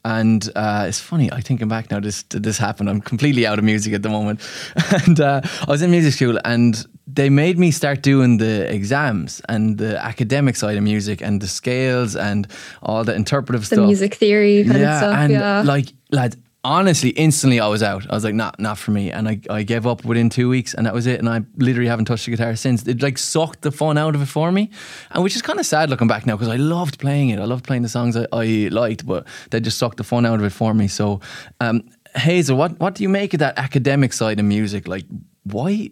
and 0.06 0.48
uh, 0.54 0.84
it's 0.86 1.00
funny, 1.00 1.32
I 1.32 1.40
thinking 1.40 1.66
back 1.66 1.90
now, 1.90 1.98
this 1.98 2.22
this 2.30 2.58
happened. 2.58 2.88
I'm 2.88 3.00
completely 3.00 3.44
out 3.44 3.58
of 3.58 3.64
music 3.64 3.92
at 3.92 4.02
the 4.02 4.08
moment. 4.08 4.40
and 5.06 5.18
uh, 5.18 5.40
I 5.66 5.70
was 5.70 5.82
in 5.82 5.90
music 5.90 6.12
school 6.12 6.38
and 6.44 6.86
they 7.08 7.28
made 7.28 7.58
me 7.58 7.72
start 7.72 8.02
doing 8.02 8.38
the 8.38 8.72
exams 8.72 9.42
and 9.48 9.78
the 9.78 9.98
academic 10.02 10.54
side 10.54 10.76
of 10.76 10.84
music 10.84 11.20
and 11.20 11.40
the 11.40 11.48
scales 11.48 12.14
and 12.14 12.46
all 12.82 13.02
the 13.02 13.14
interpretive 13.14 13.62
the 13.62 13.66
stuff. 13.66 13.76
The 13.78 13.86
music 13.86 14.14
theory 14.14 14.64
kind 14.64 14.78
yeah, 14.78 14.92
of 14.92 14.98
stuff. 14.98 15.16
And 15.16 15.32
yeah. 15.32 15.62
like, 15.62 15.92
lads, 16.10 16.36
honestly, 16.66 17.10
instantly 17.10 17.60
I 17.60 17.68
was 17.68 17.82
out. 17.82 18.10
I 18.10 18.14
was 18.14 18.24
like, 18.24 18.34
not, 18.34 18.58
not 18.58 18.76
for 18.76 18.90
me. 18.90 19.10
And 19.12 19.28
I, 19.28 19.40
I 19.48 19.62
gave 19.62 19.86
up 19.86 20.04
within 20.04 20.28
two 20.28 20.48
weeks 20.48 20.74
and 20.74 20.84
that 20.86 20.92
was 20.92 21.06
it. 21.06 21.20
And 21.20 21.28
I 21.28 21.42
literally 21.56 21.88
haven't 21.88 22.06
touched 22.06 22.24
the 22.24 22.32
guitar 22.32 22.56
since. 22.56 22.86
It 22.86 23.02
like 23.02 23.18
sucked 23.18 23.62
the 23.62 23.70
fun 23.70 23.96
out 23.96 24.14
of 24.14 24.22
it 24.22 24.26
for 24.26 24.50
me. 24.50 24.70
And 25.12 25.22
which 25.22 25.36
is 25.36 25.42
kind 25.42 25.60
of 25.60 25.66
sad 25.66 25.90
looking 25.90 26.08
back 26.08 26.26
now 26.26 26.34
because 26.34 26.48
I 26.48 26.56
loved 26.56 26.98
playing 26.98 27.28
it. 27.28 27.38
I 27.38 27.44
loved 27.44 27.64
playing 27.64 27.82
the 27.82 27.88
songs 27.88 28.16
I, 28.16 28.26
I, 28.32 28.68
liked, 28.72 29.06
but 29.06 29.26
they 29.50 29.60
just 29.60 29.78
sucked 29.78 29.98
the 29.98 30.04
fun 30.04 30.26
out 30.26 30.40
of 30.40 30.44
it 30.44 30.50
for 30.50 30.74
me. 30.74 30.88
So, 30.88 31.20
um, 31.60 31.88
Hazel, 32.16 32.56
what, 32.56 32.78
what 32.80 32.96
do 32.96 33.04
you 33.04 33.08
make 33.08 33.32
of 33.34 33.40
that 33.40 33.58
academic 33.58 34.12
side 34.12 34.40
of 34.40 34.44
music? 34.44 34.88
Like, 34.88 35.04
why, 35.44 35.90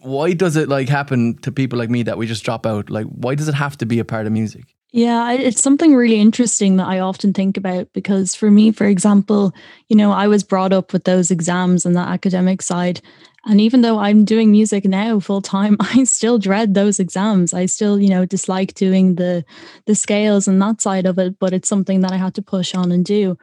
why 0.00 0.32
does 0.32 0.56
it 0.56 0.68
like 0.68 0.88
happen 0.88 1.38
to 1.38 1.52
people 1.52 1.78
like 1.78 1.90
me 1.90 2.02
that 2.02 2.18
we 2.18 2.26
just 2.26 2.44
drop 2.44 2.66
out? 2.66 2.90
Like, 2.90 3.06
why 3.06 3.36
does 3.36 3.48
it 3.48 3.54
have 3.54 3.76
to 3.78 3.86
be 3.86 4.00
a 4.00 4.04
part 4.04 4.26
of 4.26 4.32
music? 4.32 4.74
Yeah, 4.90 5.32
it's 5.32 5.62
something 5.62 5.94
really 5.94 6.18
interesting 6.18 6.76
that 6.76 6.86
I 6.86 7.00
often 7.00 7.34
think 7.34 7.58
about 7.58 7.92
because 7.92 8.34
for 8.34 8.50
me, 8.50 8.72
for 8.72 8.86
example, 8.86 9.52
you 9.88 9.96
know, 9.96 10.12
I 10.12 10.28
was 10.28 10.42
brought 10.42 10.72
up 10.72 10.94
with 10.94 11.04
those 11.04 11.30
exams 11.30 11.84
and 11.84 11.94
that 11.94 12.08
academic 12.08 12.62
side. 12.62 13.02
And 13.44 13.60
even 13.60 13.82
though 13.82 13.98
I'm 13.98 14.24
doing 14.24 14.50
music 14.50 14.86
now 14.86 15.20
full 15.20 15.42
time, 15.42 15.76
I 15.80 16.04
still 16.04 16.38
dread 16.38 16.72
those 16.72 16.98
exams. 16.98 17.52
I 17.52 17.66
still, 17.66 18.00
you 18.00 18.08
know, 18.08 18.24
dislike 18.24 18.72
doing 18.74 19.16
the 19.16 19.44
the 19.86 19.94
scales 19.94 20.48
and 20.48 20.60
that 20.62 20.80
side 20.80 21.04
of 21.06 21.18
it, 21.18 21.38
but 21.38 21.52
it's 21.52 21.68
something 21.68 22.00
that 22.00 22.12
I 22.12 22.16
had 22.16 22.34
to 22.36 22.42
push 22.42 22.74
on 22.74 22.90
and 22.90 23.04
do. 23.04 23.36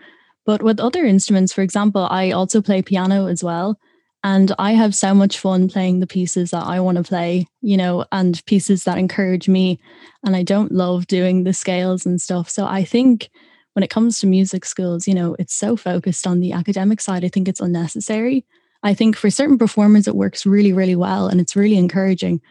But 0.46 0.64
with 0.64 0.80
other 0.80 1.06
instruments, 1.06 1.54
for 1.54 1.62
example, 1.62 2.08
I 2.10 2.32
also 2.32 2.62
play 2.62 2.82
piano 2.82 3.28
as 3.28 3.44
well. 3.44 3.80
And 4.26 4.52
I 4.58 4.72
have 4.72 4.96
so 4.96 5.14
much 5.14 5.38
fun 5.38 5.70
playing 5.70 6.00
the 6.00 6.08
pieces 6.08 6.50
that 6.50 6.66
I 6.66 6.80
want 6.80 6.98
to 6.98 7.04
play, 7.04 7.46
you 7.62 7.78
know, 7.78 8.06
and 8.12 8.44
pieces 8.48 8.84
that 8.86 8.98
encourage 8.98 9.48
me. 9.48 9.80
And 10.24 10.36
I 10.36 10.42
don't 10.42 10.72
love 10.72 11.06
doing 11.06 11.44
the 11.44 11.54
scales 11.54 12.08
and 12.08 12.20
stuff. 12.20 12.50
So 12.50 12.66
I 12.66 12.84
think 12.84 13.30
when 13.74 13.84
it 13.84 13.92
comes 13.92 14.18
to 14.20 14.28
music 14.28 14.66
schools, 14.66 15.08
you 15.08 15.14
know, 15.14 15.36
it's 15.38 15.54
so 15.54 15.76
focused 15.78 16.26
on 16.26 16.40
the 16.40 16.54
academic 16.54 17.02
side. 17.02 17.24
I 17.24 17.28
think 17.28 17.48
it's 17.48 17.60
unnecessary. 17.60 18.44
I 18.82 18.96
think 18.96 19.16
for 19.16 19.30
certain 19.30 19.60
performers, 19.60 20.08
it 20.08 20.16
works 20.16 20.44
really, 20.44 20.74
really 20.74 20.96
well 20.96 21.28
and 21.28 21.40
it's 21.40 21.56
really 21.56 21.78
encouraging. 21.78 22.42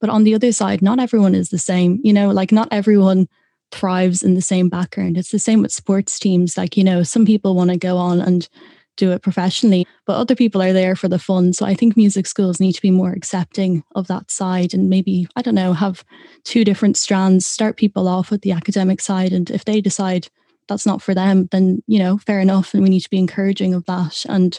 But 0.00 0.10
on 0.10 0.22
the 0.22 0.36
other 0.36 0.52
side, 0.52 0.82
not 0.82 1.00
everyone 1.00 1.34
is 1.34 1.48
the 1.48 1.58
same. 1.58 1.98
You 2.04 2.12
know, 2.12 2.30
like 2.30 2.52
not 2.52 2.68
everyone 2.70 3.26
thrives 3.72 4.22
in 4.22 4.34
the 4.34 4.40
same 4.40 4.68
background. 4.68 5.18
It's 5.18 5.32
the 5.32 5.40
same 5.40 5.62
with 5.62 5.72
sports 5.72 6.16
teams. 6.20 6.56
Like, 6.56 6.76
you 6.76 6.84
know, 6.84 7.02
some 7.02 7.26
people 7.26 7.56
want 7.56 7.70
to 7.70 7.76
go 7.76 7.96
on 7.96 8.20
and 8.20 8.48
do 8.96 9.12
it 9.12 9.22
professionally, 9.22 9.86
but 10.06 10.16
other 10.16 10.34
people 10.34 10.62
are 10.62 10.72
there 10.72 10.96
for 10.96 11.08
the 11.08 11.18
fun. 11.18 11.52
So 11.52 11.66
I 11.66 11.74
think 11.74 11.96
music 11.96 12.26
schools 12.26 12.60
need 12.60 12.72
to 12.72 12.82
be 12.82 12.90
more 12.90 13.12
accepting 13.12 13.82
of 13.94 14.06
that 14.08 14.30
side 14.30 14.74
and 14.74 14.88
maybe, 14.88 15.26
I 15.36 15.42
don't 15.42 15.54
know, 15.54 15.72
have 15.72 16.04
two 16.44 16.64
different 16.64 16.96
strands, 16.96 17.46
start 17.46 17.76
people 17.76 18.08
off 18.08 18.30
with 18.30 18.42
the 18.42 18.52
academic 18.52 19.00
side. 19.00 19.32
And 19.32 19.50
if 19.50 19.64
they 19.64 19.80
decide 19.80 20.28
that's 20.68 20.86
not 20.86 21.02
for 21.02 21.14
them, 21.14 21.48
then, 21.50 21.82
you 21.86 21.98
know, 21.98 22.18
fair 22.18 22.40
enough. 22.40 22.74
And 22.74 22.82
we 22.82 22.88
need 22.88 23.00
to 23.00 23.10
be 23.10 23.18
encouraging 23.18 23.74
of 23.74 23.84
that 23.86 24.24
and 24.28 24.58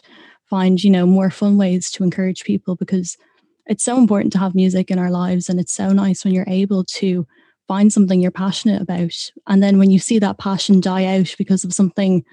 find, 0.50 0.84
you 0.84 0.92
know, 0.92 1.06
more 1.06 1.30
fun 1.30 1.58
ways 1.58 1.90
to 1.92 2.04
encourage 2.04 2.44
people 2.44 2.76
because 2.76 3.18
it's 3.66 3.84
so 3.84 3.98
important 3.98 4.32
to 4.34 4.40
have 4.40 4.54
music 4.54 4.92
in 4.92 5.00
our 5.00 5.10
lives. 5.10 5.50
And 5.50 5.60
it's 5.60 5.74
so 5.74 5.90
nice 5.90 6.24
when 6.24 6.34
you're 6.34 6.46
able 6.48 6.84
to 6.84 7.26
find 7.68 7.92
something 7.92 8.22
you're 8.22 8.32
passionate 8.32 8.82
about. 8.82 9.32
And 9.48 9.64
then 9.64 9.80
when 9.80 9.90
you 9.90 9.98
see 9.98 10.20
that 10.20 10.38
passion 10.38 10.80
die 10.80 11.06
out 11.18 11.34
because 11.38 11.64
of 11.64 11.74
something 11.74 12.24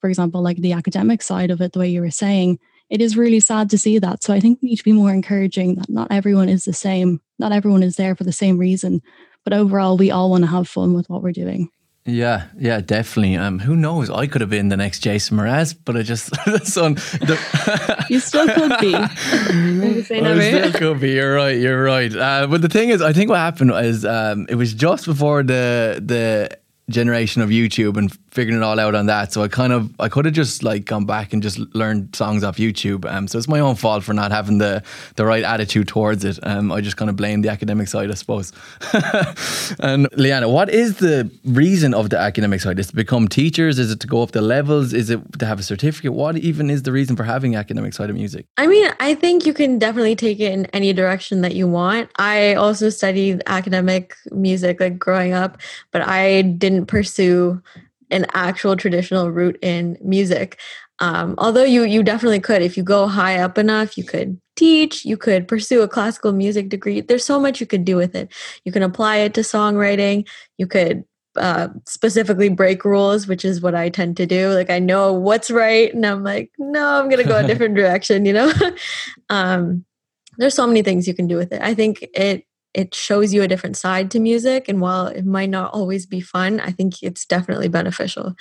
for 0.00 0.08
example, 0.08 0.42
like 0.42 0.58
the 0.58 0.72
academic 0.72 1.22
side 1.22 1.50
of 1.50 1.60
it, 1.60 1.72
the 1.72 1.78
way 1.78 1.88
you 1.88 2.00
were 2.00 2.10
saying, 2.10 2.58
it 2.90 3.00
is 3.00 3.16
really 3.16 3.40
sad 3.40 3.68
to 3.70 3.78
see 3.78 3.98
that. 3.98 4.22
So 4.22 4.32
I 4.32 4.40
think 4.40 4.60
we 4.62 4.70
need 4.70 4.76
to 4.76 4.84
be 4.84 4.92
more 4.92 5.12
encouraging 5.12 5.74
that 5.76 5.90
not 5.90 6.08
everyone 6.10 6.48
is 6.48 6.64
the 6.64 6.72
same. 6.72 7.20
Not 7.38 7.52
everyone 7.52 7.82
is 7.82 7.96
there 7.96 8.14
for 8.14 8.24
the 8.24 8.32
same 8.32 8.58
reason. 8.58 9.02
But 9.44 9.52
overall, 9.52 9.96
we 9.96 10.10
all 10.10 10.30
want 10.30 10.44
to 10.44 10.50
have 10.50 10.68
fun 10.68 10.94
with 10.94 11.08
what 11.08 11.22
we're 11.22 11.32
doing. 11.32 11.70
Yeah, 12.08 12.46
yeah, 12.58 12.80
definitely. 12.80 13.36
Um, 13.36 13.58
who 13.58 13.76
knows? 13.76 14.08
I 14.08 14.26
could 14.26 14.40
have 14.40 14.48
been 14.48 14.68
the 14.68 14.78
next 14.78 15.00
Jason 15.00 15.36
Mraz, 15.36 15.76
but 15.84 15.94
I 15.94 16.02
just 16.02 16.34
son. 16.64 16.94
The 16.94 18.06
you 18.10 18.18
still 18.18 18.46
could 18.46 18.80
be. 18.80 18.94
I 18.94 20.02
still 20.02 20.72
could 20.72 21.00
be. 21.00 21.10
You're 21.10 21.34
right. 21.34 21.58
You're 21.58 21.82
right. 21.82 22.14
Uh, 22.14 22.46
but 22.46 22.62
the 22.62 22.68
thing 22.68 22.88
is, 22.88 23.02
I 23.02 23.12
think 23.12 23.28
what 23.28 23.38
happened 23.38 23.72
is 23.72 24.06
um, 24.06 24.46
it 24.48 24.54
was 24.54 24.72
just 24.72 25.04
before 25.04 25.42
the 25.42 26.02
the 26.02 26.56
generation 26.88 27.42
of 27.42 27.50
YouTube 27.50 27.98
and 27.98 28.10
figuring 28.30 28.60
it 28.60 28.64
all 28.64 28.78
out 28.78 28.94
on 28.94 29.06
that. 29.06 29.32
So 29.32 29.42
I 29.42 29.48
kind 29.48 29.72
of 29.72 29.92
I 29.98 30.08
could 30.08 30.24
have 30.24 30.34
just 30.34 30.62
like 30.62 30.84
gone 30.84 31.06
back 31.06 31.32
and 31.32 31.42
just 31.42 31.58
learned 31.74 32.14
songs 32.14 32.44
off 32.44 32.56
YouTube. 32.56 33.10
Um, 33.10 33.28
so 33.28 33.38
it's 33.38 33.48
my 33.48 33.60
own 33.60 33.74
fault 33.74 34.04
for 34.04 34.12
not 34.12 34.30
having 34.30 34.58
the 34.58 34.82
the 35.16 35.24
right 35.24 35.44
attitude 35.44 35.88
towards 35.88 36.24
it. 36.24 36.38
Um, 36.42 36.70
I 36.70 36.80
just 36.80 36.96
kind 36.96 37.08
of 37.08 37.16
blame 37.16 37.42
the 37.42 37.48
academic 37.48 37.88
side, 37.88 38.10
I 38.10 38.14
suppose. 38.14 38.52
and 39.80 40.08
Leanna, 40.16 40.48
what 40.48 40.70
is 40.70 40.96
the 40.98 41.30
reason 41.44 41.94
of 41.94 42.10
the 42.10 42.18
academic 42.18 42.60
side? 42.60 42.78
Is 42.78 42.88
to 42.88 42.96
become 42.96 43.28
teachers? 43.28 43.78
Is 43.78 43.90
it 43.90 44.00
to 44.00 44.06
go 44.06 44.22
up 44.22 44.32
the 44.32 44.42
levels? 44.42 44.92
Is 44.92 45.10
it 45.10 45.20
to 45.38 45.46
have 45.46 45.58
a 45.58 45.62
certificate? 45.62 46.12
What 46.12 46.36
even 46.36 46.70
is 46.70 46.82
the 46.82 46.92
reason 46.92 47.16
for 47.16 47.24
having 47.24 47.56
academic 47.56 47.94
side 47.94 48.10
of 48.10 48.16
music? 48.16 48.46
I 48.56 48.66
mean, 48.66 48.90
I 49.00 49.14
think 49.14 49.46
you 49.46 49.54
can 49.54 49.78
definitely 49.78 50.16
take 50.16 50.40
it 50.40 50.52
in 50.52 50.66
any 50.66 50.92
direction 50.92 51.40
that 51.42 51.54
you 51.54 51.66
want. 51.66 52.10
I 52.16 52.54
also 52.54 52.90
studied 52.90 53.42
academic 53.46 54.14
music 54.30 54.80
like 54.80 54.98
growing 54.98 55.32
up, 55.32 55.58
but 55.92 56.02
I 56.02 56.42
didn't 56.42 56.86
pursue 56.86 57.62
an 58.10 58.26
actual 58.32 58.76
traditional 58.76 59.30
route 59.30 59.58
in 59.62 59.98
music. 60.02 60.58
Um, 61.00 61.36
although 61.38 61.64
you 61.64 61.84
you 61.84 62.02
definitely 62.02 62.40
could 62.40 62.62
if 62.62 62.76
you 62.76 62.82
go 62.82 63.06
high 63.06 63.38
up 63.38 63.56
enough, 63.56 63.96
you 63.96 64.04
could 64.04 64.40
teach, 64.56 65.04
you 65.04 65.16
could 65.16 65.46
pursue 65.46 65.82
a 65.82 65.88
classical 65.88 66.32
music 66.32 66.68
degree. 66.68 67.00
There's 67.00 67.24
so 67.24 67.38
much 67.38 67.60
you 67.60 67.66
could 67.66 67.84
do 67.84 67.96
with 67.96 68.16
it. 68.16 68.32
You 68.64 68.72
can 68.72 68.82
apply 68.82 69.18
it 69.18 69.34
to 69.34 69.42
songwriting. 69.42 70.26
You 70.58 70.66
could 70.66 71.04
uh, 71.36 71.68
specifically 71.86 72.48
break 72.48 72.84
rules, 72.84 73.28
which 73.28 73.44
is 73.44 73.60
what 73.60 73.74
I 73.74 73.88
tend 73.90 74.16
to 74.16 74.26
do. 74.26 74.52
Like 74.52 74.70
I 74.70 74.80
know 74.80 75.12
what's 75.12 75.50
right, 75.50 75.94
and 75.94 76.04
I'm 76.04 76.24
like, 76.24 76.50
no, 76.58 76.84
I'm 76.84 77.08
gonna 77.08 77.24
go 77.24 77.38
a 77.38 77.46
different 77.46 77.76
direction. 77.76 78.24
You 78.24 78.32
know, 78.32 78.52
um, 79.28 79.84
there's 80.38 80.54
so 80.54 80.66
many 80.66 80.82
things 80.82 81.06
you 81.06 81.14
can 81.14 81.28
do 81.28 81.36
with 81.36 81.52
it. 81.52 81.62
I 81.62 81.74
think 81.74 82.04
it 82.14 82.44
it 82.74 82.94
shows 82.94 83.32
you 83.32 83.42
a 83.42 83.48
different 83.48 83.76
side 83.76 84.10
to 84.12 84.20
music. 84.20 84.68
And 84.68 84.80
while 84.80 85.06
it 85.06 85.24
might 85.26 85.50
not 85.50 85.72
always 85.72 86.06
be 86.06 86.20
fun, 86.20 86.60
I 86.60 86.70
think 86.70 87.02
it's 87.02 87.26
definitely 87.26 87.68
beneficial 87.68 88.34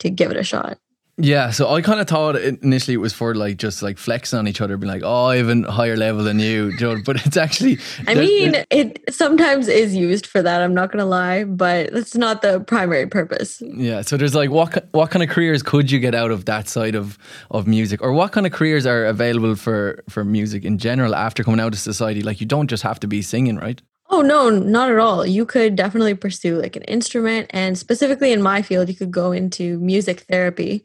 to 0.00 0.10
give 0.10 0.30
it 0.30 0.36
a 0.36 0.42
shot. 0.42 0.78
Yeah, 1.18 1.50
so 1.50 1.70
I 1.72 1.80
kind 1.80 1.98
of 1.98 2.06
thought 2.06 2.36
initially 2.36 2.92
it 2.92 2.98
was 2.98 3.14
for 3.14 3.34
like 3.34 3.56
just 3.56 3.82
like 3.82 3.96
flexing 3.96 4.38
on 4.38 4.46
each 4.46 4.60
other, 4.60 4.76
being 4.76 4.92
like, 4.92 5.00
"Oh, 5.02 5.26
I 5.26 5.38
have 5.38 5.48
a 5.48 5.72
higher 5.72 5.96
level 5.96 6.22
than 6.22 6.38
you," 6.38 6.76
Joe. 6.76 7.00
But 7.02 7.24
it's 7.24 7.38
actually. 7.38 7.78
I 8.06 8.14
mean, 8.14 8.64
it 8.70 9.02
sometimes 9.08 9.66
is 9.66 9.96
used 9.96 10.26
for 10.26 10.42
that. 10.42 10.60
I'm 10.60 10.74
not 10.74 10.92
gonna 10.92 11.06
lie, 11.06 11.44
but 11.44 11.90
that's 11.94 12.16
not 12.16 12.42
the 12.42 12.60
primary 12.60 13.06
purpose. 13.06 13.62
Yeah, 13.62 14.02
so 14.02 14.18
there's 14.18 14.34
like 14.34 14.50
what 14.50 14.88
what 14.92 15.10
kind 15.10 15.22
of 15.22 15.30
careers 15.30 15.62
could 15.62 15.90
you 15.90 16.00
get 16.00 16.14
out 16.14 16.30
of 16.30 16.44
that 16.44 16.68
side 16.68 16.94
of 16.94 17.16
of 17.50 17.66
music, 17.66 18.02
or 18.02 18.12
what 18.12 18.32
kind 18.32 18.46
of 18.46 18.52
careers 18.52 18.84
are 18.84 19.06
available 19.06 19.56
for 19.56 20.04
for 20.10 20.22
music 20.22 20.66
in 20.66 20.76
general 20.76 21.14
after 21.14 21.42
coming 21.42 21.60
out 21.60 21.72
of 21.72 21.78
society? 21.78 22.20
Like, 22.20 22.42
you 22.42 22.46
don't 22.46 22.68
just 22.68 22.82
have 22.82 23.00
to 23.00 23.06
be 23.06 23.22
singing, 23.22 23.56
right? 23.56 23.80
Oh 24.08 24.22
no, 24.22 24.50
not 24.50 24.90
at 24.90 24.98
all. 24.98 25.26
You 25.26 25.44
could 25.44 25.74
definitely 25.74 26.14
pursue 26.14 26.60
like 26.60 26.76
an 26.76 26.82
instrument, 26.82 27.48
and 27.50 27.76
specifically 27.76 28.32
in 28.32 28.42
my 28.42 28.62
field, 28.62 28.88
you 28.88 28.94
could 28.94 29.10
go 29.10 29.32
into 29.32 29.78
music 29.80 30.20
therapy, 30.20 30.84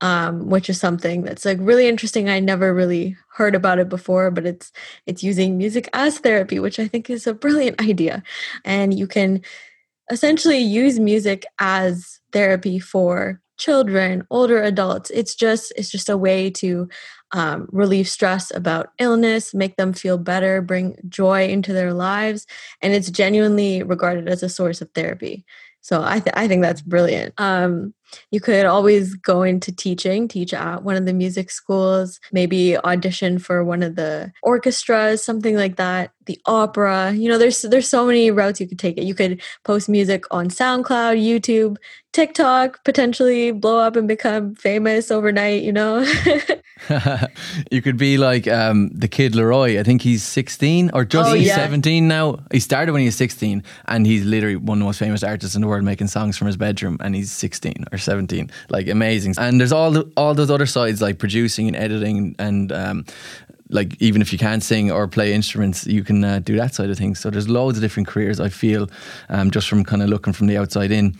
um, 0.00 0.48
which 0.48 0.70
is 0.70 0.80
something 0.80 1.22
that's 1.22 1.44
like 1.44 1.58
really 1.60 1.86
interesting. 1.86 2.30
I 2.30 2.40
never 2.40 2.72
really 2.72 3.16
heard 3.34 3.54
about 3.54 3.78
it 3.78 3.88
before, 3.90 4.30
but 4.30 4.46
it's 4.46 4.72
it's 5.06 5.22
using 5.22 5.58
music 5.58 5.88
as 5.92 6.18
therapy, 6.18 6.58
which 6.58 6.78
I 6.78 6.88
think 6.88 7.10
is 7.10 7.26
a 7.26 7.34
brilliant 7.34 7.80
idea. 7.88 8.22
And 8.64 8.98
you 8.98 9.06
can 9.06 9.42
essentially 10.10 10.58
use 10.58 10.98
music 11.00 11.46
as 11.58 12.20
therapy 12.32 12.78
for 12.78 13.40
children, 13.58 14.26
older 14.30 14.62
adults. 14.62 15.10
It's 15.10 15.34
just 15.34 15.72
it's 15.76 15.90
just 15.90 16.08
a 16.08 16.16
way 16.16 16.50
to 16.50 16.88
um, 17.32 17.68
relieve 17.72 18.08
stress 18.08 18.54
about 18.54 18.90
illness, 18.98 19.54
make 19.54 19.76
them 19.76 19.92
feel 19.92 20.18
better, 20.18 20.60
bring 20.60 20.96
joy 21.08 21.48
into 21.48 21.72
their 21.72 21.94
lives, 21.94 22.46
and 22.82 22.92
it's 22.92 23.10
genuinely 23.10 23.82
regarded 23.82 24.28
as 24.28 24.42
a 24.42 24.48
source 24.48 24.82
of 24.82 24.90
therapy. 24.94 25.44
So 25.80 26.02
I 26.02 26.20
th- 26.20 26.34
I 26.36 26.46
think 26.46 26.62
that's 26.62 26.80
brilliant. 26.80 27.34
Um, 27.38 27.92
you 28.30 28.40
could 28.40 28.66
always 28.66 29.14
go 29.14 29.42
into 29.42 29.74
teaching, 29.74 30.28
teach 30.28 30.54
at 30.54 30.84
one 30.84 30.96
of 30.96 31.06
the 31.06 31.12
music 31.12 31.50
schools, 31.50 32.20
maybe 32.30 32.76
audition 32.78 33.38
for 33.38 33.64
one 33.64 33.82
of 33.82 33.96
the 33.96 34.32
orchestras, 34.42 35.24
something 35.24 35.56
like 35.56 35.76
that. 35.76 36.12
The 36.26 36.38
opera, 36.46 37.12
you 37.12 37.28
know, 37.28 37.38
there's 37.38 37.62
there's 37.62 37.88
so 37.88 38.06
many 38.06 38.30
routes 38.30 38.60
you 38.60 38.68
could 38.68 38.78
take 38.78 38.98
it. 38.98 39.04
You 39.04 39.14
could 39.14 39.40
post 39.64 39.88
music 39.88 40.24
on 40.30 40.48
SoundCloud, 40.48 41.20
YouTube, 41.20 41.76
TikTok, 42.12 42.84
potentially 42.84 43.50
blow 43.52 43.78
up 43.78 43.96
and 43.96 44.06
become 44.06 44.54
famous 44.54 45.10
overnight. 45.10 45.62
You 45.62 45.72
know. 45.72 46.06
you 47.70 47.82
could 47.82 47.96
be 47.96 48.18
like 48.18 48.48
um, 48.48 48.88
the 48.92 49.08
kid 49.08 49.34
LAROI. 49.34 49.78
I 49.78 49.82
think 49.82 50.02
he's 50.02 50.22
16 50.22 50.90
or 50.92 51.04
just 51.04 51.30
oh, 51.30 51.34
he's 51.34 51.48
yeah. 51.48 51.56
17 51.56 52.08
now. 52.08 52.38
He 52.50 52.60
started 52.60 52.92
when 52.92 53.00
he 53.00 53.06
was 53.06 53.16
16 53.16 53.62
and 53.86 54.06
he's 54.06 54.24
literally 54.24 54.56
one 54.56 54.78
of 54.78 54.80
the 54.80 54.86
most 54.86 54.98
famous 54.98 55.22
artists 55.22 55.54
in 55.54 55.62
the 55.62 55.68
world 55.68 55.84
making 55.84 56.08
songs 56.08 56.36
from 56.36 56.46
his 56.46 56.56
bedroom 56.56 56.96
and 57.00 57.14
he's 57.14 57.30
16 57.32 57.84
or 57.92 57.98
17. 57.98 58.50
Like 58.68 58.88
amazing. 58.88 59.34
And 59.38 59.60
there's 59.60 59.72
all 59.72 59.90
the, 59.90 60.10
all 60.16 60.34
those 60.34 60.50
other 60.50 60.66
sides 60.66 61.00
like 61.00 61.18
producing 61.18 61.68
and 61.68 61.76
editing 61.76 62.34
and 62.38 62.72
um, 62.72 63.04
like 63.72 63.96
even 64.00 64.22
if 64.22 64.32
you 64.32 64.38
can't 64.38 64.62
sing 64.62 64.90
or 64.90 65.08
play 65.08 65.32
instruments, 65.32 65.86
you 65.86 66.04
can 66.04 66.22
uh, 66.22 66.38
do 66.38 66.56
that 66.56 66.74
side 66.74 66.90
of 66.90 66.98
things. 66.98 67.18
So 67.18 67.30
there's 67.30 67.48
loads 67.48 67.78
of 67.78 67.82
different 67.82 68.06
careers. 68.06 68.38
I 68.38 68.48
feel 68.48 68.88
um, 69.28 69.50
just 69.50 69.68
from 69.68 69.84
kind 69.84 70.02
of 70.02 70.08
looking 70.08 70.32
from 70.32 70.46
the 70.46 70.56
outside 70.58 70.90
in. 70.90 71.16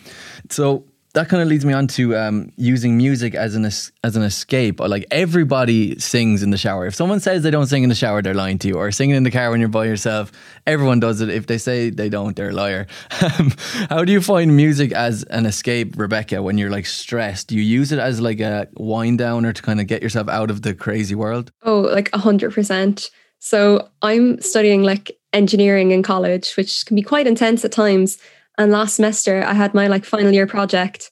So 0.50 0.84
that 1.14 1.28
kind 1.28 1.42
of 1.42 1.48
leads 1.48 1.64
me 1.64 1.74
on 1.74 1.86
to 1.88 2.16
um, 2.16 2.50
using 2.56 2.96
music 2.96 3.34
as 3.34 3.54
an 3.54 3.66
es- 3.66 3.92
as 4.02 4.16
an 4.16 4.22
escape. 4.22 4.80
Like 4.80 5.06
everybody 5.10 5.98
sings 5.98 6.42
in 6.42 6.50
the 6.50 6.56
shower. 6.56 6.86
If 6.86 6.94
someone 6.94 7.20
says 7.20 7.42
they 7.42 7.50
don't 7.50 7.66
sing 7.66 7.82
in 7.82 7.90
the 7.90 7.94
shower, 7.94 8.22
they're 8.22 8.34
lying 8.34 8.58
to 8.60 8.68
you. 8.68 8.74
Or 8.74 8.90
singing 8.90 9.16
in 9.16 9.22
the 9.22 9.30
car 9.30 9.50
when 9.50 9.60
you're 9.60 9.68
by 9.68 9.84
yourself, 9.84 10.32
everyone 10.66 11.00
does 11.00 11.20
it. 11.20 11.28
If 11.28 11.46
they 11.46 11.58
say 11.58 11.90
they 11.90 12.08
don't, 12.08 12.34
they're 12.34 12.50
a 12.50 12.54
liar. 12.54 12.86
How 13.10 14.04
do 14.04 14.12
you 14.12 14.22
find 14.22 14.56
music 14.56 14.92
as 14.92 15.22
an 15.24 15.44
escape, 15.44 15.98
Rebecca? 15.98 16.42
When 16.42 16.56
you're 16.56 16.70
like 16.70 16.86
stressed, 16.86 17.48
do 17.48 17.56
you 17.56 17.62
use 17.62 17.92
it 17.92 17.98
as 17.98 18.20
like 18.20 18.40
a 18.40 18.68
wind 18.74 19.18
down 19.18 19.44
or 19.44 19.52
to 19.52 19.62
kind 19.62 19.80
of 19.80 19.86
get 19.86 20.02
yourself 20.02 20.28
out 20.28 20.50
of 20.50 20.62
the 20.62 20.74
crazy 20.74 21.14
world? 21.14 21.52
Oh, 21.62 21.80
like 21.80 22.08
a 22.14 22.18
hundred 22.18 22.54
percent. 22.54 23.10
So 23.38 23.88
I'm 24.00 24.40
studying 24.40 24.82
like 24.82 25.18
engineering 25.32 25.90
in 25.90 26.02
college, 26.02 26.56
which 26.56 26.86
can 26.86 26.94
be 26.94 27.02
quite 27.02 27.26
intense 27.26 27.64
at 27.64 27.72
times. 27.72 28.18
And 28.58 28.70
last 28.70 28.96
semester, 28.96 29.42
I 29.42 29.54
had 29.54 29.74
my 29.74 29.86
like 29.86 30.04
final 30.04 30.32
year 30.32 30.46
project. 30.46 31.10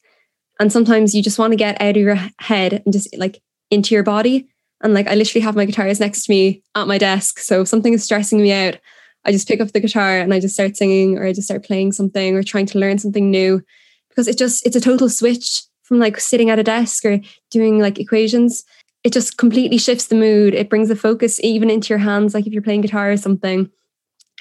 And 0.58 0.72
sometimes 0.72 1.14
you 1.14 1.22
just 1.22 1.38
want 1.38 1.52
to 1.52 1.56
get 1.56 1.80
out 1.80 1.96
of 1.96 2.02
your 2.02 2.18
head 2.38 2.82
and 2.84 2.92
just 2.92 3.16
like 3.16 3.40
into 3.70 3.94
your 3.94 4.02
body. 4.02 4.48
And 4.82 4.94
like 4.94 5.08
I 5.08 5.14
literally 5.14 5.42
have 5.42 5.56
my 5.56 5.64
guitars 5.64 6.00
next 6.00 6.24
to 6.24 6.32
me 6.32 6.62
at 6.74 6.86
my 6.86 6.98
desk. 6.98 7.38
So 7.38 7.62
if 7.62 7.68
something 7.68 7.94
is 7.94 8.04
stressing 8.04 8.40
me 8.40 8.52
out, 8.52 8.78
I 9.24 9.32
just 9.32 9.48
pick 9.48 9.60
up 9.60 9.72
the 9.72 9.80
guitar 9.80 10.18
and 10.18 10.32
I 10.32 10.40
just 10.40 10.54
start 10.54 10.76
singing 10.76 11.18
or 11.18 11.26
I 11.26 11.32
just 11.32 11.46
start 11.46 11.64
playing 11.64 11.92
something 11.92 12.36
or 12.36 12.42
trying 12.42 12.66
to 12.66 12.78
learn 12.78 12.98
something 12.98 13.30
new. 13.30 13.62
Because 14.08 14.28
it 14.28 14.38
just 14.38 14.66
it's 14.66 14.76
a 14.76 14.80
total 14.80 15.08
switch 15.08 15.62
from 15.82 15.98
like 15.98 16.20
sitting 16.20 16.50
at 16.50 16.58
a 16.58 16.64
desk 16.64 17.04
or 17.04 17.20
doing 17.50 17.78
like 17.78 17.98
equations. 17.98 18.64
It 19.02 19.12
just 19.12 19.38
completely 19.38 19.78
shifts 19.78 20.06
the 20.06 20.14
mood. 20.14 20.54
It 20.54 20.68
brings 20.68 20.88
the 20.88 20.96
focus 20.96 21.40
even 21.42 21.70
into 21.70 21.88
your 21.88 21.98
hands, 21.98 22.34
like 22.34 22.46
if 22.46 22.52
you're 22.52 22.62
playing 22.62 22.82
guitar 22.82 23.10
or 23.10 23.16
something 23.16 23.70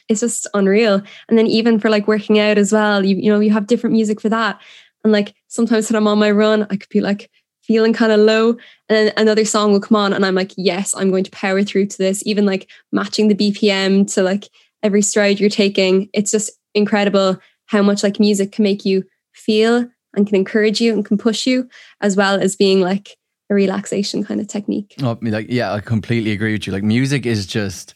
it's 0.10 0.20
just 0.20 0.48
unreal. 0.54 1.02
And 1.30 1.38
then 1.38 1.48
even 1.48 1.80
for 1.80 1.90
like 1.90 2.08
working 2.08 2.40
out 2.40 2.58
as 2.58 2.74
well, 2.74 3.06
you 3.06 3.16
you 3.16 3.32
know, 3.32 3.40
you 3.40 3.52
have 3.52 3.68
different 3.68 3.96
music 3.96 4.20
for 4.20 4.30
that. 4.30 4.60
And 5.04 5.14
like 5.14 5.34
sometimes 5.48 5.90
when 5.90 5.96
I'm 5.96 6.08
on 6.08 6.20
my 6.20 6.32
run, 6.32 6.64
I 6.70 6.76
could 6.76 6.90
be 6.90 7.00
like 7.00 7.30
feeling 7.62 7.94
kind 7.94 8.12
of 8.12 8.20
low, 8.20 8.50
and 8.50 8.58
then 8.90 9.14
another 9.16 9.46
song 9.46 9.72
will 9.72 9.80
come 9.80 9.96
on, 9.96 10.12
and 10.12 10.26
I'm 10.26 10.36
like, 10.36 10.52
yes, 10.58 10.96
I'm 10.96 11.12
going 11.12 11.24
to 11.24 11.32
power 11.32 11.64
through 11.64 11.86
to 11.86 11.98
this. 11.98 12.24
Even 12.26 12.46
like 12.46 12.70
matching 12.92 13.28
the 13.28 13.36
BPM 13.36 14.12
to 14.16 14.24
like 14.24 14.50
every 14.82 15.04
stride 15.04 15.40
you're 15.40 15.50
taking. 15.50 16.10
It's 16.14 16.32
just 16.32 16.52
incredible 16.74 17.38
how 17.68 17.84
much 17.84 18.04
like 18.04 18.20
music 18.20 18.52
can 18.52 18.64
make 18.64 18.86
you 18.86 19.06
feel 19.34 19.88
and 20.16 20.26
can 20.26 20.36
encourage 20.36 20.82
you 20.82 20.94
and 20.94 21.06
can 21.06 21.18
push 21.18 21.46
you, 21.46 21.70
as 22.02 22.16
well 22.16 22.42
as 22.42 22.56
being 22.56 22.82
like 22.82 23.16
a 23.52 23.54
relaxation 23.54 24.24
kind 24.24 24.42
of 24.42 24.48
technique. 24.48 24.96
Oh, 25.04 25.18
like 25.22 25.48
yeah, 25.50 25.72
I 25.72 25.80
completely 25.80 26.32
agree 26.32 26.54
with 26.54 26.66
you. 26.66 26.74
Like 26.74 26.84
music 26.84 27.28
is 27.28 27.46
just 27.46 27.94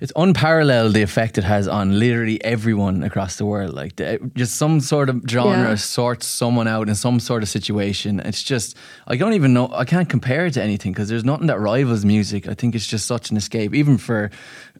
it's 0.00 0.12
unparalleled 0.16 0.94
the 0.94 1.02
effect 1.02 1.36
it 1.36 1.44
has 1.44 1.68
on 1.68 1.98
literally 1.98 2.42
everyone 2.42 3.02
across 3.02 3.36
the 3.36 3.44
world. 3.44 3.74
Like 3.74 3.96
the, 3.96 4.18
just 4.34 4.56
some 4.56 4.80
sort 4.80 5.10
of 5.10 5.22
genre 5.28 5.70
yeah. 5.70 5.74
sorts 5.74 6.26
someone 6.26 6.66
out 6.66 6.88
in 6.88 6.94
some 6.94 7.20
sort 7.20 7.42
of 7.42 7.48
situation. 7.48 8.18
It's 8.20 8.42
just 8.42 8.76
I 9.06 9.16
don't 9.16 9.34
even 9.34 9.52
know. 9.52 9.70
I 9.72 9.84
can't 9.84 10.08
compare 10.08 10.46
it 10.46 10.54
to 10.54 10.62
anything 10.62 10.92
because 10.92 11.08
there's 11.08 11.24
nothing 11.24 11.48
that 11.48 11.60
rivals 11.60 12.04
music. 12.04 12.48
I 12.48 12.54
think 12.54 12.74
it's 12.74 12.86
just 12.86 13.06
such 13.06 13.30
an 13.30 13.36
escape, 13.36 13.74
even 13.74 13.98
for 13.98 14.30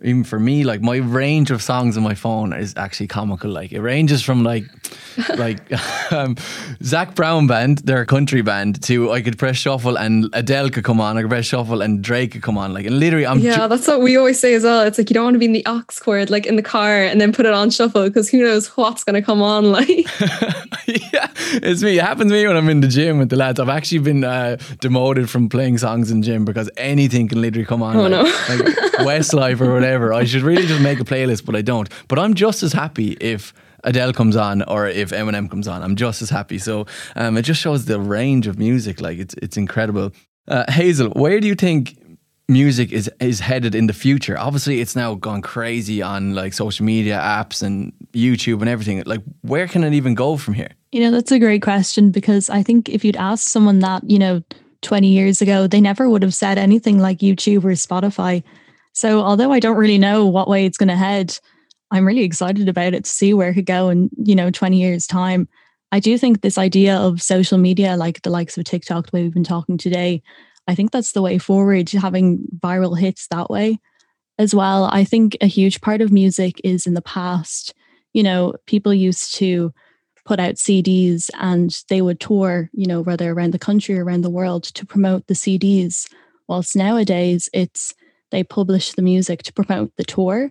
even 0.03 0.25
for 0.25 0.41
me, 0.41 0.65
like 0.65 0.81
my 0.81 0.97
range 0.97 1.51
of 1.51 1.63
songs 1.63 1.97
on 1.97 2.03
my 2.03 2.15
phone 2.15 2.53
is 2.53 2.75
actually 2.77 3.07
comical. 3.07 3.51
Like 3.51 3.73
it 3.73 3.81
ranges 3.81 4.23
from 4.23 4.43
like 4.43 4.65
like 5.37 5.61
um, 6.13 6.37
Zac 6.83 7.15
Brown 7.15 7.47
band, 7.47 7.79
they're 7.79 8.01
a 8.01 8.07
country 8.07 8.43
band, 8.43 8.83
to 8.85 9.13
I 9.13 9.21
could 9.21 9.39
press 9.39 9.57
shuffle 9.57 9.97
and 9.97 10.29
Adele 10.33 10.71
could 10.71 10.85
come 10.85 11.01
on. 11.01 11.17
I 11.17 11.23
could 11.23 11.31
press 11.31 11.47
shuffle 11.47 11.83
and 11.83 12.03
Drake 12.03 12.33
could 12.33 12.43
come 12.43 12.57
on. 12.57 12.73
Like 12.73 12.87
and 12.87 12.99
literally, 12.99 13.27
I'm 13.27 13.41
yeah, 13.41 13.59
ju- 13.59 13.69
that's 13.69 13.87
what 13.87 14.01
we 14.01 14.17
always 14.17 14.41
say 14.41 14.55
as 14.55 14.65
well. 14.65 14.83
It's 14.83 14.99
like 14.99 15.11
you 15.11 15.15
don't 15.15 15.25
want 15.25 15.35
to 15.35 15.39
be 15.39 15.47
in 15.47 15.53
the 15.53 15.67
aux 15.67 15.85
cord 16.01 16.31
like 16.31 16.47
in 16.47 16.57
the 16.57 16.63
car 16.63 17.03
and 17.03 17.21
then 17.21 17.33
put 17.33 17.47
it 17.47 17.53
on 17.53 17.71
shuffle 17.71 18.05
because 18.05 18.29
who 18.29 18.39
knows 18.39 18.69
what's 18.77 19.05
gonna 19.05 19.23
come 19.23 19.43
on. 19.43 19.71
Like 19.81 19.89
yeah, 21.13 21.31
it's 21.63 21.83
me. 21.83 21.99
It 21.99 22.05
happens 22.05 22.33
to 22.33 22.37
me 22.37 22.47
when 22.47 22.57
I'm 22.57 22.69
in 22.69 22.81
the 22.81 22.89
gym 22.89 23.19
with 23.19 23.29
the 23.29 23.37
lads. 23.37 23.61
I've 23.61 23.69
actually 23.69 24.01
been 24.01 24.25
uh, 24.25 24.57
demoted 24.81 25.31
from 25.31 25.49
playing 25.49 25.79
songs 25.79 26.11
in 26.11 26.23
gym 26.23 26.45
because 26.45 26.69
anything 26.77 27.29
can 27.29 27.41
literally 27.41 27.65
come 27.65 27.83
on. 27.83 27.97
Oh 27.97 28.03
like, 28.03 28.11
no, 28.11 28.23
like 28.23 28.77
Westlife 29.07 29.61
or 29.61 29.73
whatever. 29.73 29.90
I 30.13 30.25
should 30.25 30.43
really 30.43 30.67
just 30.67 30.83
make 30.83 31.01
a 31.01 31.05
playlist, 31.05 31.45
but 31.45 31.57
I 31.57 31.63
don't. 31.63 31.89
But 32.09 32.19
I'm 32.19 32.35
just 32.35 32.63
as 32.63 32.73
happy 32.73 33.13
if 33.21 33.53
Adele 33.85 34.13
comes 34.13 34.37
on 34.37 34.63
or 34.63 34.87
if 34.87 35.11
Eminem 35.11 35.51
comes 35.51 35.69
on. 35.69 35.83
I'm 35.83 35.97
just 35.97 36.23
as 36.23 36.31
happy. 36.31 36.59
So 36.59 36.87
um, 37.17 37.37
it 37.37 37.43
just 37.43 37.61
shows 37.61 37.85
the 37.87 38.01
range 38.01 38.47
of 38.47 38.59
music. 38.59 39.01
Like 39.01 39.19
it's 39.19 39.35
it's 39.35 39.57
incredible. 39.57 40.13
Uh, 40.49 40.71
Hazel, 40.71 41.11
where 41.11 41.41
do 41.41 41.47
you 41.47 41.55
think 41.55 41.97
music 42.49 42.93
is 42.93 43.11
is 43.21 43.41
headed 43.41 43.75
in 43.75 43.87
the 43.87 43.93
future? 43.93 44.39
Obviously, 44.39 44.81
it's 44.81 44.97
now 44.97 45.15
gone 45.15 45.43
crazy 45.43 46.03
on 46.03 46.35
like 46.35 46.53
social 46.53 46.85
media 46.85 47.19
apps 47.19 47.63
and 47.63 47.93
YouTube 48.13 48.61
and 48.61 48.69
everything. 48.69 49.03
Like, 49.07 49.23
where 49.43 49.69
can 49.69 49.85
it 49.85 49.95
even 49.95 50.15
go 50.15 50.37
from 50.37 50.55
here? 50.55 50.71
You 50.93 51.01
know, 51.01 51.11
that's 51.13 51.31
a 51.31 51.39
great 51.39 51.63
question 51.63 52.11
because 52.11 52.51
I 52.51 52.63
think 52.63 52.89
if 52.89 53.05
you'd 53.05 53.17
asked 53.17 53.49
someone 53.49 53.79
that, 53.79 54.11
you 54.11 54.19
know, 54.19 54.43
20 54.83 55.09
years 55.09 55.41
ago, 55.41 55.67
they 55.67 55.81
never 55.81 56.09
would 56.09 56.23
have 56.23 56.35
said 56.35 56.59
anything 56.59 56.99
like 56.99 57.19
YouTube 57.19 57.65
or 57.65 57.73
Spotify. 57.73 58.43
So, 59.01 59.23
although 59.23 59.51
I 59.51 59.61
don't 59.61 59.79
really 59.79 59.97
know 59.97 60.27
what 60.27 60.47
way 60.47 60.67
it's 60.67 60.77
going 60.77 60.91
to 60.91 60.95
head, 60.95 61.39
I'm 61.91 62.07
really 62.07 62.23
excited 62.23 62.69
about 62.69 62.93
it 62.93 63.05
to 63.05 63.11
see 63.11 63.33
where 63.33 63.49
it 63.49 63.55
could 63.55 63.65
go 63.65 63.89
in, 63.89 64.11
you 64.23 64.35
know, 64.35 64.51
20 64.51 64.79
years' 64.79 65.07
time. 65.07 65.49
I 65.91 66.01
do 66.01 66.19
think 66.19 66.43
this 66.43 66.59
idea 66.59 66.99
of 66.99 67.23
social 67.23 67.57
media, 67.57 67.97
like 67.97 68.21
the 68.21 68.29
likes 68.29 68.59
of 68.59 68.65
TikTok, 68.65 69.07
the 69.07 69.17
way 69.17 69.23
we've 69.23 69.33
been 69.33 69.43
talking 69.43 69.79
today, 69.79 70.23
I 70.69 70.75
think 70.75 70.91
that's 70.91 71.13
the 71.13 71.23
way 71.23 71.39
forward, 71.39 71.89
having 71.89 72.47
viral 72.59 72.99
hits 72.99 73.27
that 73.29 73.49
way 73.49 73.79
as 74.39 74.55
well. 74.55 74.85
I 74.85 75.05
think 75.05 75.35
a 75.41 75.47
huge 75.47 75.81
part 75.81 76.03
of 76.03 76.13
music 76.13 76.61
is 76.63 76.87
in 76.87 76.93
the 76.93 77.01
past, 77.01 77.73
you 78.13 78.23
know, 78.23 78.53
people 78.67 78.93
used 78.93 79.35
to 79.37 79.73
put 80.27 80.39
out 80.39 80.57
CDs 80.57 81.31
and 81.41 81.75
they 81.89 82.03
would 82.03 82.21
tour, 82.21 82.69
you 82.75 82.87
know, 82.87 83.01
whether 83.01 83.33
around 83.33 83.55
the 83.55 83.59
country 83.59 83.99
or 83.99 84.05
around 84.05 84.25
the 84.25 84.29
world 84.29 84.65
to 84.65 84.85
promote 84.85 85.27
the 85.27 85.33
CDs. 85.33 86.07
Whilst 86.49 86.77
nowadays 86.77 87.49
it's 87.55 87.95
they 88.31 88.43
publish 88.43 88.93
the 88.93 89.03
music 89.03 89.43
to 89.45 89.53
promote 89.53 89.93
the 89.97 90.05
tour. 90.05 90.51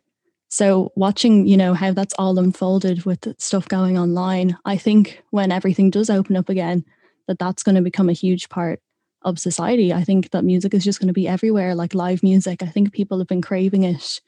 So 0.49 0.91
watching, 0.95 1.47
you 1.47 1.57
know, 1.57 1.73
how 1.73 1.93
that's 1.93 2.15
all 2.17 2.39
unfolded 2.39 3.05
with 3.05 3.35
stuff 3.39 3.67
going 3.67 3.97
online, 3.97 4.57
I 4.65 4.77
think 4.77 5.21
when 5.29 5.51
everything 5.51 5.89
does 5.91 6.09
open 6.09 6.35
up 6.35 6.49
again, 6.49 6.83
that 7.27 7.37
that's 7.37 7.61
going 7.61 7.75
to 7.75 7.81
become 7.81 8.09
a 8.09 8.13
huge 8.13 8.49
part 8.49 8.81
of 9.21 9.37
society. 9.37 9.93
I 9.93 10.03
think 10.03 10.31
that 10.31 10.43
music 10.43 10.73
is 10.73 10.83
just 10.83 10.99
going 10.99 11.07
to 11.07 11.13
be 11.13 11.27
everywhere, 11.27 11.75
like 11.75 11.93
live 11.93 12.23
music. 12.23 12.63
I 12.63 12.67
think 12.67 12.93
people 12.93 13.19
have 13.19 13.27
been 13.27 13.41
craving 13.41 13.83
it 13.83 14.21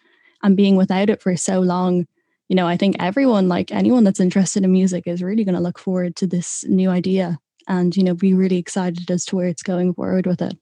and 0.43 0.55
being 0.57 0.75
without 0.75 1.09
it 1.09 1.21
for 1.21 1.35
so 1.35 1.59
long. 1.59 2.05
You 2.49 2.55
know, 2.55 2.67
I 2.67 2.77
think 2.77 2.97
everyone, 2.99 3.47
like 3.47 3.71
anyone 3.71 4.03
that's 4.03 4.19
interested 4.19 4.63
in 4.63 4.71
music, 4.71 5.07
is 5.07 5.23
really 5.23 5.43
going 5.43 5.55
to 5.55 5.61
look 5.61 5.79
forward 5.79 6.15
to 6.17 6.27
this 6.27 6.63
new 6.67 6.89
idea 6.89 7.39
and, 7.67 7.95
you 7.95 8.03
know, 8.03 8.13
be 8.13 8.33
really 8.33 8.57
excited 8.57 9.09
as 9.09 9.25
to 9.25 9.35
where 9.35 9.47
it's 9.47 9.63
going 9.63 9.93
forward 9.93 10.27
with 10.27 10.41
it. 10.41 10.57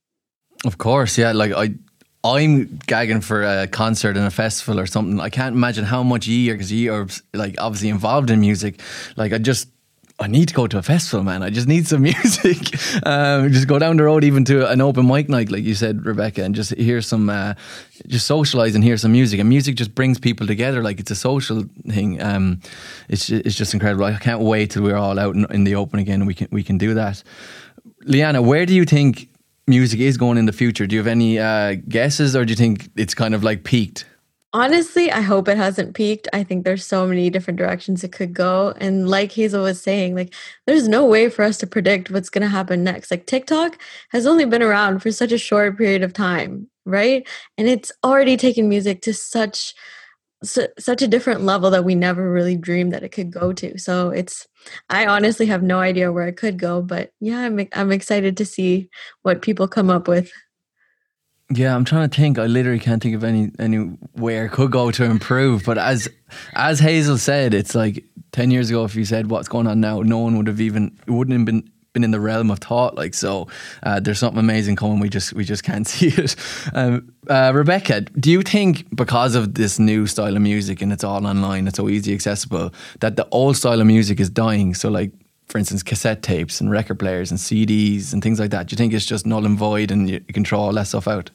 Of 0.66 0.78
course, 0.78 1.18
yeah. 1.18 1.32
Like 1.32 1.52
I 1.52 1.74
I'm 2.24 2.80
gagging 2.86 3.22
for 3.22 3.44
a 3.44 3.68
concert 3.68 4.18
and 4.18 4.26
a 4.26 4.32
festival 4.32 4.80
or 4.80 4.86
something. 4.86 5.20
I 5.20 5.30
can't 5.30 5.56
imagine 5.56 5.86
how 5.86 6.04
much 6.04 6.28
ye 6.28 6.50
are 6.50 6.54
because 6.54 6.72
ye 6.72 6.90
are 6.90 7.08
like 7.34 7.56
obviously 7.58 7.90
involved 7.90 8.30
in 8.30 8.42
music. 8.42 8.82
Like 9.16 9.32
I 9.32 9.38
just 9.38 9.70
I 10.22 10.28
need 10.28 10.50
to 10.50 10.54
go 10.54 10.68
to 10.68 10.78
a 10.78 10.82
festival, 10.82 11.24
man. 11.24 11.44
I 11.44 11.50
just 11.50 11.68
need 11.68 11.88
some 11.88 12.02
music. 12.12 12.58
um, 13.06 13.52
just 13.54 13.70
go 13.70 13.80
down 13.80 13.96
the 13.96 14.04
road, 14.04 14.26
even 14.26 14.44
to 14.46 14.70
an 14.70 14.82
open 14.82 15.08
mic 15.08 15.30
night, 15.30 15.50
like 15.50 15.64
you 15.64 15.76
said, 15.76 16.06
Rebecca, 16.06 16.44
and 16.44 16.54
just 16.54 16.76
hear 16.76 17.02
some, 17.02 17.30
uh, 17.30 17.54
just 18.06 18.28
socialize 18.28 18.76
and 18.76 18.84
hear 18.84 18.98
some 18.98 19.14
music. 19.14 19.40
And 19.40 19.48
music 19.48 19.76
just 19.76 19.96
brings 19.96 20.20
people 20.20 20.46
together. 20.46 20.84
Like 20.84 21.00
it's 21.00 21.12
a 21.12 21.16
social 21.16 21.64
thing. 21.88 22.22
Um, 22.22 22.60
it's 23.08 23.30
it's 23.30 23.56
just 23.56 23.74
incredible. 23.74 24.04
I 24.06 24.18
can't 24.18 24.42
wait 24.42 24.72
till 24.72 24.84
we're 24.84 24.98
all 24.98 25.18
out 25.18 25.36
in, 25.36 25.46
in 25.52 25.64
the 25.64 25.76
open 25.76 26.00
again. 26.00 26.26
We 26.26 26.34
can 26.34 26.50
we 26.52 26.64
can 26.64 26.78
do 26.78 26.96
that. 26.96 27.24
Leanna, 28.02 28.42
where 28.42 28.66
do 28.66 28.74
you 28.74 28.84
think 28.84 29.30
music 29.70 30.00
is 30.00 30.18
going 30.18 30.38
in 30.38 30.46
the 30.46 30.52
future? 30.52 30.86
Do 30.88 30.96
you 30.96 31.00
have 31.00 31.08
any 31.08 31.40
uh, 31.40 31.76
guesses, 31.88 32.36
or 32.36 32.44
do 32.44 32.52
you 32.52 32.58
think 32.58 32.90
it's 32.96 33.14
kind 33.14 33.34
of 33.34 33.44
like 33.44 33.64
peaked? 33.64 34.06
Honestly, 34.52 35.12
I 35.12 35.22
hope 35.22 35.48
it 35.48 35.58
hasn't 35.58 35.94
peaked. 35.94 36.28
I 36.34 36.44
think 36.44 36.66
there's 36.66 36.84
so 36.84 37.06
many 37.06 37.30
different 37.30 37.60
directions 37.60 38.04
it 38.04 38.12
could 38.12 38.34
go. 38.34 38.74
And 38.78 39.08
like 39.08 39.32
Hazel 39.32 39.62
was 39.62 39.80
saying, 39.80 40.16
like 40.16 40.34
there's 40.66 40.88
no 40.88 41.06
way 41.06 41.30
for 41.30 41.44
us 41.44 41.60
to 41.60 41.68
predict 41.68 42.10
what's 42.10 42.32
going 42.32 42.42
to 42.42 42.48
happen 42.48 42.84
next. 42.84 43.12
Like 43.12 43.28
TikTok 43.28 43.80
has 44.10 44.26
only 44.26 44.46
been 44.46 44.64
around 44.64 45.00
for 45.02 45.12
such 45.12 45.32
a 45.32 45.38
short 45.38 45.78
period 45.78 46.02
of 46.02 46.14
time, 46.14 46.68
right? 46.84 47.28
And 47.60 47.68
it's 47.68 47.92
already 48.04 48.38
taken 48.38 48.68
music 48.68 49.04
to 49.04 49.14
such 49.14 49.76
such 50.44 51.02
a 51.02 51.08
different 51.08 51.42
level 51.42 51.70
that 51.72 51.84
we 51.84 51.96
never 51.96 52.32
really 52.32 52.56
dreamed 52.56 52.94
that 52.94 53.04
it 53.04 53.10
could 53.10 53.32
go 53.32 53.52
to. 53.54 53.78
So 53.78 54.10
it's 54.10 54.48
I 54.90 55.06
honestly 55.06 55.46
have 55.48 55.64
no 55.64 55.80
idea 55.80 56.12
where 56.12 56.28
it 56.28 56.38
could 56.38 56.58
go, 56.58 56.82
but 56.82 57.12
yeah, 57.20 57.40
I'm 57.40 57.68
I'm 57.74 57.92
excited 57.92 58.38
to 58.38 58.46
see 58.46 58.90
what 59.24 59.42
people 59.42 59.68
come 59.68 59.90
up 59.90 60.08
with. 60.08 60.32
Yeah, 61.52 61.76
I'm 61.76 61.84
trying 61.84 62.10
to 62.10 62.16
think. 62.16 62.38
I 62.38 62.46
literally 62.46 62.80
can't 62.80 63.02
think 63.02 63.16
of 63.16 63.24
any 63.24 63.52
anywhere 63.60 64.46
it 64.46 64.52
could 64.52 64.72
go 64.72 64.92
to 64.92 65.04
improve. 65.04 65.64
But 65.66 65.78
as 65.78 66.08
as 66.54 66.80
Hazel 66.80 67.18
said, 67.18 67.54
it's 67.54 67.76
like 67.76 68.06
ten 68.32 68.52
years 68.52 68.70
ago. 68.70 68.86
If 68.86 68.96
you 68.96 69.04
said 69.04 69.30
what's 69.32 69.48
going 69.48 69.68
on 69.68 69.82
now, 69.82 70.02
no 70.02 70.20
one 70.20 70.38
would 70.38 70.48
have 70.48 70.62
even 70.62 70.98
it 71.08 71.12
wouldn't 71.12 71.38
have 71.38 71.46
been 71.46 71.70
been 72.00 72.06
in 72.06 72.12
the 72.12 72.20
realm 72.20 72.50
of 72.50 72.60
thought. 72.60 72.96
Like 72.96 73.14
so, 73.14 73.48
uh, 73.84 74.00
there's 74.00 74.20
something 74.20 74.40
amazing 74.40 74.76
coming. 74.76 75.00
We 75.00 75.10
just 75.10 75.34
we 75.34 75.44
just 75.44 75.64
can't 75.64 75.88
see 75.96 76.08
it. 76.08 76.36
Um, 76.74 77.12
uh, 77.28 77.52
Rebecca, 77.54 78.02
do 78.02 78.32
you 78.32 78.42
think 78.42 78.96
because 78.96 79.36
of 79.36 79.56
this 79.56 79.80
new 79.80 80.08
style 80.08 80.36
of 80.36 80.42
music 80.42 80.82
and 80.82 80.92
it's 80.92 81.04
all 81.04 81.26
online, 81.26 81.68
it's 81.68 81.78
so 81.78 81.90
easy 81.90 82.14
accessible, 82.14 82.74
that 83.02 83.16
the 83.16 83.28
old 83.32 83.58
style 83.58 83.82
of 83.82 83.88
music 83.88 84.20
is 84.20 84.30
dying? 84.30 84.74
So 84.74 84.90
like. 84.90 85.12
For 85.48 85.58
instance, 85.58 85.82
cassette 85.82 86.22
tapes 86.22 86.62
and 86.62 86.70
record 86.70 87.00
players 87.00 87.32
and 87.32 87.40
CDs 87.40 88.14
and 88.14 88.22
things 88.22 88.40
like 88.40 88.52
that. 88.52 88.68
Do 88.68 88.74
you 88.74 88.78
think 88.78 88.94
it's 88.94 89.04
just 89.04 89.26
null 89.26 89.48
and 89.48 89.58
void 89.58 89.90
and 89.90 90.08
you, 90.08 90.24
you 90.28 90.32
can 90.32 90.46
throw 90.46 90.60
all 90.60 90.74
that 90.74 90.86
stuff 90.86 91.08
out? 91.08 91.32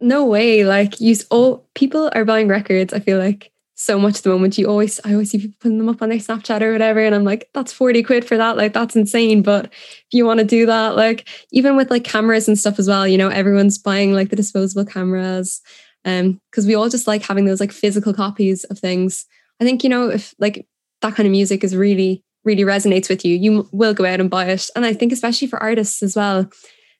No 0.00 0.26
way. 0.26 0.64
Like 0.64 1.00
you 1.00 1.14
all 1.30 1.64
people 1.74 2.10
are 2.16 2.24
buying 2.24 2.48
records, 2.48 2.92
I 2.92 2.98
feel 2.98 3.16
like 3.16 3.52
so 3.74 3.98
much 3.98 4.18
at 4.18 4.22
the 4.22 4.30
moment. 4.30 4.56
You 4.56 4.66
always 4.66 5.00
I 5.04 5.12
always 5.12 5.30
see 5.30 5.38
people 5.38 5.56
putting 5.60 5.78
them 5.78 5.88
up 5.88 6.00
on 6.00 6.08
their 6.08 6.18
Snapchat 6.18 6.62
or 6.62 6.72
whatever. 6.72 7.00
And 7.00 7.14
I'm 7.14 7.24
like, 7.24 7.48
that's 7.54 7.72
40 7.72 8.02
quid 8.02 8.24
for 8.24 8.36
that. 8.36 8.56
Like 8.56 8.72
that's 8.72 8.96
insane. 8.96 9.42
But 9.42 9.66
if 9.66 10.06
you 10.12 10.24
want 10.24 10.38
to 10.38 10.44
do 10.44 10.66
that, 10.66 10.96
like 10.96 11.28
even 11.50 11.76
with 11.76 11.90
like 11.90 12.04
cameras 12.04 12.48
and 12.48 12.58
stuff 12.58 12.78
as 12.78 12.88
well, 12.88 13.06
you 13.06 13.18
know, 13.18 13.28
everyone's 13.28 13.78
buying 13.78 14.12
like 14.12 14.30
the 14.30 14.36
disposable 14.36 14.84
cameras. 14.84 15.60
Um, 16.04 16.40
because 16.50 16.66
we 16.66 16.74
all 16.74 16.88
just 16.88 17.06
like 17.06 17.22
having 17.22 17.46
those 17.46 17.60
like 17.60 17.72
physical 17.72 18.12
copies 18.12 18.64
of 18.64 18.78
things. 18.78 19.24
I 19.60 19.64
think, 19.64 19.82
you 19.82 19.88
know, 19.88 20.10
if 20.10 20.34
like 20.38 20.66
that 21.00 21.14
kind 21.14 21.26
of 21.26 21.32
music 21.32 21.64
is 21.64 21.74
really, 21.74 22.22
really 22.44 22.62
resonates 22.62 23.08
with 23.08 23.24
you, 23.24 23.36
you 23.36 23.68
will 23.72 23.94
go 23.94 24.04
out 24.04 24.20
and 24.20 24.30
buy 24.30 24.46
it. 24.46 24.68
And 24.76 24.84
I 24.84 24.92
think 24.92 25.12
especially 25.12 25.48
for 25.48 25.62
artists 25.62 26.02
as 26.02 26.14
well, 26.14 26.48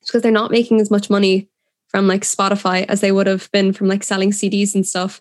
because 0.00 0.22
they're 0.22 0.32
not 0.32 0.50
making 0.50 0.80
as 0.80 0.90
much 0.90 1.10
money 1.10 1.48
from 1.88 2.08
like 2.08 2.22
Spotify 2.22 2.84
as 2.88 3.00
they 3.00 3.12
would 3.12 3.26
have 3.26 3.50
been 3.52 3.72
from 3.72 3.88
like 3.88 4.02
selling 4.02 4.30
CDs 4.30 4.74
and 4.74 4.86
stuff. 4.86 5.20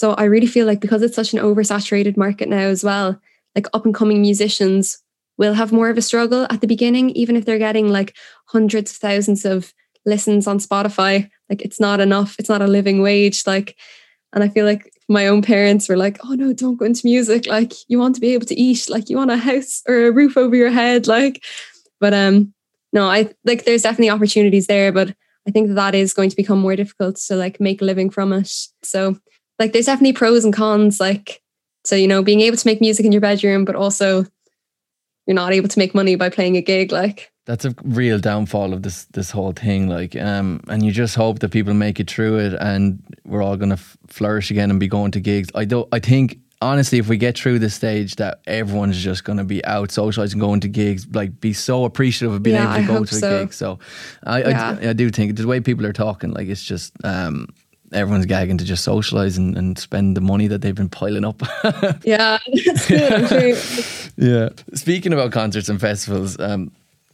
So 0.00 0.12
I 0.12 0.24
really 0.24 0.46
feel 0.46 0.66
like 0.66 0.80
because 0.80 1.02
it's 1.02 1.14
such 1.14 1.34
an 1.34 1.40
oversaturated 1.40 2.16
market 2.16 2.48
now 2.48 2.56
as 2.56 2.82
well, 2.82 3.20
like 3.54 3.66
up 3.74 3.84
and 3.84 3.94
coming 3.94 4.22
musicians 4.22 4.96
will 5.36 5.52
have 5.52 5.72
more 5.72 5.90
of 5.90 5.98
a 5.98 6.00
struggle 6.00 6.46
at 6.48 6.62
the 6.62 6.66
beginning, 6.66 7.10
even 7.10 7.36
if 7.36 7.44
they're 7.44 7.58
getting 7.58 7.90
like 7.90 8.16
hundreds 8.46 8.92
of 8.92 8.96
thousands 8.96 9.44
of 9.44 9.74
listens 10.06 10.46
on 10.46 10.58
Spotify. 10.58 11.28
Like 11.50 11.60
it's 11.60 11.78
not 11.78 12.00
enough. 12.00 12.36
It's 12.38 12.48
not 12.48 12.62
a 12.62 12.66
living 12.66 13.02
wage. 13.02 13.46
Like, 13.46 13.76
and 14.32 14.42
I 14.42 14.48
feel 14.48 14.64
like 14.64 14.90
my 15.10 15.26
own 15.26 15.42
parents 15.42 15.86
were 15.86 15.98
like, 15.98 16.18
oh 16.24 16.32
no, 16.32 16.54
don't 16.54 16.78
go 16.78 16.86
into 16.86 17.02
music. 17.04 17.46
Like 17.46 17.74
you 17.88 17.98
want 17.98 18.14
to 18.14 18.22
be 18.22 18.32
able 18.32 18.46
to 18.46 18.58
eat, 18.58 18.88
like 18.88 19.10
you 19.10 19.18
want 19.18 19.30
a 19.30 19.36
house 19.36 19.82
or 19.86 20.06
a 20.06 20.12
roof 20.12 20.38
over 20.38 20.56
your 20.56 20.70
head. 20.70 21.08
Like, 21.08 21.44
but 22.00 22.14
um, 22.14 22.54
no, 22.94 23.04
I 23.04 23.34
like 23.44 23.66
there's 23.66 23.82
definitely 23.82 24.08
opportunities 24.08 24.66
there, 24.66 24.92
but 24.92 25.14
I 25.46 25.50
think 25.50 25.68
that, 25.68 25.74
that 25.74 25.94
is 25.94 26.14
going 26.14 26.30
to 26.30 26.36
become 26.36 26.58
more 26.58 26.74
difficult 26.74 27.16
to 27.16 27.36
like 27.36 27.60
make 27.60 27.82
a 27.82 27.84
living 27.84 28.08
from 28.08 28.32
it. 28.32 28.50
So 28.82 29.18
like 29.60 29.72
there's 29.72 29.86
definitely 29.86 30.14
pros 30.14 30.44
and 30.44 30.52
cons. 30.52 30.98
Like 30.98 31.40
so 31.84 31.94
you 31.94 32.08
know 32.08 32.22
being 32.22 32.40
able 32.40 32.56
to 32.56 32.66
make 32.66 32.80
music 32.80 33.06
in 33.06 33.12
your 33.12 33.20
bedroom, 33.20 33.64
but 33.64 33.76
also 33.76 34.26
you're 35.26 35.34
not 35.36 35.52
able 35.52 35.68
to 35.68 35.78
make 35.78 35.94
money 35.94 36.16
by 36.16 36.30
playing 36.30 36.56
a 36.56 36.62
gig. 36.62 36.90
Like 36.90 37.30
that's 37.46 37.64
a 37.64 37.74
real 37.84 38.18
downfall 38.18 38.72
of 38.72 38.82
this 38.82 39.04
this 39.06 39.30
whole 39.30 39.52
thing. 39.52 39.88
Like 39.88 40.16
um, 40.16 40.60
and 40.68 40.84
you 40.84 40.90
just 40.90 41.14
hope 41.14 41.38
that 41.40 41.50
people 41.50 41.74
make 41.74 42.00
it 42.00 42.10
through 42.10 42.38
it, 42.38 42.54
and 42.54 43.00
we're 43.24 43.42
all 43.42 43.56
gonna 43.56 43.74
f- 43.74 43.96
flourish 44.08 44.50
again 44.50 44.70
and 44.70 44.80
be 44.80 44.88
going 44.88 45.12
to 45.12 45.20
gigs. 45.20 45.50
I 45.54 45.66
don't. 45.66 45.88
I 45.92 46.00
think 46.00 46.38
honestly, 46.62 46.98
if 46.98 47.08
we 47.08 47.16
get 47.16 47.38
through 47.38 47.58
this 47.58 47.74
stage, 47.74 48.16
that 48.16 48.40
everyone's 48.46 48.98
just 48.98 49.24
going 49.24 49.38
to 49.38 49.44
be 49.44 49.64
out 49.64 49.90
socializing, 49.90 50.38
going 50.38 50.60
to 50.60 50.68
gigs, 50.68 51.06
like 51.12 51.40
be 51.40 51.52
so 51.52 51.84
appreciative 51.84 52.34
of 52.34 52.42
being 52.42 52.56
yeah, 52.56 52.76
able 52.76 52.86
to 52.86 52.92
I 52.92 52.98
go 52.98 53.04
to 53.04 53.14
so. 53.14 53.36
a 53.36 53.40
gig. 53.40 53.52
So 53.52 53.78
I, 54.24 54.40
yeah. 54.40 54.78
I, 54.82 54.88
I, 54.90 54.92
do 54.92 55.10
think 55.10 55.36
the 55.36 55.46
way 55.46 55.60
people 55.60 55.86
are 55.86 55.92
talking, 55.92 56.32
like 56.32 56.48
it's 56.48 56.62
just, 56.62 56.92
um, 57.04 57.48
everyone's 57.92 58.26
gagging 58.26 58.58
to 58.58 58.64
just 58.64 58.84
socialize 58.84 59.36
and, 59.36 59.56
and 59.56 59.78
spend 59.78 60.16
the 60.16 60.20
money 60.20 60.46
that 60.46 60.62
they've 60.62 60.74
been 60.74 60.88
piling 60.88 61.24
up. 61.24 61.42
yeah, 62.04 62.38
yeah. 64.16 64.48
Speaking 64.74 65.12
about 65.12 65.32
concerts 65.32 65.68
and 65.68 65.80
festivals, 65.80 66.38
um, 66.40 66.72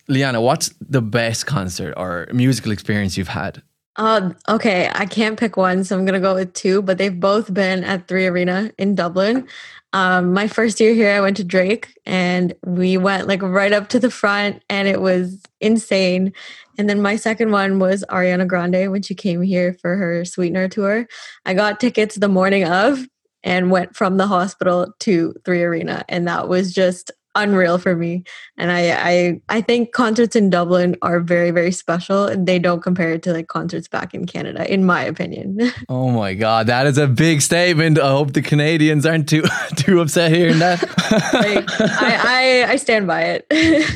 Liana, 0.09 0.41
what's 0.41 0.70
the 0.81 1.03
best 1.03 1.47
concert 1.47 1.95
or 1.97 2.29
musical 2.33 2.72
experience 2.72 3.16
you've 3.16 3.29
had? 3.29 3.62
Uh, 3.97 4.31
okay, 4.49 4.91
I 4.95 5.07
can't 5.07 5.39
pick 5.39 5.57
one, 5.57 5.83
so 5.83 5.97
I'm 5.97 6.05
gonna 6.05 6.20
go 6.20 6.35
with 6.35 6.53
two, 6.53 6.83
but 6.83 6.99
they've 6.99 7.18
both 7.18 7.53
been 7.53 7.83
at 7.83 8.07
Three 8.07 8.27
Arena 8.27 8.70
in 8.79 8.95
Dublin. 8.95 9.49
Um, 9.93 10.32
my 10.32 10.49
first 10.49 10.80
year 10.80 10.95
here, 10.95 11.12
I 11.12 11.20
went 11.20 11.37
to 11.39 11.45
Drake, 11.45 11.97
and 12.05 12.55
we 12.64 12.99
went 12.99 13.28
like 13.28 13.43
right 13.43 13.72
up 13.72 13.89
to 13.91 14.01
the 14.01 14.11
front, 14.11 14.62
and 14.68 14.89
it 14.89 15.01
was 15.01 15.41
insane. 15.61 16.32
And 16.78 16.89
then 16.89 17.01
my 17.01 17.16
second 17.16 17.51
one 17.51 17.78
was 17.78 18.05
Ariana 18.11 18.47
Grande 18.47 18.91
when 18.91 19.03
she 19.03 19.14
came 19.14 19.43
here 19.43 19.74
for 19.80 19.97
her 19.97 20.24
Sweetener 20.24 20.68
tour. 20.68 21.07
I 21.47 21.55
got 21.55 21.80
tickets 21.80 22.16
the 22.16 22.28
morning 22.28 22.64
of 22.64 23.07
and 23.43 23.70
went 23.70 23.97
from 23.97 24.16
the 24.16 24.26
hospital 24.26 24.93
to 25.01 25.34
Three 25.45 25.62
Arena, 25.62 26.05
and 26.09 26.26
that 26.28 26.49
was 26.49 26.72
just 26.72 27.11
unreal 27.37 27.78
for 27.78 27.95
me. 27.95 28.24
And 28.57 28.72
I, 28.72 28.91
I 28.91 29.41
I 29.49 29.61
think 29.61 29.93
concerts 29.93 30.34
in 30.34 30.51
Dublin 30.51 30.97
are 31.03 31.20
very, 31.20 31.51
very 31.51 31.72
special 31.72 32.24
and 32.26 32.47
they 32.47 32.59
don't 32.59 32.82
compare 32.82 33.18
to 33.18 33.32
like 33.32 33.49
concerts 33.49 33.89
back 33.89 34.14
in 34.14 34.26
Canada, 34.26 34.70
in 34.72 34.84
my 34.84 35.03
opinion. 35.03 35.59
Oh 35.89 36.11
my 36.11 36.34
god, 36.34 36.66
that 36.66 36.87
is 36.87 36.99
a 36.99 37.07
big 37.07 37.41
statement. 37.43 37.99
I 37.99 38.11
hope 38.11 38.32
the 38.32 38.43
Canadians 38.43 39.07
aren't 39.07 39.28
too 39.28 39.45
too 39.76 40.01
upset 40.01 40.32
hearing 40.32 40.59
that. 40.59 40.82
like, 41.32 41.70
I, 41.80 42.64
I 42.66 42.72
I 42.72 42.76
stand 42.76 43.07
by 43.07 43.22
it. 43.22 43.47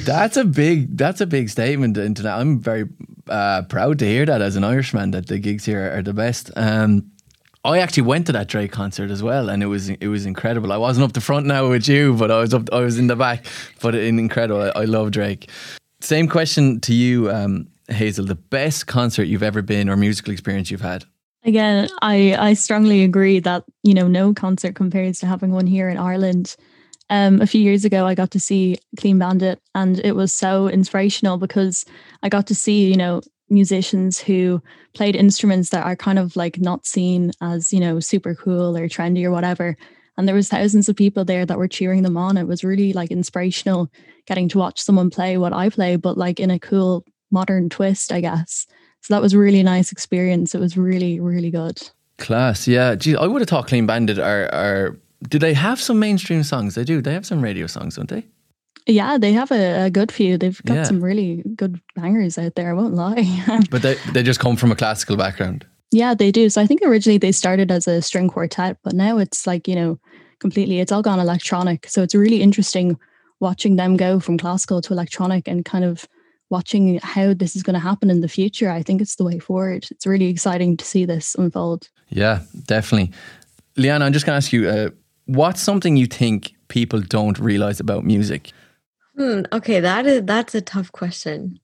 that's 0.05 0.37
a 0.37 0.45
big 0.45 0.97
that's 0.97 1.21
a 1.21 1.27
big 1.27 1.49
statement 1.49 1.97
into 1.97 2.23
that. 2.23 2.39
I'm 2.39 2.61
very 2.61 2.89
uh, 3.29 3.63
proud 3.63 3.99
to 4.01 4.05
hear 4.07 4.27
that 4.27 4.43
as 4.43 4.57
an 4.57 4.65
Irishman 4.65 5.11
that 5.13 5.27
the 5.27 5.39
gigs 5.39 5.65
here 5.65 5.97
are 5.97 6.03
the 6.03 6.13
best. 6.15 6.51
Um, 6.57 7.11
I 7.65 7.79
actually 7.79 8.05
went 8.05 8.27
to 8.27 8.33
that 8.33 8.49
Drake 8.49 8.73
concert 8.73 9.11
as 9.11 9.23
well, 9.23 9.51
and 9.51 9.63
it 9.63 9.67
was 9.67 9.91
it 9.91 10.07
was 10.07 10.25
incredible. 10.25 10.73
I 10.73 10.79
wasn't 10.79 11.05
up 11.05 11.13
the 11.13 11.21
front 11.21 11.47
now 11.47 11.69
with 11.69 11.89
you, 11.89 12.15
but 12.15 12.31
I 12.31 12.39
was 12.39 12.55
up. 12.55 12.73
I 12.73 12.81
was 12.81 12.99
in 12.99 13.07
the 13.07 13.17
back, 13.17 13.45
but 13.83 13.95
incredible. 13.95 14.63
I, 14.63 14.81
I 14.81 14.85
love 14.87 15.11
Drake. 15.11 15.51
Same 16.01 16.27
question 16.27 16.81
to 16.81 16.95
you, 16.95 17.31
um, 17.31 17.69
Hazel. 17.89 18.25
The 18.25 18.35
best 18.35 18.87
concert 18.87 19.25
you've 19.25 19.43
ever 19.43 19.61
been 19.61 19.91
or 19.91 19.97
musical 19.97 20.33
experience 20.33 20.71
you've 20.71 20.81
had? 20.81 21.05
Again, 21.45 21.89
I 22.01 22.35
I 22.39 22.55
strongly 22.55 23.03
agree 23.03 23.41
that 23.41 23.65
you 23.83 23.93
know 23.93 24.09
no 24.09 24.33
concert 24.33 24.75
compares 24.75 25.19
to 25.19 25.27
having 25.27 25.53
one 25.53 25.67
here 25.67 25.91
in 25.91 25.99
Ireland. 25.99 26.57
Um, 27.11 27.43
a 27.43 27.47
few 27.47 27.61
years 27.61 27.85
ago, 27.85 28.07
I 28.07 28.15
got 28.15 28.31
to 28.31 28.41
see 28.41 28.79
Clean 28.97 29.19
Bandit, 29.19 29.61
and 29.75 29.99
it 29.99 30.13
was 30.13 30.33
so 30.33 30.69
inspirational 30.69 31.37
because 31.37 31.85
I 32.23 32.31
got 32.31 32.47
to 32.47 32.55
see 32.55 32.89
you 32.89 32.97
know 32.97 33.21
musicians 33.51 34.19
who 34.19 34.63
played 34.95 35.17
instruments 35.17 35.71
that 35.71 35.85
are 35.85 35.97
kind 35.97 36.19
of 36.19 36.37
like 36.37 36.61
not 36.61 36.87
seen 36.87 37.33
as 37.41 37.73
you 37.73 37.81
know 37.81 38.01
super 38.01 38.35
cool 38.35 38.77
or 38.77 38.89
trendy 38.89 39.25
or 39.25 39.31
whatever. 39.31 39.77
And 40.17 40.29
there 40.29 40.35
was 40.35 40.49
thousands 40.49 40.89
of 40.89 40.97
people 40.97 41.25
there 41.25 41.47
that 41.47 41.59
were 41.59 41.69
cheering 41.69 42.03
them 42.03 42.17
on. 42.17 42.37
It 42.37 42.47
was 42.47 42.63
really 42.63 42.93
like 42.93 43.11
inspirational 43.11 43.91
getting 44.27 44.49
to 44.51 44.59
watch 44.59 44.81
someone 44.81 45.11
play 45.11 45.39
what 45.39 45.53
i 45.53 45.69
play 45.71 45.97
but 45.97 46.19
like 46.19 46.39
in 46.39 46.51
a 46.51 46.59
cool 46.59 47.05
modern 47.31 47.69
twist 47.69 48.13
i 48.13 48.21
guess. 48.21 48.67
So 49.03 49.15
that 49.15 49.23
was 49.23 49.35
really 49.35 49.63
nice 49.63 49.93
experience. 49.93 50.55
It 50.55 50.61
was 50.61 50.77
really 50.77 51.21
really 51.21 51.51
good. 51.51 51.81
Class 52.19 52.69
yeah. 52.69 52.95
Gee, 52.95 53.17
i 53.17 53.27
would 53.27 53.41
have 53.41 53.49
thought 53.49 53.67
clean 53.67 53.87
bandit 53.87 54.19
are 54.19 54.53
are 54.55 54.99
do 55.29 55.39
they 55.39 55.53
have 55.53 55.81
some 55.81 55.99
mainstream 55.99 56.43
songs? 56.43 56.75
They 56.75 56.85
do. 56.85 57.03
They 57.03 57.13
have 57.13 57.27
some 57.27 57.43
radio 57.43 57.67
songs 57.67 57.97
don't 57.97 58.09
they 58.09 58.25
yeah, 58.87 59.19
they 59.19 59.33
have 59.33 59.51
a, 59.51 59.87
a 59.87 59.91
good 59.91 60.11
few. 60.13 60.39
They've 60.39 60.61
got 60.65 60.75
yeah. 60.75 60.83
some 60.85 61.03
really 61.03 61.43
good 61.55 61.81
bangers 61.97 62.39
out 62.39 62.55
there. 62.55 62.71
I 62.71 62.73
won't 62.73 62.95
lie. 62.95 63.61
but 63.71 63.83
they 63.83 63.97
they 64.13 64.23
just 64.23 64.41
come 64.41 64.57
from 64.57 64.73
a 64.73 64.77
classical 64.77 65.17
background. 65.17 65.67
Yeah, 65.93 66.15
they 66.15 66.31
do. 66.31 66.49
So 66.49 66.61
I 66.61 66.67
think 66.67 66.83
originally 66.85 67.19
they 67.19 67.33
started 67.33 67.71
as 67.71 67.89
a 67.89 68.01
string 68.01 68.29
quartet, 68.29 68.79
but 68.83 68.95
now 68.95 69.19
it's 69.19 69.47
like 69.47 69.69
you 69.69 69.75
know 69.75 69.99
completely. 70.39 70.81
It's 70.81 70.93
all 70.93 71.03
gone 71.03 71.21
electronic. 71.21 71.87
So 71.89 72.03
it's 72.03 72.15
really 72.15 72.43
interesting 72.43 72.99
watching 73.41 73.77
them 73.77 73.97
go 73.97 74.21
from 74.21 74.39
classical 74.39 74.81
to 74.83 74.93
electronic 74.93 75.49
and 75.49 75.65
kind 75.65 75.85
of 75.85 76.07
watching 76.51 76.99
how 77.03 77.33
this 77.33 77.57
is 77.57 77.63
going 77.63 77.75
to 77.75 77.81
happen 77.81 78.11
in 78.11 78.21
the 78.21 78.29
future. 78.29 78.71
I 78.71 78.83
think 78.83 79.01
it's 79.01 79.17
the 79.17 79.25
way 79.25 79.39
forward. 79.39 79.87
It's 79.91 80.07
really 80.07 80.27
exciting 80.27 80.77
to 80.77 80.85
see 80.85 81.05
this 81.05 81.35
unfold. 81.37 81.89
Yeah, 82.09 82.41
definitely. 82.67 83.13
Leanna, 83.77 84.05
I'm 84.05 84.13
just 84.13 84.27
going 84.27 84.35
to 84.35 84.45
ask 84.45 84.53
you, 84.53 84.69
uh, 84.69 84.91
what's 85.27 85.61
something 85.61 85.97
you 85.97 86.07
think 86.07 86.53
people 86.69 87.01
don't 87.01 87.39
realize 87.39 87.79
about 87.81 88.05
music? 88.05 88.53
Hmm, 89.17 89.43
okay, 89.53 89.81
that 89.81 90.07
is 90.07 90.25
that's 90.25 90.55
a 90.55 90.61
tough 90.61 90.93
question. 90.93 91.59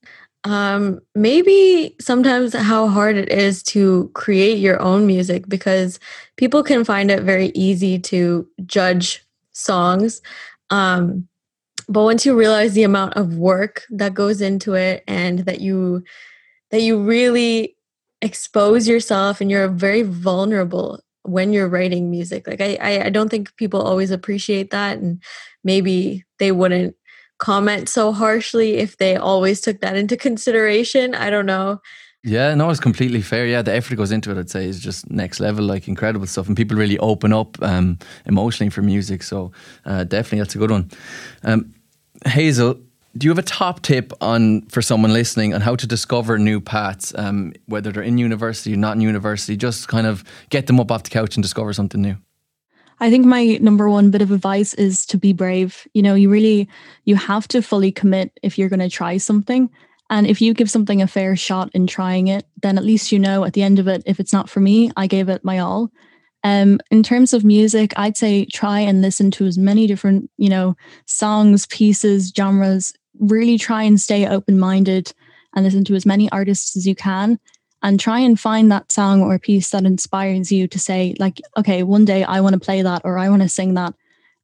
Um, 0.44 1.00
maybe 1.14 1.94
sometimes 2.00 2.54
how 2.54 2.88
hard 2.88 3.16
it 3.16 3.30
is 3.30 3.62
to 3.64 4.10
create 4.14 4.58
your 4.58 4.80
own 4.80 5.06
music 5.06 5.48
because 5.48 5.98
people 6.36 6.62
can 6.62 6.84
find 6.84 7.10
it 7.10 7.22
very 7.22 7.48
easy 7.54 7.98
to 8.00 8.46
judge 8.66 9.24
songs. 9.52 10.22
Um, 10.70 11.26
but 11.88 12.04
once 12.04 12.26
you 12.26 12.36
realize 12.36 12.74
the 12.74 12.84
amount 12.84 13.14
of 13.16 13.36
work 13.36 13.84
that 13.90 14.14
goes 14.14 14.40
into 14.42 14.74
it 14.74 15.04
and 15.08 15.40
that 15.40 15.60
you 15.60 16.04
that 16.70 16.80
you 16.82 17.02
really 17.02 17.76
expose 18.22 18.88
yourself 18.88 19.40
and 19.40 19.50
you're 19.50 19.68
very 19.68 20.02
vulnerable 20.02 21.00
when 21.22 21.52
you're 21.52 21.68
writing 21.68 22.10
music 22.10 22.46
like 22.46 22.60
I, 22.60 22.78
I 23.06 23.10
don't 23.10 23.28
think 23.28 23.54
people 23.56 23.82
always 23.82 24.10
appreciate 24.10 24.70
that 24.70 24.98
and 24.98 25.22
maybe 25.64 26.24
they 26.38 26.52
wouldn't 26.52 26.96
comment 27.38 27.88
so 27.88 28.12
harshly 28.12 28.74
if 28.76 28.96
they 28.96 29.16
always 29.16 29.60
took 29.60 29.80
that 29.80 29.96
into 29.96 30.16
consideration. 30.16 31.14
I 31.14 31.30
don't 31.30 31.46
know. 31.46 31.80
Yeah, 32.26 32.54
no, 32.56 32.70
it's 32.70 32.80
completely 32.80 33.22
fair. 33.22 33.46
Yeah, 33.46 33.62
the 33.62 33.72
effort 33.72 33.94
goes 33.94 34.10
into 34.10 34.32
it, 34.32 34.38
I'd 34.38 34.50
say, 34.50 34.66
is 34.66 34.80
just 34.80 35.08
next 35.10 35.38
level, 35.38 35.64
like 35.64 35.86
incredible 35.86 36.26
stuff. 36.26 36.48
And 36.48 36.56
people 36.56 36.76
really 36.76 36.98
open 36.98 37.32
up 37.32 37.56
um, 37.62 37.98
emotionally 38.24 38.70
for 38.70 38.82
music. 38.82 39.22
So 39.22 39.52
uh, 39.84 40.02
definitely, 40.02 40.38
that's 40.38 40.56
a 40.56 40.58
good 40.58 40.72
one. 40.72 40.90
Um, 41.44 41.72
Hazel, 42.24 42.80
do 43.16 43.26
you 43.26 43.30
have 43.30 43.38
a 43.38 43.42
top 43.42 43.82
tip 43.82 44.12
on 44.20 44.62
for 44.62 44.82
someone 44.82 45.12
listening 45.12 45.54
on 45.54 45.60
how 45.60 45.76
to 45.76 45.86
discover 45.86 46.36
new 46.36 46.60
paths, 46.60 47.14
um, 47.16 47.52
whether 47.66 47.92
they're 47.92 48.02
in 48.02 48.18
university 48.18 48.74
or 48.74 48.76
not 48.76 48.96
in 48.96 49.02
university? 49.02 49.56
Just 49.56 49.86
kind 49.86 50.08
of 50.08 50.24
get 50.50 50.66
them 50.66 50.80
up 50.80 50.90
off 50.90 51.04
the 51.04 51.10
couch 51.10 51.36
and 51.36 51.44
discover 51.44 51.72
something 51.72 52.02
new. 52.02 52.16
I 53.00 53.10
think 53.10 53.26
my 53.26 53.58
number 53.60 53.90
one 53.90 54.10
bit 54.10 54.22
of 54.22 54.30
advice 54.30 54.72
is 54.74 55.04
to 55.06 55.18
be 55.18 55.32
brave. 55.32 55.86
You 55.92 56.02
know, 56.02 56.14
you 56.14 56.30
really 56.30 56.68
you 57.04 57.16
have 57.16 57.46
to 57.48 57.62
fully 57.62 57.92
commit 57.92 58.38
if 58.42 58.58
you're 58.58 58.68
going 58.68 58.80
to 58.80 58.88
try 58.88 59.18
something. 59.18 59.70
And 60.08 60.26
if 60.26 60.40
you 60.40 60.54
give 60.54 60.70
something 60.70 61.02
a 61.02 61.06
fair 61.06 61.36
shot 61.36 61.70
in 61.74 61.86
trying 61.86 62.28
it, 62.28 62.46
then 62.62 62.78
at 62.78 62.84
least 62.84 63.12
you 63.12 63.18
know 63.18 63.44
at 63.44 63.54
the 63.54 63.62
end 63.62 63.78
of 63.78 63.88
it, 63.88 64.02
if 64.06 64.20
it's 64.20 64.32
not 64.32 64.48
for 64.48 64.60
me, 64.60 64.90
I 64.96 65.06
gave 65.06 65.28
it 65.28 65.44
my 65.44 65.58
all. 65.58 65.90
Um, 66.44 66.78
in 66.90 67.02
terms 67.02 67.32
of 67.32 67.44
music, 67.44 67.92
I'd 67.96 68.16
say 68.16 68.44
try 68.46 68.78
and 68.78 69.02
listen 69.02 69.32
to 69.32 69.46
as 69.46 69.58
many 69.58 69.88
different, 69.88 70.30
you 70.36 70.48
know, 70.48 70.76
songs, 71.06 71.66
pieces, 71.66 72.32
genres. 72.36 72.92
Really 73.18 73.58
try 73.58 73.82
and 73.82 74.00
stay 74.00 74.28
open 74.28 74.58
minded 74.58 75.12
and 75.54 75.64
listen 75.64 75.84
to 75.84 75.94
as 75.94 76.06
many 76.06 76.30
artists 76.30 76.76
as 76.76 76.86
you 76.86 76.94
can 76.94 77.40
and 77.86 78.00
try 78.00 78.18
and 78.18 78.38
find 78.38 78.72
that 78.72 78.90
song 78.90 79.22
or 79.22 79.38
piece 79.38 79.70
that 79.70 79.84
inspires 79.84 80.50
you 80.50 80.66
to 80.66 80.76
say 80.76 81.14
like 81.20 81.40
okay 81.56 81.84
one 81.84 82.04
day 82.04 82.24
i 82.24 82.40
want 82.40 82.52
to 82.52 82.58
play 82.58 82.82
that 82.82 83.00
or 83.04 83.16
i 83.16 83.28
want 83.28 83.42
to 83.42 83.48
sing 83.48 83.74
that. 83.74 83.94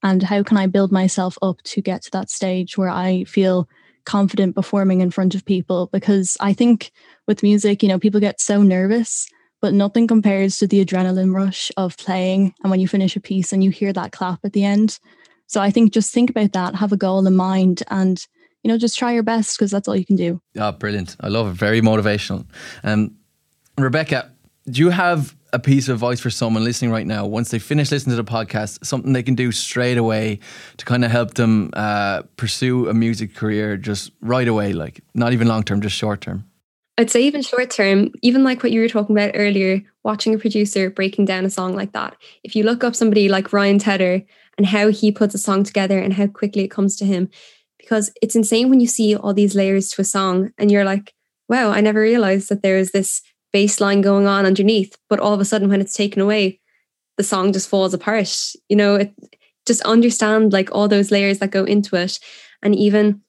And 0.05 0.23
how 0.23 0.45
can 0.45 0.57
i 0.57 0.67
build 0.69 0.93
myself 0.93 1.37
up 1.43 1.61
to 1.63 1.83
get 1.83 2.03
to 2.03 2.11
that 2.13 2.31
stage 2.31 2.79
where 2.79 2.89
i 2.89 3.25
feel 3.25 3.69
confident 4.05 4.55
performing 4.55 5.01
in 5.01 5.11
front 5.11 5.35
of 5.35 5.45
people? 5.45 5.89
Because 5.93 6.37
i 6.41 6.53
think 6.53 6.93
with 7.27 7.43
music 7.43 7.83
you 7.83 7.89
know 7.89 7.99
people 7.99 8.21
get 8.21 8.41
so 8.41 8.63
nervous 8.63 9.29
but 9.61 9.75
nothing 9.75 10.07
compares 10.07 10.59
to 10.59 10.69
the 10.69 10.85
adrenaline 10.85 11.35
rush 11.35 11.73
of 11.77 11.97
playing 11.97 12.55
and 12.63 12.71
when 12.71 12.81
you 12.81 12.87
finish 12.87 13.17
a 13.17 13.21
piece 13.21 13.53
and 13.53 13.65
you 13.65 13.71
hear 13.71 13.93
that 13.93 14.13
clap 14.13 14.39
at 14.45 14.53
the 14.53 14.65
end. 14.65 15.01
So 15.49 15.61
i 15.61 15.73
think 15.73 15.93
just 15.93 16.15
think 16.15 16.31
about 16.31 16.53
that 16.53 16.77
have 16.77 16.93
a 16.93 16.97
goal 16.97 17.27
in 17.27 17.35
mind 17.35 17.83
and 17.89 18.25
you 18.63 18.69
know 18.69 18.79
just 18.79 18.97
try 18.97 19.13
your 19.13 19.25
best 19.25 19.59
because 19.59 19.73
that's 19.73 19.89
all 19.89 19.97
you 19.97 20.07
can 20.07 20.15
do. 20.15 20.41
Oh 20.57 20.71
brilliant. 20.71 21.17
I 21.19 21.27
love 21.27 21.49
it. 21.49 21.55
Very 21.55 21.81
motivational. 21.81 22.47
Um 22.85 23.17
Rebecca, 23.79 24.31
do 24.71 24.81
you 24.81 24.91
have 24.91 25.35
a 25.53 25.59
piece 25.59 25.89
of 25.89 25.95
advice 25.95 26.21
for 26.21 26.31
someone 26.31 26.65
listening 26.65 26.91
right 26.91 27.07
now? 27.07 27.27
Once 27.27 27.51
they 27.51 27.59
finish 27.59 27.91
listening 27.91 28.17
to 28.17 28.23
the 28.23 28.31
podcast 28.31 28.85
something 28.85 29.13
they 29.13 29.23
can 29.23 29.35
do 29.35 29.53
straight 29.53 29.99
away 29.99 30.39
to 30.77 30.85
kind 30.85 31.05
of 31.05 31.11
help 31.11 31.35
them 31.35 31.71
uh, 31.75 32.23
pursue 32.37 32.89
a 32.89 32.95
music 32.95 33.35
career 33.35 33.77
just 33.77 34.13
right 34.21 34.49
away 34.49 34.73
like 34.73 35.03
not 35.15 35.33
even 35.33 35.49
long 35.49 35.63
term 35.63 35.81
just 35.81 35.97
short 35.97 36.21
term? 36.21 36.45
I'd 36.99 37.11
say 37.11 37.23
even 37.23 37.43
short 37.43 37.71
term 37.71 38.11
even 38.23 38.45
like 38.45 38.63
what 38.63 38.73
you 38.73 38.81
were 38.81 38.89
talking 38.89 39.17
about 39.17 39.33
earlier 39.35 39.83
watching 40.05 40.35
a 40.35 40.39
producer 40.39 40.91
breaking 40.91 41.25
down 41.25 41.45
a 41.45 41.51
song 41.51 41.75
like 41.75 41.93
that. 41.93 42.17
If 42.45 42.55
you 42.55 42.65
look 42.65 42.85
up 42.85 42.95
somebody 42.95 43.29
like 43.29 43.53
ryan 43.53 43.79
tedder 43.79 44.23
and 44.57 44.67
how 44.67 44.89
he 44.89 45.11
puts 45.11 45.35
a 45.35 45.39
song 45.39 45.65
together 45.65 45.99
and 45.99 46.13
how 46.13 46.27
quickly 46.27 46.65
it 46.65 46.71
comes 46.71 46.97
to 46.97 47.05
him 47.05 47.31
because 47.79 48.13
it's 48.23 48.37
insane 48.37 48.71
when 48.71 48.81
you 48.81 48.87
see 48.87 49.17
all 49.17 49.35
these 49.35 49.55
layers 49.55 49.91
to 49.91 50.03
a 50.03 50.05
song 50.05 50.53
and 50.59 50.71
you're 50.71 50.85
like 50.85 51.15
wow 51.49 51.71
i 51.71 51.81
never 51.81 52.01
realized 52.01 52.49
that 52.49 52.63
there 52.63 52.77
is 52.77 52.93
this 52.93 53.23
bass 53.53 53.81
line 53.81 54.01
going 54.01 54.27
on 54.27 54.47
underneath 54.47 54.97
but 55.09 55.21
all 55.21 55.35
of 55.35 55.41
a 55.41 55.45
sudden 55.45 55.69
when 55.69 55.81
it's 55.81 55.95
taken 55.95 56.23
away 56.23 56.61
the 57.17 57.25
song 57.25 57.53
just 57.53 57.69
falls 57.69 57.95
apart 57.95 58.53
you 58.69 58.77
know 58.77 58.97
it 58.97 59.13
just 59.67 59.83
understand 59.83 60.53
like 60.53 60.71
all 60.73 60.89
those 60.89 61.11
layers 61.11 61.39
that 61.39 61.51
go 61.51 61.65
into 61.65 61.97
it 61.97 62.19
and 62.63 62.75
even 62.75 63.21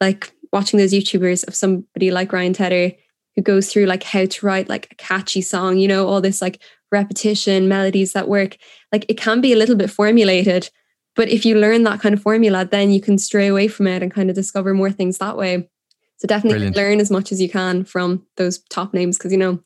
like 0.00 0.32
watching 0.52 0.78
those 0.78 0.92
youtubers 0.92 1.46
of 1.46 1.54
somebody 1.54 2.10
like 2.10 2.32
ryan 2.32 2.52
tedder 2.52 2.92
who 3.34 3.42
goes 3.42 3.72
through 3.72 3.86
like 3.86 4.02
how 4.02 4.24
to 4.24 4.46
write 4.46 4.68
like 4.68 4.88
a 4.90 4.94
catchy 4.94 5.40
song 5.40 5.78
you 5.78 5.88
know 5.88 6.06
all 6.06 6.20
this 6.20 6.40
like 6.40 6.62
repetition, 6.92 7.66
melodies 7.66 8.12
that 8.12 8.28
work. 8.28 8.56
Like 8.92 9.06
it 9.08 9.18
can 9.18 9.40
be 9.40 9.52
a 9.52 9.56
little 9.56 9.74
bit 9.74 9.90
formulated, 9.90 10.70
but 11.16 11.28
if 11.28 11.44
you 11.44 11.58
learn 11.58 11.82
that 11.82 12.00
kind 12.00 12.14
of 12.14 12.22
formula, 12.22 12.64
then 12.64 12.92
you 12.92 13.00
can 13.00 13.18
stray 13.18 13.48
away 13.48 13.66
from 13.66 13.88
it 13.88 14.02
and 14.02 14.14
kind 14.14 14.30
of 14.30 14.36
discover 14.36 14.72
more 14.74 14.92
things 14.92 15.18
that 15.18 15.36
way. 15.36 15.68
So 16.22 16.28
definitely 16.28 16.58
Brilliant. 16.58 16.76
learn 16.76 17.00
as 17.00 17.10
much 17.10 17.32
as 17.32 17.40
you 17.40 17.48
can 17.48 17.82
from 17.82 18.24
those 18.36 18.60
top 18.70 18.94
names 18.94 19.18
because 19.18 19.32
you 19.32 19.38
know 19.38 19.58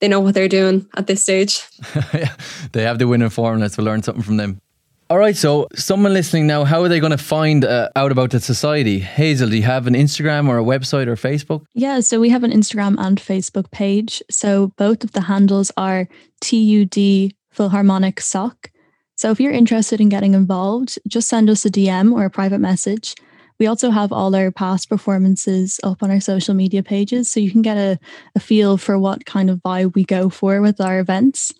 they 0.00 0.08
know 0.08 0.18
what 0.18 0.34
they're 0.34 0.48
doing 0.48 0.84
at 0.96 1.06
this 1.06 1.22
stage. 1.22 1.62
yeah, 2.12 2.34
they 2.72 2.82
have 2.82 2.98
the 2.98 3.06
winning 3.06 3.28
formula, 3.28 3.68
so 3.68 3.80
learn 3.84 4.02
something 4.02 4.24
from 4.24 4.36
them. 4.36 4.60
All 5.08 5.18
right, 5.18 5.36
so 5.36 5.68
someone 5.76 6.12
listening 6.12 6.48
now, 6.48 6.64
how 6.64 6.82
are 6.82 6.88
they 6.88 6.98
going 6.98 7.12
to 7.12 7.18
find 7.18 7.64
uh, 7.64 7.90
out 7.94 8.10
about 8.10 8.30
the 8.32 8.40
society? 8.40 8.98
Hazel, 8.98 9.50
do 9.50 9.56
you 9.56 9.62
have 9.62 9.86
an 9.86 9.94
Instagram 9.94 10.48
or 10.48 10.58
a 10.58 10.64
website 10.64 11.06
or 11.06 11.14
Facebook? 11.14 11.64
Yeah, 11.74 12.00
so 12.00 12.18
we 12.18 12.30
have 12.30 12.42
an 12.42 12.50
Instagram 12.50 12.96
and 12.98 13.20
Facebook 13.20 13.70
page. 13.70 14.20
So 14.32 14.72
both 14.78 15.04
of 15.04 15.12
the 15.12 15.20
handles 15.20 15.70
are 15.76 16.08
TUD 16.40 17.34
Philharmonic 17.52 18.20
Soc. 18.20 18.72
So 19.14 19.30
if 19.30 19.38
you're 19.38 19.52
interested 19.52 20.00
in 20.00 20.08
getting 20.08 20.34
involved, 20.34 20.98
just 21.06 21.28
send 21.28 21.48
us 21.48 21.64
a 21.64 21.70
DM 21.70 22.12
or 22.12 22.24
a 22.24 22.30
private 22.30 22.58
message. 22.58 23.14
We 23.60 23.66
also 23.66 23.90
have 23.90 24.10
all 24.10 24.34
our 24.34 24.50
past 24.50 24.88
performances 24.88 25.78
up 25.84 26.02
on 26.02 26.10
our 26.10 26.18
social 26.18 26.54
media 26.54 26.82
pages, 26.82 27.30
so 27.30 27.40
you 27.40 27.50
can 27.50 27.60
get 27.60 27.76
a, 27.76 27.98
a 28.34 28.40
feel 28.40 28.78
for 28.78 28.98
what 28.98 29.26
kind 29.26 29.50
of 29.50 29.58
vibe 29.58 29.94
we 29.94 30.02
go 30.02 30.30
for 30.30 30.62
with 30.62 30.80
our 30.80 30.98
events. 30.98 31.52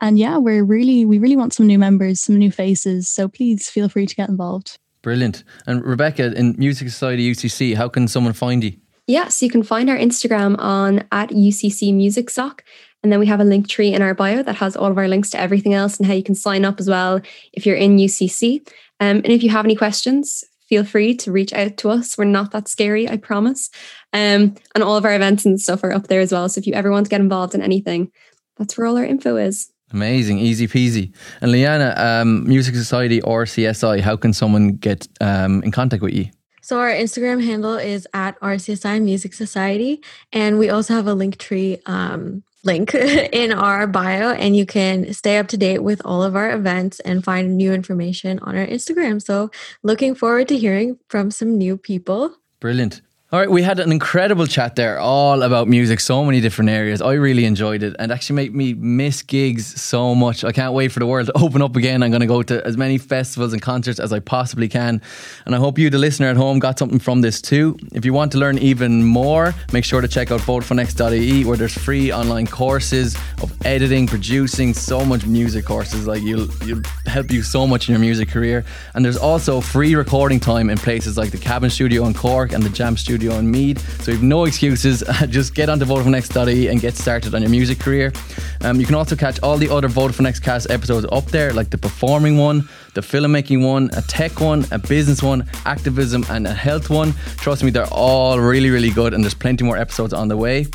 And 0.00 0.20
yeah, 0.20 0.38
we're 0.38 0.62
really, 0.62 1.04
we 1.04 1.18
really 1.18 1.36
want 1.36 1.52
some 1.52 1.66
new 1.66 1.78
members, 1.78 2.20
some 2.20 2.36
new 2.36 2.52
faces. 2.52 3.08
So 3.08 3.26
please 3.26 3.68
feel 3.68 3.88
free 3.88 4.06
to 4.06 4.14
get 4.14 4.28
involved. 4.28 4.78
Brilliant. 5.02 5.42
And 5.66 5.84
Rebecca, 5.84 6.32
in 6.32 6.54
Music 6.56 6.88
Society 6.88 7.34
UCC, 7.34 7.74
how 7.74 7.88
can 7.88 8.06
someone 8.06 8.34
find 8.34 8.62
you? 8.62 8.74
Yes, 9.08 9.42
you 9.42 9.50
can 9.50 9.64
find 9.64 9.90
our 9.90 9.96
Instagram 9.96 10.56
on 10.60 11.02
at 11.10 11.30
UCC 11.30 11.92
Music 11.92 12.30
Soc. 12.30 12.62
And 13.02 13.10
then 13.10 13.18
we 13.18 13.26
have 13.26 13.40
a 13.40 13.44
Linktree 13.44 13.92
in 13.92 14.02
our 14.02 14.14
bio 14.14 14.44
that 14.44 14.56
has 14.56 14.76
all 14.76 14.90
of 14.90 14.98
our 14.98 15.08
links 15.08 15.30
to 15.30 15.40
everything 15.40 15.74
else 15.74 15.98
and 15.98 16.06
how 16.06 16.14
you 16.14 16.22
can 16.22 16.34
sign 16.36 16.64
up 16.64 16.78
as 16.78 16.88
well 16.88 17.20
if 17.52 17.66
you're 17.66 17.76
in 17.76 17.96
UCC. 17.96 18.60
Um, 19.00 19.18
and 19.18 19.26
if 19.26 19.42
you 19.42 19.50
have 19.50 19.64
any 19.64 19.76
questions, 19.76 20.44
feel 20.68 20.84
free 20.84 21.14
to 21.16 21.32
reach 21.32 21.52
out 21.52 21.76
to 21.78 21.90
us. 21.90 22.18
We're 22.18 22.24
not 22.24 22.52
that 22.52 22.68
scary, 22.68 23.08
I 23.08 23.16
promise. 23.16 23.70
Um, 24.12 24.54
and 24.74 24.84
all 24.84 24.96
of 24.96 25.04
our 25.04 25.14
events 25.14 25.44
and 25.44 25.60
stuff 25.60 25.82
are 25.82 25.92
up 25.92 26.08
there 26.08 26.20
as 26.20 26.32
well. 26.32 26.48
So 26.48 26.58
if 26.58 26.66
you 26.66 26.74
ever 26.74 26.90
want 26.90 27.06
to 27.06 27.10
get 27.10 27.20
involved 27.20 27.54
in 27.54 27.62
anything, 27.62 28.12
that's 28.56 28.76
where 28.76 28.86
all 28.86 28.98
our 28.98 29.04
info 29.04 29.36
is. 29.36 29.70
Amazing, 29.90 30.38
easy 30.38 30.68
peasy. 30.68 31.14
And 31.40 31.50
Leanna, 31.50 31.94
um, 31.96 32.46
Music 32.46 32.74
Society 32.74 33.20
RCSI, 33.22 34.00
how 34.00 34.16
can 34.16 34.34
someone 34.34 34.72
get 34.72 35.08
um, 35.20 35.62
in 35.62 35.70
contact 35.70 36.02
with 36.02 36.12
you? 36.12 36.26
So 36.60 36.78
our 36.78 36.90
Instagram 36.90 37.42
handle 37.42 37.76
is 37.76 38.06
at 38.12 38.38
RCSI 38.40 39.02
Music 39.02 39.32
Society, 39.32 40.02
and 40.34 40.58
we 40.58 40.68
also 40.68 40.92
have 40.92 41.06
a 41.06 41.14
Linktree 41.14 41.80
um, 41.86 42.42
link 42.68 42.94
in 43.42 43.50
our 43.50 43.86
bio, 43.86 44.32
and 44.32 44.54
you 44.54 44.66
can 44.66 45.12
stay 45.12 45.38
up 45.38 45.48
to 45.48 45.56
date 45.56 45.82
with 45.82 46.00
all 46.04 46.22
of 46.22 46.36
our 46.36 46.50
events 46.52 47.00
and 47.00 47.24
find 47.24 47.56
new 47.56 47.72
information 47.72 48.38
on 48.40 48.56
our 48.56 48.66
Instagram. 48.66 49.20
So 49.20 49.50
looking 49.82 50.14
forward 50.14 50.48
to 50.48 50.58
hearing 50.58 50.98
from 51.08 51.30
some 51.30 51.56
new 51.56 51.78
people. 51.78 52.36
Brilliant. 52.60 53.00
All 53.30 53.38
right, 53.38 53.50
we 53.50 53.60
had 53.60 53.78
an 53.78 53.92
incredible 53.92 54.46
chat 54.46 54.74
there, 54.74 54.98
all 54.98 55.42
about 55.42 55.68
music, 55.68 56.00
so 56.00 56.24
many 56.24 56.40
different 56.40 56.70
areas. 56.70 57.02
I 57.02 57.12
really 57.12 57.44
enjoyed 57.44 57.82
it 57.82 57.94
and 57.98 58.10
actually 58.10 58.36
made 58.36 58.54
me 58.54 58.72
miss 58.72 59.20
gigs 59.20 59.66
so 59.78 60.14
much. 60.14 60.44
I 60.44 60.52
can't 60.52 60.72
wait 60.72 60.92
for 60.92 60.98
the 60.98 61.06
world 61.06 61.26
to 61.26 61.32
open 61.36 61.60
up 61.60 61.76
again. 61.76 62.02
I'm 62.02 62.10
going 62.10 62.22
to 62.22 62.26
go 62.26 62.42
to 62.42 62.66
as 62.66 62.78
many 62.78 62.96
festivals 62.96 63.52
and 63.52 63.60
concerts 63.60 64.00
as 64.00 64.14
I 64.14 64.20
possibly 64.20 64.66
can. 64.66 65.02
And 65.44 65.54
I 65.54 65.58
hope 65.58 65.78
you, 65.78 65.90
the 65.90 65.98
listener 65.98 66.28
at 66.28 66.38
home, 66.38 66.58
got 66.58 66.78
something 66.78 66.98
from 66.98 67.20
this 67.20 67.42
too. 67.42 67.76
If 67.92 68.06
you 68.06 68.14
want 68.14 68.32
to 68.32 68.38
learn 68.38 68.56
even 68.56 69.04
more, 69.04 69.54
make 69.74 69.84
sure 69.84 70.00
to 70.00 70.08
check 70.08 70.30
out 70.30 70.40
vodafonex.ie 70.40 71.44
where 71.44 71.58
there's 71.58 71.76
free 71.76 72.10
online 72.10 72.46
courses 72.46 73.14
of 73.42 73.52
editing, 73.66 74.06
producing, 74.06 74.72
so 74.72 75.04
much 75.04 75.26
music 75.26 75.66
courses. 75.66 76.06
Like 76.06 76.22
you'll, 76.22 76.48
you'll 76.64 76.80
help 77.04 77.30
you 77.30 77.42
so 77.42 77.66
much 77.66 77.90
in 77.90 77.92
your 77.92 78.00
music 78.00 78.30
career. 78.30 78.64
And 78.94 79.04
there's 79.04 79.18
also 79.18 79.60
free 79.60 79.94
recording 79.94 80.40
time 80.40 80.70
in 80.70 80.78
places 80.78 81.18
like 81.18 81.30
the 81.30 81.36
Cabin 81.36 81.68
Studio 81.68 82.06
in 82.06 82.14
Cork 82.14 82.52
and 82.52 82.62
the 82.62 82.70
Jam 82.70 82.96
Studio 82.96 83.17
studio 83.18 83.36
in 83.38 83.50
Meath. 83.50 83.80
So 84.04 84.12
you 84.12 84.16
have 84.16 84.24
no 84.24 84.44
excuses. 84.44 85.02
Just 85.28 85.52
get 85.52 85.68
onto 85.68 85.84
VodafoneX.ie 85.84 86.68
and 86.68 86.80
get 86.80 86.94
started 86.94 87.34
on 87.34 87.42
your 87.42 87.50
music 87.50 87.80
career. 87.80 88.12
Um, 88.60 88.78
you 88.78 88.86
can 88.86 88.94
also 88.94 89.16
catch 89.16 89.40
all 89.42 89.58
the 89.58 89.68
other 89.68 89.88
Vodafone 89.88 90.26
X 90.26 90.38
cast 90.38 90.70
episodes 90.70 91.04
up 91.10 91.24
there, 91.26 91.52
like 91.52 91.70
the 91.70 91.78
performing 91.78 92.38
one, 92.38 92.68
the 92.94 93.00
filmmaking 93.00 93.66
one, 93.66 93.90
a 93.94 94.02
tech 94.02 94.40
one, 94.40 94.64
a 94.70 94.78
business 94.78 95.20
one, 95.20 95.48
activism, 95.64 96.24
and 96.30 96.46
a 96.46 96.54
health 96.54 96.90
one. 96.90 97.12
Trust 97.38 97.64
me, 97.64 97.70
they're 97.70 97.92
all 97.92 98.38
really, 98.38 98.70
really 98.70 98.90
good, 98.90 99.14
and 99.14 99.24
there's 99.24 99.34
plenty 99.34 99.64
more 99.64 99.76
episodes 99.76 100.12
on 100.12 100.28
the 100.28 100.36
way. 100.36 100.66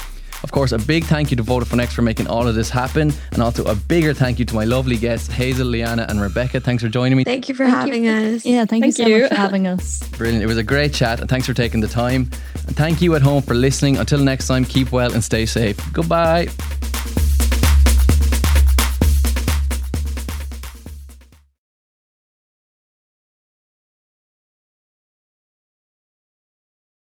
Of 0.43 0.51
course, 0.51 0.73
a 0.73 0.77
big 0.77 1.05
thank 1.05 1.31
you 1.31 1.37
to 1.37 1.43
Vodafone 1.43 1.81
X 1.81 1.93
for 1.93 2.01
making 2.01 2.27
all 2.27 2.47
of 2.47 2.55
this 2.55 2.69
happen, 2.69 3.13
and 3.31 3.41
also 3.41 3.63
a 3.65 3.75
bigger 3.75 4.13
thank 4.13 4.39
you 4.39 4.45
to 4.45 4.55
my 4.55 4.65
lovely 4.65 4.97
guests, 4.97 5.27
Hazel, 5.27 5.67
Liana, 5.67 6.05
and 6.09 6.21
Rebecca. 6.21 6.59
Thanks 6.59 6.83
for 6.83 6.89
joining 6.89 7.17
me. 7.17 7.23
Thank 7.23 7.47
you 7.47 7.55
for 7.55 7.65
thank 7.65 7.75
having 7.75 8.03
you. 8.05 8.11
us. 8.11 8.45
Yeah, 8.45 8.65
thank, 8.65 8.83
thank 8.83 8.85
you 8.85 8.91
so 8.91 9.07
you. 9.07 9.21
much 9.21 9.29
for 9.29 9.35
having 9.35 9.67
us. 9.67 10.03
Brilliant. 10.17 10.43
It 10.43 10.47
was 10.47 10.57
a 10.57 10.63
great 10.63 10.93
chat, 10.93 11.21
and 11.21 11.29
thanks 11.29 11.47
for 11.47 11.53
taking 11.53 11.79
the 11.79 11.87
time. 11.87 12.29
And 12.67 12.75
thank 12.75 13.01
you 13.01 13.15
at 13.15 13.21
home 13.21 13.41
for 13.41 13.53
listening. 13.53 13.97
Until 13.97 14.19
next 14.19 14.47
time, 14.47 14.65
keep 14.65 14.91
well 14.91 15.13
and 15.13 15.23
stay 15.23 15.45
safe. 15.45 15.79
Goodbye. 15.93 16.49